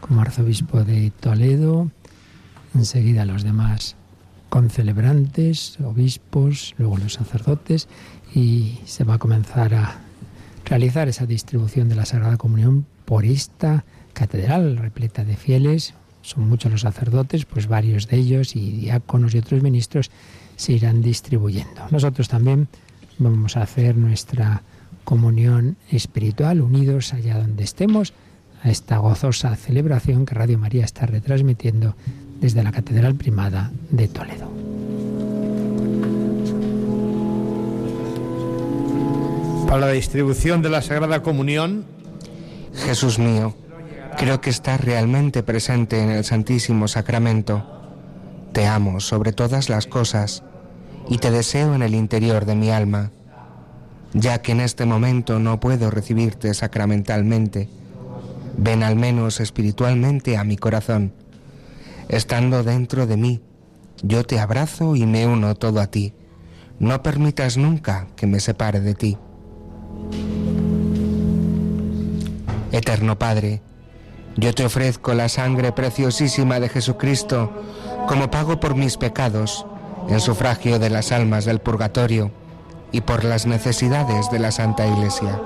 [0.00, 1.90] como arzobispo de Toledo,
[2.74, 3.96] enseguida los demás
[4.48, 7.88] concelebrantes, obispos, luego los sacerdotes,
[8.34, 9.98] y se va a comenzar a
[10.64, 15.94] realizar esa distribución de la Sagrada Comunión por esta catedral repleta de fieles.
[16.22, 20.10] Son muchos los sacerdotes, pues varios de ellos y diáconos y otros ministros
[20.56, 21.86] se irán distribuyendo.
[21.90, 22.68] Nosotros también
[23.18, 24.62] vamos a hacer nuestra
[25.04, 28.12] comunión espiritual unidos allá donde estemos
[28.62, 31.94] a esta gozosa celebración que Radio María está retransmitiendo
[32.40, 34.50] desde la Catedral Primada de Toledo.
[39.66, 41.84] Para la distribución de la Sagrada Comunión,
[42.74, 43.54] Jesús mío,
[44.16, 47.66] creo que estás realmente presente en el Santísimo Sacramento.
[48.52, 50.42] Te amo sobre todas las cosas
[51.08, 53.10] y te deseo en el interior de mi alma,
[54.14, 57.68] ya que en este momento no puedo recibirte sacramentalmente.
[58.56, 61.12] Ven al menos espiritualmente a mi corazón
[62.08, 63.40] estando dentro de mí.
[64.02, 66.14] Yo te abrazo y me uno todo a ti.
[66.78, 69.18] No permitas nunca que me separe de ti.
[72.70, 73.62] Eterno Padre,
[74.36, 77.50] yo te ofrezco la sangre preciosísima de Jesucristo
[78.06, 79.66] como pago por mis pecados,
[80.08, 82.30] en sufragio de las almas del purgatorio
[82.92, 85.40] y por las necesidades de la Santa Iglesia.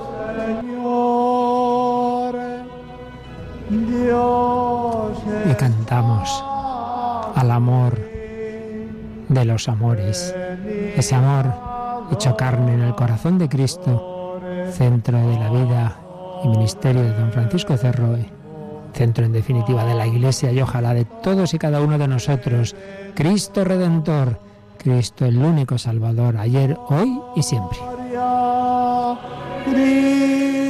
[5.51, 6.45] Y cantamos
[7.35, 7.99] al amor
[9.29, 10.35] de los amores,
[10.97, 11.53] ese amor
[12.13, 14.41] hecho carne en el corazón de Cristo,
[14.71, 15.97] centro de la vida
[16.45, 18.17] y ministerio de don Francisco Cerro,
[18.93, 22.77] centro en definitiva de la Iglesia y ojalá de todos y cada uno de nosotros,
[23.15, 24.39] Cristo Redentor,
[24.77, 27.79] Cristo el único Salvador, ayer, hoy y siempre.
[29.65, 30.63] Cristo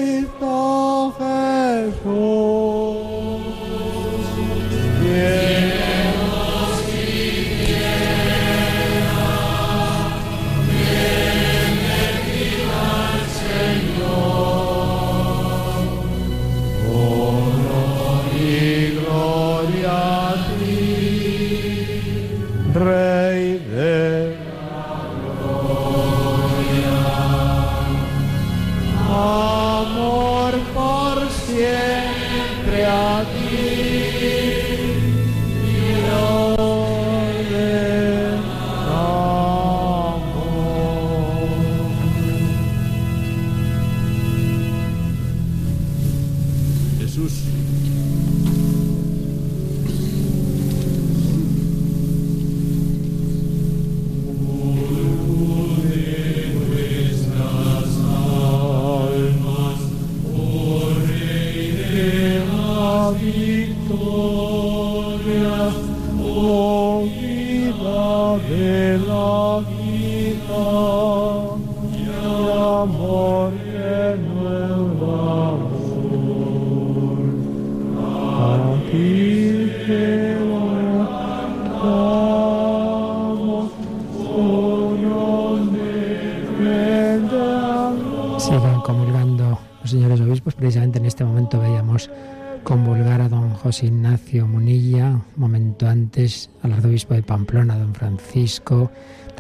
[93.81, 98.91] Ignacio Munilla, un momento antes al arzobispo de Pamplona, don Francisco,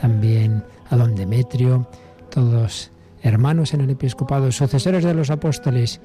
[0.00, 1.86] también a don Demetrio,
[2.30, 2.90] todos
[3.22, 6.00] hermanos en el episcopado, sucesores de los apóstoles,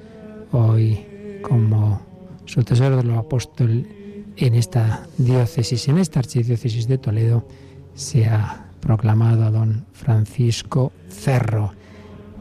[0.52, 1.06] hoy
[1.42, 2.02] como
[2.46, 3.88] sucesor de los apóstoles
[4.36, 7.48] en esta diócesis, en esta archidiócesis de Toledo,
[7.94, 11.72] se ha proclamado a don Francisco Cerro,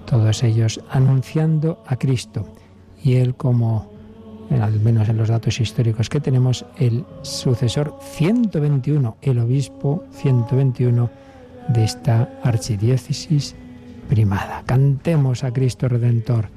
[0.04, 2.48] todos ellos anunciando a Cristo
[3.02, 3.95] y él como
[4.50, 11.10] al menos en los datos históricos que tenemos, el sucesor 121, el obispo 121
[11.68, 13.54] de esta archidiócesis
[14.08, 14.62] primada.
[14.66, 16.48] Cantemos a Cristo Redentor.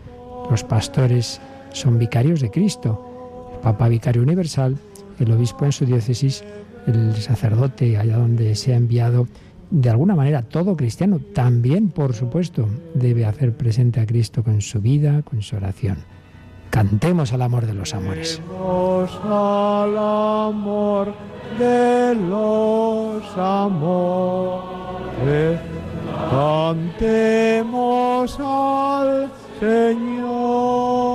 [0.49, 1.41] Los pastores
[1.71, 4.77] son vicarios de Cristo, el Papa vicario universal,
[5.19, 6.43] el obispo en su diócesis,
[6.87, 9.27] el sacerdote allá donde se ha enviado.
[9.69, 14.81] De alguna manera, todo cristiano también, por supuesto, debe hacer presente a Cristo con su
[14.81, 15.97] vida, con su oración.
[16.69, 18.41] Cantemos al amor de los amores.
[19.23, 21.13] al amor
[21.57, 24.69] de los amores.
[26.31, 27.19] Cantemos
[28.39, 31.08] al Señor.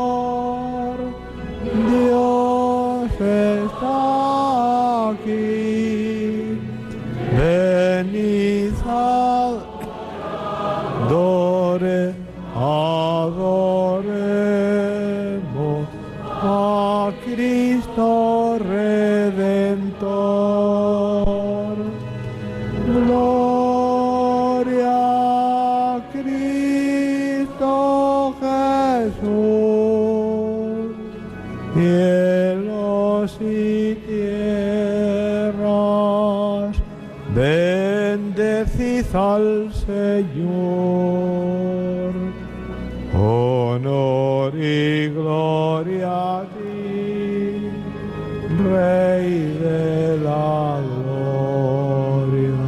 [48.75, 49.31] Rey
[49.63, 52.59] de la gloria.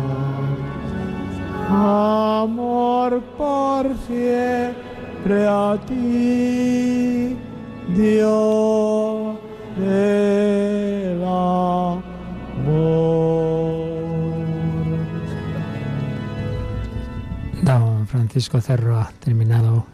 [1.68, 7.36] Amor por siempre a ti,
[7.96, 9.36] Dios
[9.76, 11.96] del amor.
[17.62, 19.86] Don Francisco Cerro ha terminado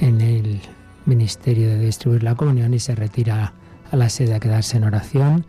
[0.00, 0.60] en el
[1.04, 3.52] ministerio de distribuir la comunión y se retira
[3.96, 5.46] la sede a quedarse en oración.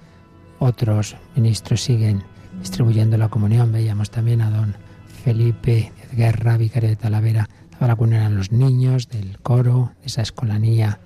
[0.60, 2.24] Otros ministros siguen
[2.60, 3.72] distribuyendo la comunión.
[3.72, 4.76] Veíamos también a don
[5.24, 10.22] Felipe Guerra, vicario de Talavera, daba la comunión a los niños del coro, de esa
[10.22, 11.00] escolanía.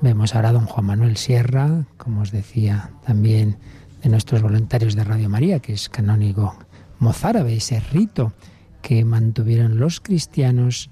[0.00, 3.58] Vemos ahora a don Juan Manuel Sierra, como os decía, también
[4.02, 6.54] de nuestros voluntarios de Radio María, que es canónigo
[7.00, 8.32] mozárabe, ese rito
[8.80, 10.90] que mantuvieron los cristianos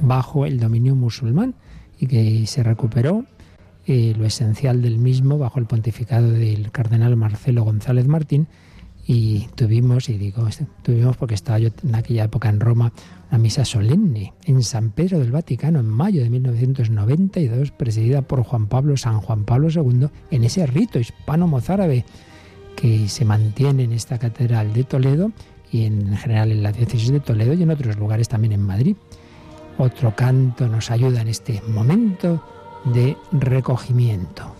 [0.00, 1.54] bajo el dominio musulmán
[1.98, 3.26] y que se recuperó
[3.86, 8.46] lo esencial del mismo bajo el pontificado del cardenal Marcelo González Martín
[9.12, 10.46] y tuvimos, y digo,
[10.82, 12.92] tuvimos porque estaba yo en aquella época en Roma,
[13.28, 18.68] una misa solemne en San Pedro del Vaticano en mayo de 1992, presidida por Juan
[18.68, 22.04] Pablo, San Juan Pablo II, en ese rito hispano-mozárabe
[22.76, 25.32] que se mantiene en esta catedral de Toledo
[25.72, 28.96] y en general en la diócesis de Toledo y en otros lugares también en Madrid.
[29.76, 32.44] Otro canto nos ayuda en este momento
[32.84, 34.59] de recogimiento.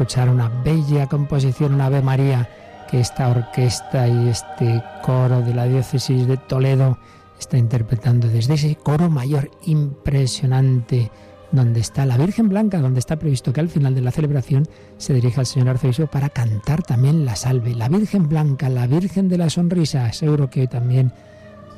[0.00, 2.48] Escuchar, una bella composición, una Ave María,
[2.90, 6.96] que esta orquesta y este coro de la diócesis de Toledo
[7.38, 11.10] está interpretando desde ese coro mayor impresionante,
[11.52, 14.66] donde está la Virgen Blanca, donde está previsto que al final de la celebración
[14.96, 17.74] se dirija al señor arzobispo para cantar también la salve.
[17.74, 21.12] La Virgen Blanca, la Virgen de la Sonrisa, seguro que hoy también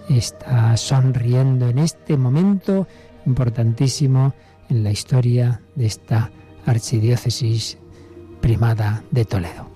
[0.09, 2.87] está sonriendo en este momento
[3.27, 4.33] importantísimo
[4.69, 6.31] en la historia de esta
[6.67, 7.79] archidiócesis
[8.43, 9.67] primada de Toledo.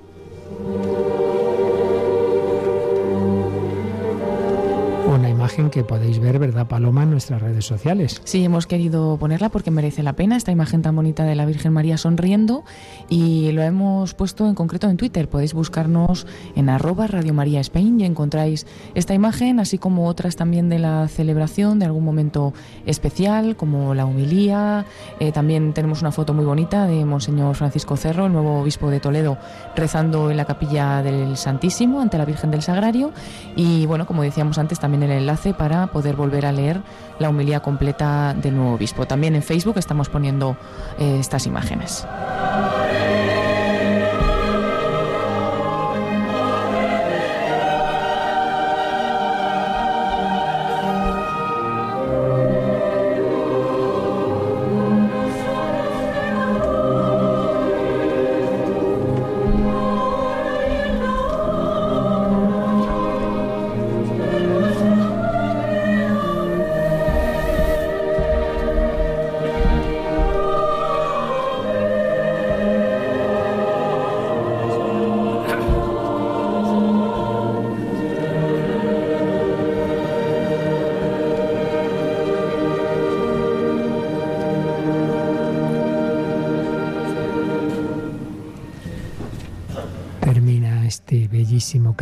[5.57, 8.21] Imagen que podéis ver, ¿verdad, Paloma, en nuestras redes sociales?
[8.25, 11.73] Sí, hemos querido ponerla porque merece la pena esta imagen tan bonita de la Virgen
[11.73, 12.63] María sonriendo
[13.09, 15.31] y lo hemos puesto en concreto en Twitter.
[15.31, 16.27] Podéis buscarnos
[16.57, 21.09] en arroba Radio María Spain y encontráis esta imagen, así como otras también de la
[21.09, 22.53] celebración de algún momento
[22.85, 24.85] especial, como la humilía.
[25.21, 29.01] Eh, también tenemos una foto muy bonita de Monseñor Francisco Cerro, el nuevo obispo de
[29.01, 29.39] Toledo,
[29.75, 33.13] rezando en la capilla del Santísimo ante la Virgen del Sagrario.
[33.57, 36.81] Y bueno, como decíamos antes, también el para poder volver a leer
[37.19, 39.07] la humilía completa del nuevo obispo.
[39.07, 40.57] También en Facebook estamos poniendo
[40.99, 42.07] eh, estas imágenes.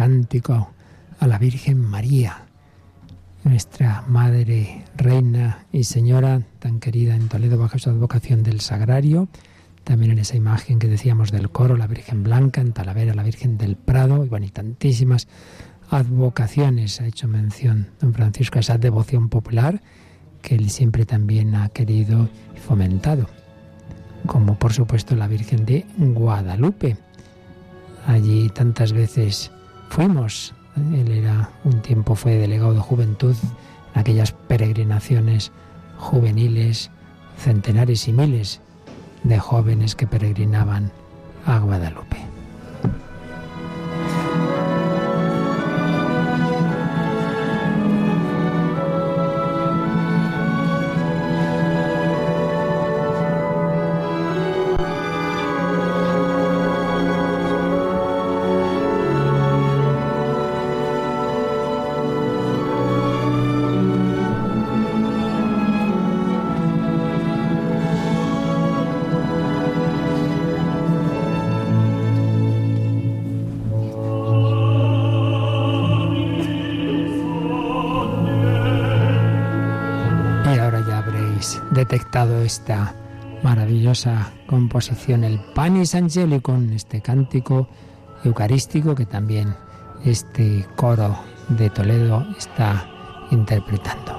[0.04, 0.70] Cántico
[1.18, 2.44] a la Virgen María,
[3.42, 9.28] nuestra Madre, Reina y Señora, tan querida en Toledo bajo su advocación del Sagrario,
[9.82, 13.56] también en esa imagen que decíamos del coro, la Virgen Blanca, en Talavera, la Virgen
[13.56, 15.26] del Prado, y bueno, y tantísimas
[15.88, 19.80] advocaciones ha hecho mención don Francisco a esa devoción popular
[20.42, 23.26] que él siempre también ha querido y fomentado,
[24.26, 26.98] como por supuesto la Virgen de Guadalupe.
[28.06, 29.50] Allí tantas veces
[29.94, 33.36] fuimos, él era un tiempo fue delegado de juventud
[33.94, 35.52] en aquellas peregrinaciones
[35.98, 36.90] juveniles,
[37.38, 38.60] centenares y miles
[39.22, 40.90] de jóvenes que peregrinaban
[41.46, 42.33] a Guadalupe.
[81.84, 82.94] Detectado esta
[83.42, 87.68] maravillosa composición, el Panis Angelicum, este cántico
[88.24, 89.54] eucarístico que también
[90.02, 91.14] este coro
[91.50, 92.88] de Toledo está
[93.30, 94.13] interpretando.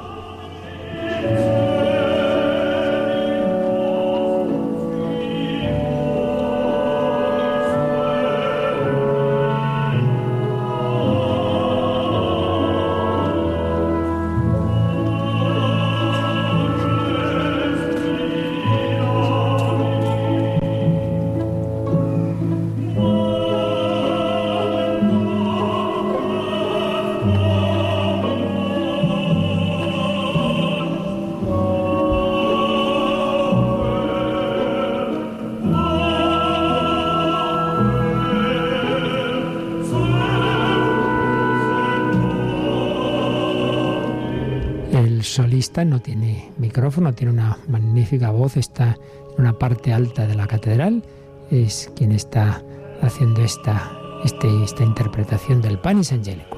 [45.85, 48.97] No tiene micrófono, tiene una magnífica voz, está
[49.35, 51.03] en una parte alta de la catedral,
[51.51, 52.63] es quien está
[53.01, 53.91] haciendo esta,
[54.23, 56.54] este, esta interpretación del Panis Angelicum.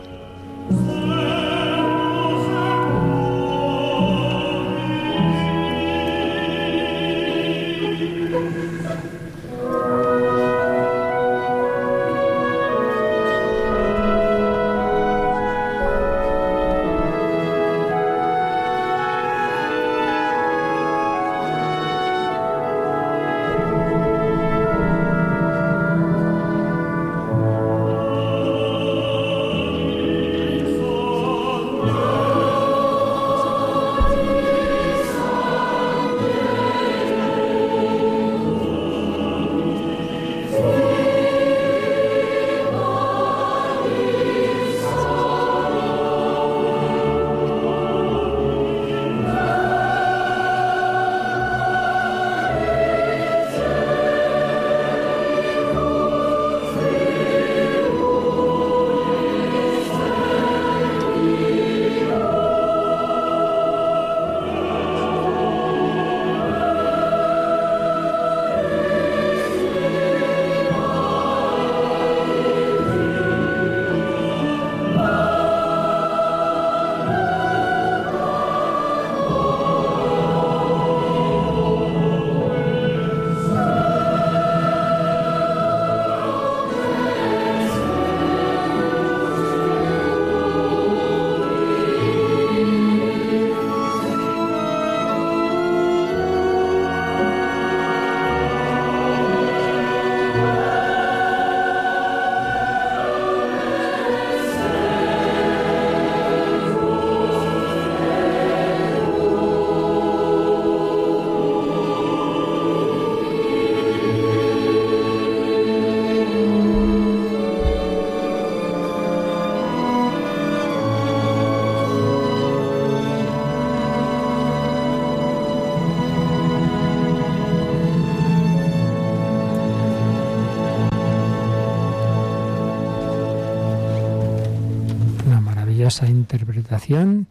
[136.67, 137.27] Interpretación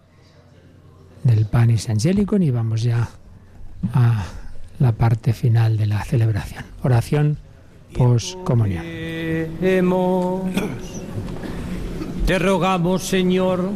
[1.24, 3.08] del Panis Angelicum y vamos ya
[3.92, 4.24] a
[4.78, 6.64] la parte final de la celebración.
[6.82, 7.36] Oración
[7.94, 8.82] poscomunión.
[12.26, 13.70] Te rogamos, Señor,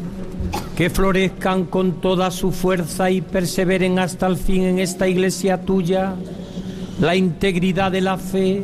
[0.76, 6.14] que florezcan con toda su fuerza y perseveren hasta el fin en esta iglesia tuya
[7.00, 8.62] la integridad de la fe,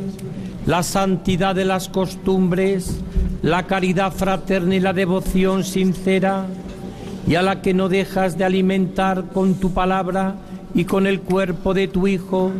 [0.65, 2.99] la santidad de las costumbres,
[3.41, 6.47] la caridad fraterna y la devoción sincera,
[7.27, 10.35] y a la que no dejas de alimentar con tu palabra
[10.73, 12.51] y con el cuerpo de tu Hijo,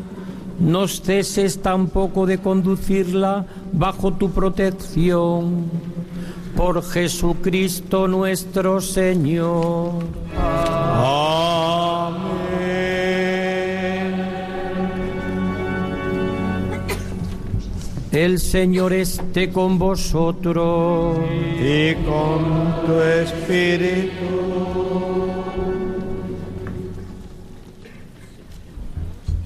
[0.59, 5.65] no ceses tampoco de conducirla bajo tu protección.
[6.55, 9.93] Por Jesucristo nuestro Señor.
[18.17, 21.19] El Señor esté con vosotros.
[21.61, 24.11] Y con tu espíritu.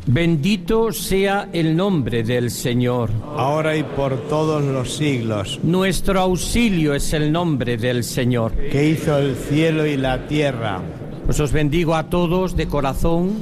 [0.06, 3.10] Bendito sea el nombre del Señor.
[3.36, 5.60] Ahora y por todos los siglos.
[5.64, 8.54] Nuestro auxilio es el nombre del Señor.
[8.54, 10.80] Que hizo el cielo y la tierra.
[11.26, 13.34] Pues os bendigo a todos de corazón,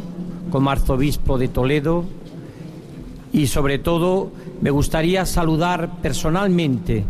[0.49, 2.03] como arzobispo de Toledo,
[3.31, 4.31] y sobre todo
[4.61, 7.03] me gustaría saludar personalmente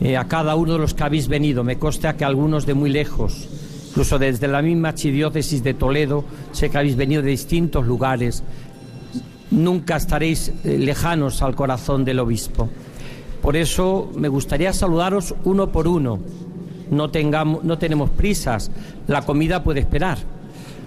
[0.00, 1.64] eh, a cada uno de los que habéis venido.
[1.64, 3.48] Me consta que algunos de muy lejos,
[3.88, 8.42] incluso desde la misma archidiócesis de Toledo, sé que habéis venido de distintos lugares.
[9.50, 12.68] Nunca estaréis eh, lejanos al corazón del obispo.
[13.42, 16.18] Por eso me gustaría saludaros uno por uno.
[16.90, 18.70] No, tengamos, no tenemos prisas,
[19.08, 20.18] la comida puede esperar.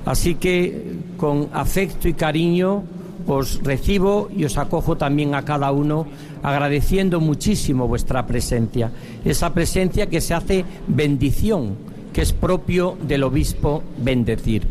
[0.06, 2.84] Así que con afecto y cariño
[3.28, 6.08] os recibo y os acojo también a cada uno
[6.44, 8.92] agradeciendo muchísimo vuestra presencia,
[9.26, 11.76] esa presencia que se hace bendición,
[12.14, 14.68] que es propio del obispo bendecir.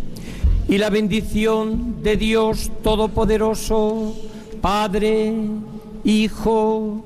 [0.69, 4.15] Y la bendición de Dios Todopoderoso,
[4.61, 5.33] Padre,
[6.05, 7.05] Hijo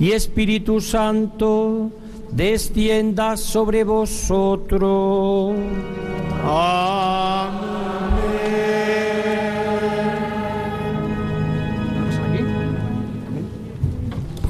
[0.00, 1.90] y Espíritu Santo,
[2.32, 5.54] descienda sobre vosotros.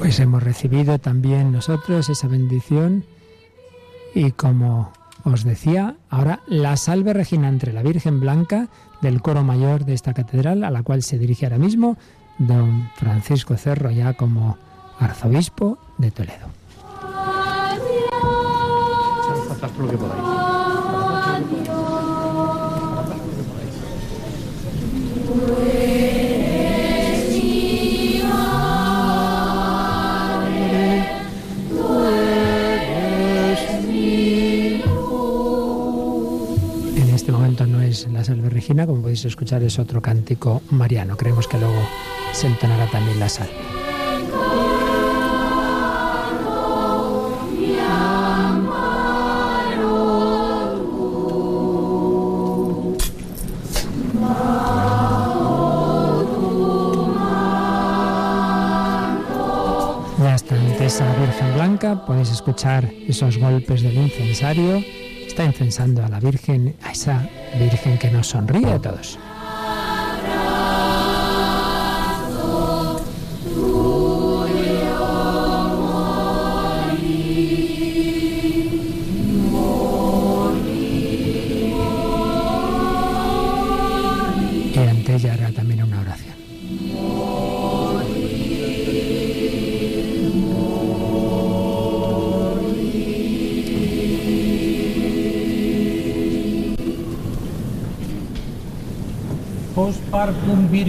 [0.03, 3.05] Pues hemos recibido también nosotros esa bendición
[4.13, 4.91] y como
[5.23, 8.67] os decía, ahora la salve regina entre la Virgen Blanca
[8.99, 11.95] del coro mayor de esta catedral, a la cual se dirige ahora mismo
[12.37, 14.57] don Francisco Cerro ya como
[14.99, 16.47] arzobispo de Toledo.
[38.11, 41.15] La salve Regina, como podéis escuchar es otro cántico mariano.
[41.15, 41.79] Creemos que luego
[42.31, 43.53] se entonará también la salve.
[60.33, 64.83] Está ante esa Virgen Blanca, podéis escuchar esos golpes del incensario
[65.33, 67.27] está incensando a la Virgen, a esa
[67.57, 69.17] Virgen que nos sonríe a todos.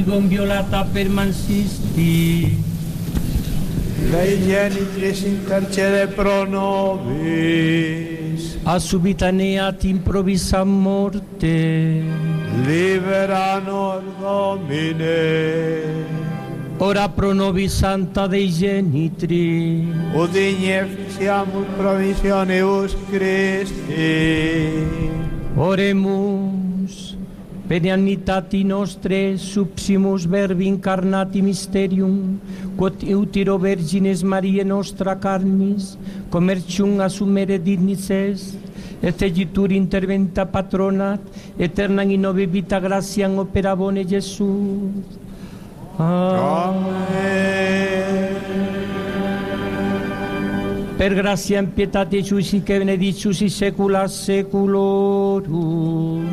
[0.04, 2.58] Virgum violata permansisti.
[4.10, 7.78] Dei genitris intercede pro nobis.
[8.64, 12.02] A subitaneat improvisam morte.
[12.66, 15.82] Libera nos Domine.
[16.78, 19.88] Ora pro nobis santa Dei genitri.
[20.14, 20.86] Udigne
[21.16, 24.84] siamus provisionibus Christi.
[25.56, 26.53] Oremus.
[27.80, 32.38] benignitati nostre subsimus verbi incarnati mysterium,
[32.76, 35.96] quod utero Virgines Maria nostra carnis,
[36.30, 38.54] commercium assumere dignices,
[39.02, 41.20] et egitur interventa patronat,
[41.58, 45.18] eterna in nove vita gratiam opera bone Iesus.
[45.98, 46.38] Amen.
[46.38, 48.33] Amen.
[51.04, 56.26] Per gratia e pietate Iusi che benedictus in saecula saeculorum.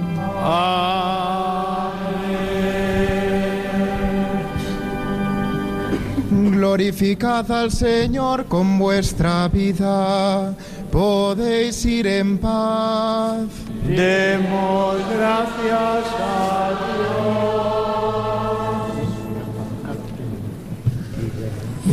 [6.29, 10.55] Glorificad al Señor con vuestra vida.
[10.89, 13.49] Podéis ir en paz.
[13.85, 17.80] Demos gracias a Dios.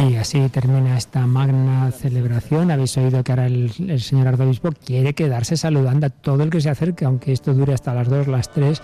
[0.07, 2.70] Y así termina esta magna celebración.
[2.70, 6.70] Habéis oído que ahora el, señor arzobispo quiere quedarse saludando a todo el que se
[6.70, 8.81] acerque, aunque esto dure hasta las 2, las 3.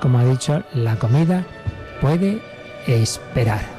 [0.00, 1.46] Como ha dicho, la comida
[2.00, 2.40] puede
[2.86, 3.75] esperar.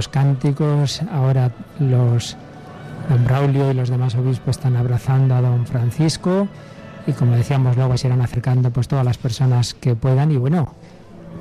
[0.00, 2.34] Estos cánticos, ahora los
[3.10, 6.48] don Braulio y los demás obispos están abrazando a don Francisco
[7.06, 10.74] y como decíamos luego se irán acercando pues todas las personas que puedan y bueno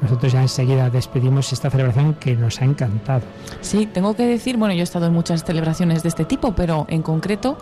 [0.02, 3.24] nosotros ya enseguida despedimos esta celebración que nos ha encantado.
[3.62, 6.86] Sí, tengo que decir, bueno, yo he estado en muchas celebraciones de este tipo, pero
[6.90, 7.58] en concreto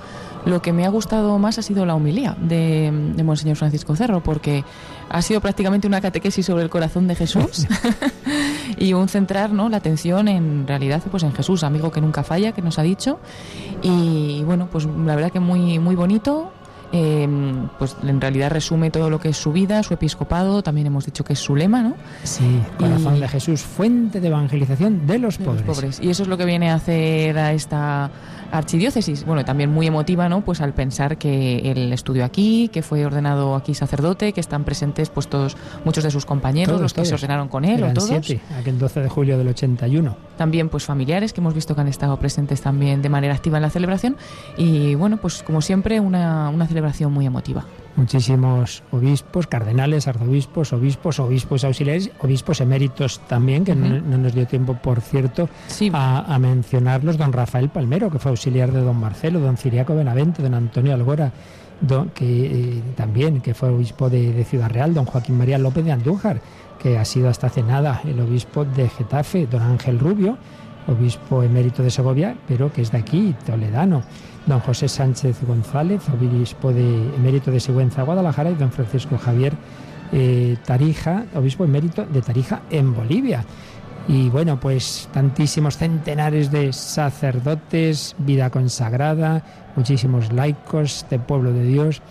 [0.45, 4.21] lo que me ha gustado más ha sido la humilía de, de Monseñor Francisco Cerro,
[4.21, 4.63] porque
[5.09, 7.67] ha sido prácticamente una catequesis sobre el corazón de Jesús
[8.77, 9.69] y un centrar ¿no?
[9.69, 13.19] la atención en realidad pues en Jesús, amigo que nunca falla, que nos ha dicho.
[13.81, 16.51] Y bueno, pues la verdad que muy, muy bonito,
[16.91, 17.27] eh,
[17.77, 21.23] pues en realidad resume todo lo que es su vida, su episcopado, también hemos dicho
[21.23, 21.95] que es su lema, ¿no?
[22.23, 25.65] Sí, corazón y, de Jesús, fuente de evangelización de los de pobres.
[25.65, 25.99] Los pobres.
[26.01, 28.09] Y eso es lo que viene a hacer a esta
[28.51, 29.25] archidiócesis.
[29.25, 30.41] Bueno, también muy emotiva, ¿no?
[30.41, 35.09] Pues al pensar que él estudió aquí, que fue ordenado aquí sacerdote, que están presentes
[35.09, 37.09] pues todos, muchos de sus compañeros, todos, los que todos.
[37.09, 38.09] se ordenaron con él, Eran o todos.
[38.09, 40.15] Siete, aquel 12 de julio del 81.
[40.37, 43.63] También pues familiares que hemos visto que han estado presentes también de manera activa en
[43.63, 44.17] la celebración.
[44.57, 47.65] Y bueno, pues como siempre, una, una celebración muy emotiva
[47.97, 54.01] muchísimos obispos, cardenales, arzobispos, obispos, obispos auxiliares, obispos eméritos también, que uh -huh.
[54.01, 55.91] no, no, nos dio tiempo, por cierto, sí.
[55.91, 57.17] a, a, mencionarlos.
[57.17, 61.33] Don Rafael Palmero, que fue auxiliar de don Marcelo, don Ciriaco Benavente, don Antonio Algora,
[61.81, 65.83] don, que eh, también que fue obispo de, de, Ciudad Real, don Joaquín María López
[65.83, 66.39] de Andújar,
[66.79, 70.37] que ha sido hasta hace nada el obispo de Getafe, don Ángel Rubio,
[70.87, 74.03] obispo emérito de Segovia, pero que es de aquí, toledano
[74.47, 79.53] don José Sánchez González, obispo de emérito de Sigüenza, Guadalajara, y don Francisco Javier
[80.13, 83.43] eh, Tarija, obispo emérito de Tarija en Bolivia.
[84.07, 89.43] Y bueno, pues tantísimos centenares de sacerdotes, vida consagrada,
[89.75, 92.01] muchísimos laicos de pueblo de Dios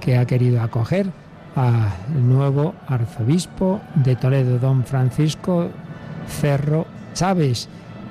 [0.00, 1.12] que ha querido acoger
[1.54, 5.68] al nuevo arzobispo de Toledo, don Francisco
[6.28, 7.68] Cerro Chávez,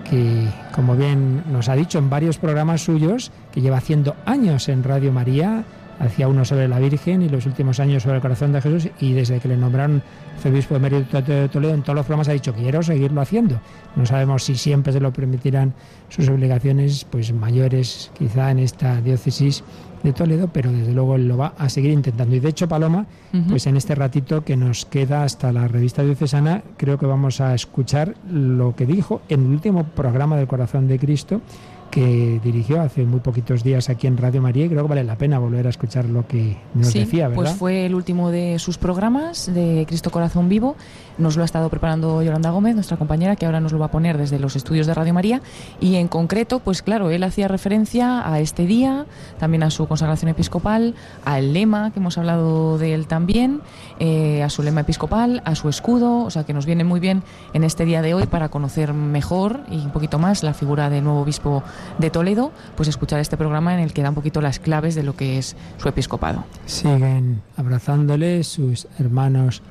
[0.09, 4.83] que como bien nos ha dicho en varios programas suyos, que lleva haciendo años en
[4.83, 5.63] Radio María,
[5.99, 9.13] hacía uno sobre la Virgen y los últimos años sobre el corazón de Jesús y
[9.13, 10.03] desde que le nombraron
[10.45, 13.59] obispo emérito de Toledo en todos los programas ha dicho quiero seguirlo haciendo.
[13.95, 15.73] No sabemos si siempre se lo permitirán
[16.09, 19.63] sus obligaciones pues mayores quizá en esta diócesis
[20.03, 22.35] de Toledo, pero desde luego él lo va a seguir intentando.
[22.35, 23.49] Y de hecho, Paloma, uh -huh.
[23.49, 27.55] pues en este ratito que nos queda hasta la revista diocesana, creo que vamos a
[27.55, 31.41] escuchar lo que dijo en el último programa del Corazón de Cristo
[31.89, 35.17] que dirigió hace muy poquitos días aquí en Radio María y creo que vale la
[35.17, 37.43] pena volver a escuchar lo que nos sí, decía, ¿verdad?
[37.43, 40.75] Pues fue el último de sus programas de Cristo Corazón Vivo.
[41.17, 43.91] Nos lo ha estado preparando Yolanda Gómez, nuestra compañera, que ahora nos lo va a
[43.91, 45.41] poner desde los estudios de Radio María.
[45.79, 49.05] Y en concreto, pues claro, él hacía referencia a este día,
[49.39, 53.61] también a su consagración episcopal, al lema, que hemos hablado de él también,
[53.99, 57.23] eh, a su lema episcopal, a su escudo, o sea que nos viene muy bien
[57.53, 61.03] en este día de hoy para conocer mejor y un poquito más la figura del
[61.03, 61.63] nuevo obispo
[61.97, 65.03] de Toledo, pues escuchar este programa en el que da un poquito las claves de
[65.03, 66.43] lo que es su episcopado.
[66.65, 69.61] Siguen abrazándole sus hermanos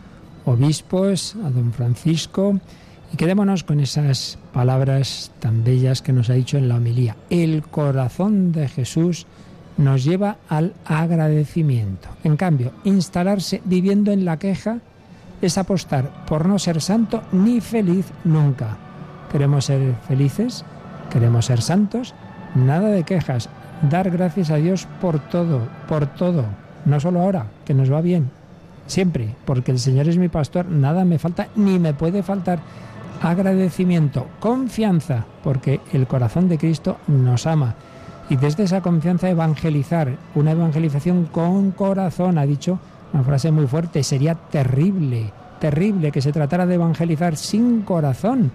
[0.44, 2.58] obispos, a don Francisco,
[3.12, 7.16] y quedémonos con esas palabras tan bellas que nos ha dicho en la homilía.
[7.30, 9.26] El corazón de Jesús
[9.76, 12.08] nos lleva al agradecimiento.
[12.22, 14.78] En cambio, instalarse viviendo en la queja
[15.40, 18.78] es apostar por no ser santo ni feliz nunca.
[19.30, 20.64] ¿Queremos ser felices?
[21.14, 22.12] ¿Queremos ser santos?
[22.56, 23.48] Nada de quejas.
[23.88, 26.44] Dar gracias a Dios por todo, por todo.
[26.86, 28.30] No solo ahora, que nos va bien.
[28.88, 32.58] Siempre, porque el Señor es mi pastor, nada me falta ni me puede faltar.
[33.22, 37.76] Agradecimiento, confianza, porque el corazón de Cristo nos ama.
[38.28, 42.80] Y desde esa confianza evangelizar, una evangelización con corazón, ha dicho
[43.12, 45.30] una frase muy fuerte, sería terrible,
[45.60, 48.50] terrible que se tratara de evangelizar sin corazón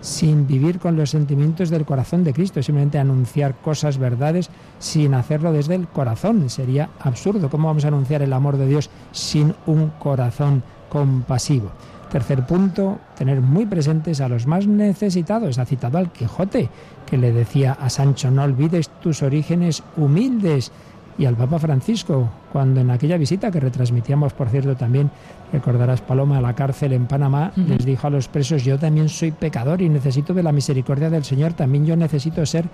[0.00, 5.52] sin vivir con los sentimientos del corazón de Cristo, simplemente anunciar cosas, verdades, sin hacerlo
[5.52, 6.48] desde el corazón.
[6.50, 7.50] Sería absurdo.
[7.50, 11.70] ¿Cómo vamos a anunciar el amor de Dios sin un corazón compasivo.
[12.10, 15.58] Tercer punto, tener muy presentes a los más necesitados.
[15.58, 16.68] Ha citado al Quijote,
[17.06, 20.72] que le decía a Sancho, no olvides tus orígenes humildes.
[21.16, 25.10] Y al Papa Francisco, cuando en aquella visita que retransmitíamos, por cierto, también,
[25.52, 29.32] recordarás Paloma, a la cárcel en Panamá, les dijo a los presos, yo también soy
[29.32, 32.66] pecador y necesito de la misericordia del Señor, también yo necesito ser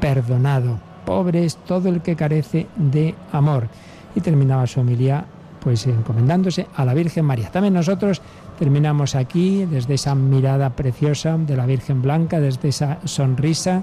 [0.00, 0.78] perdonado.
[1.04, 3.68] Pobre es todo el que carece de amor.
[4.14, 5.26] Y terminaba su homilía
[5.66, 7.50] pues encomendándose a la Virgen María.
[7.50, 8.22] También nosotros
[8.56, 13.82] terminamos aquí desde esa mirada preciosa de la Virgen Blanca, desde esa sonrisa.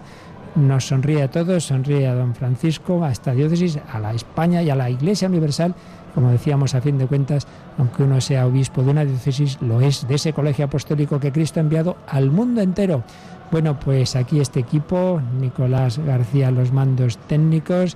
[0.55, 4.69] Nos sonríe a todos, sonríe a don Francisco, a esta diócesis, a la España y
[4.69, 5.75] a la Iglesia Universal.
[6.15, 7.47] Como decíamos, a fin de cuentas,
[7.77, 11.59] aunque uno sea obispo de una diócesis, lo es de ese colegio apostólico que Cristo
[11.59, 13.03] ha enviado al mundo entero.
[13.51, 17.95] Bueno, pues aquí este equipo, Nicolás García, los mandos técnicos,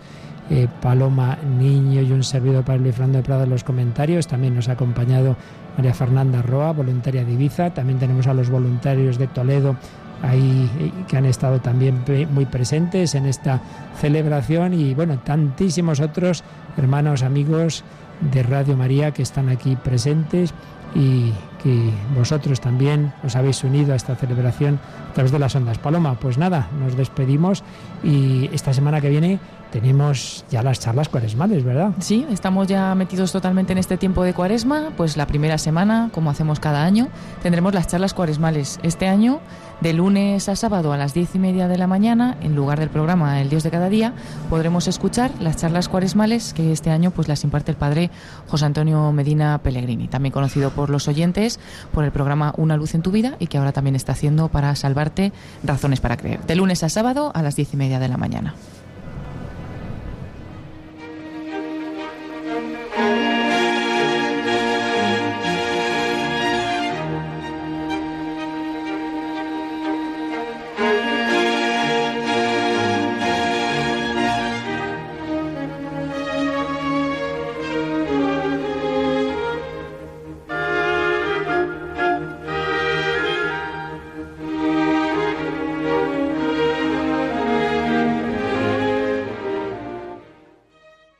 [0.49, 4.27] eh, Paloma Niño y un servidor para Luis Fernando de Prada en los comentarios.
[4.27, 5.35] También nos ha acompañado
[5.75, 7.71] María Fernanda Roa, voluntaria de Ibiza.
[7.71, 9.75] También tenemos a los voluntarios de Toledo
[10.21, 13.61] ahí eh, que han estado también muy presentes en esta
[13.99, 16.43] celebración y bueno, tantísimos otros
[16.77, 17.83] hermanos, amigos
[18.21, 20.53] de Radio María que están aquí presentes
[20.95, 21.31] y
[21.61, 24.79] que vosotros también os habéis unido a esta celebración
[25.09, 25.77] a través de las ondas.
[25.77, 27.63] Paloma, pues nada, nos despedimos
[28.03, 29.39] y esta semana que viene
[29.71, 31.91] tenemos ya las charlas cuaresmales, ¿verdad?
[31.99, 36.29] Sí, estamos ya metidos totalmente en este tiempo de cuaresma, pues la primera semana, como
[36.29, 37.07] hacemos cada año,
[37.43, 38.79] tendremos las charlas cuaresmales.
[38.83, 39.39] Este año,
[39.81, 42.89] de lunes a sábado a las diez y media de la mañana, en lugar del
[42.89, 44.13] programa El Dios de cada día,
[44.49, 48.09] podremos escuchar las charlas cuaresmales que este año pues las imparte el padre
[48.47, 51.59] José Antonio Medina Pellegrini, también conocido por los oyentes
[51.91, 54.75] por el programa Una luz en tu vida y que ahora también está haciendo para
[54.75, 55.33] salvarte
[55.63, 56.41] razones para creer.
[56.45, 58.55] De lunes a sábado a las diez y media de la mañana.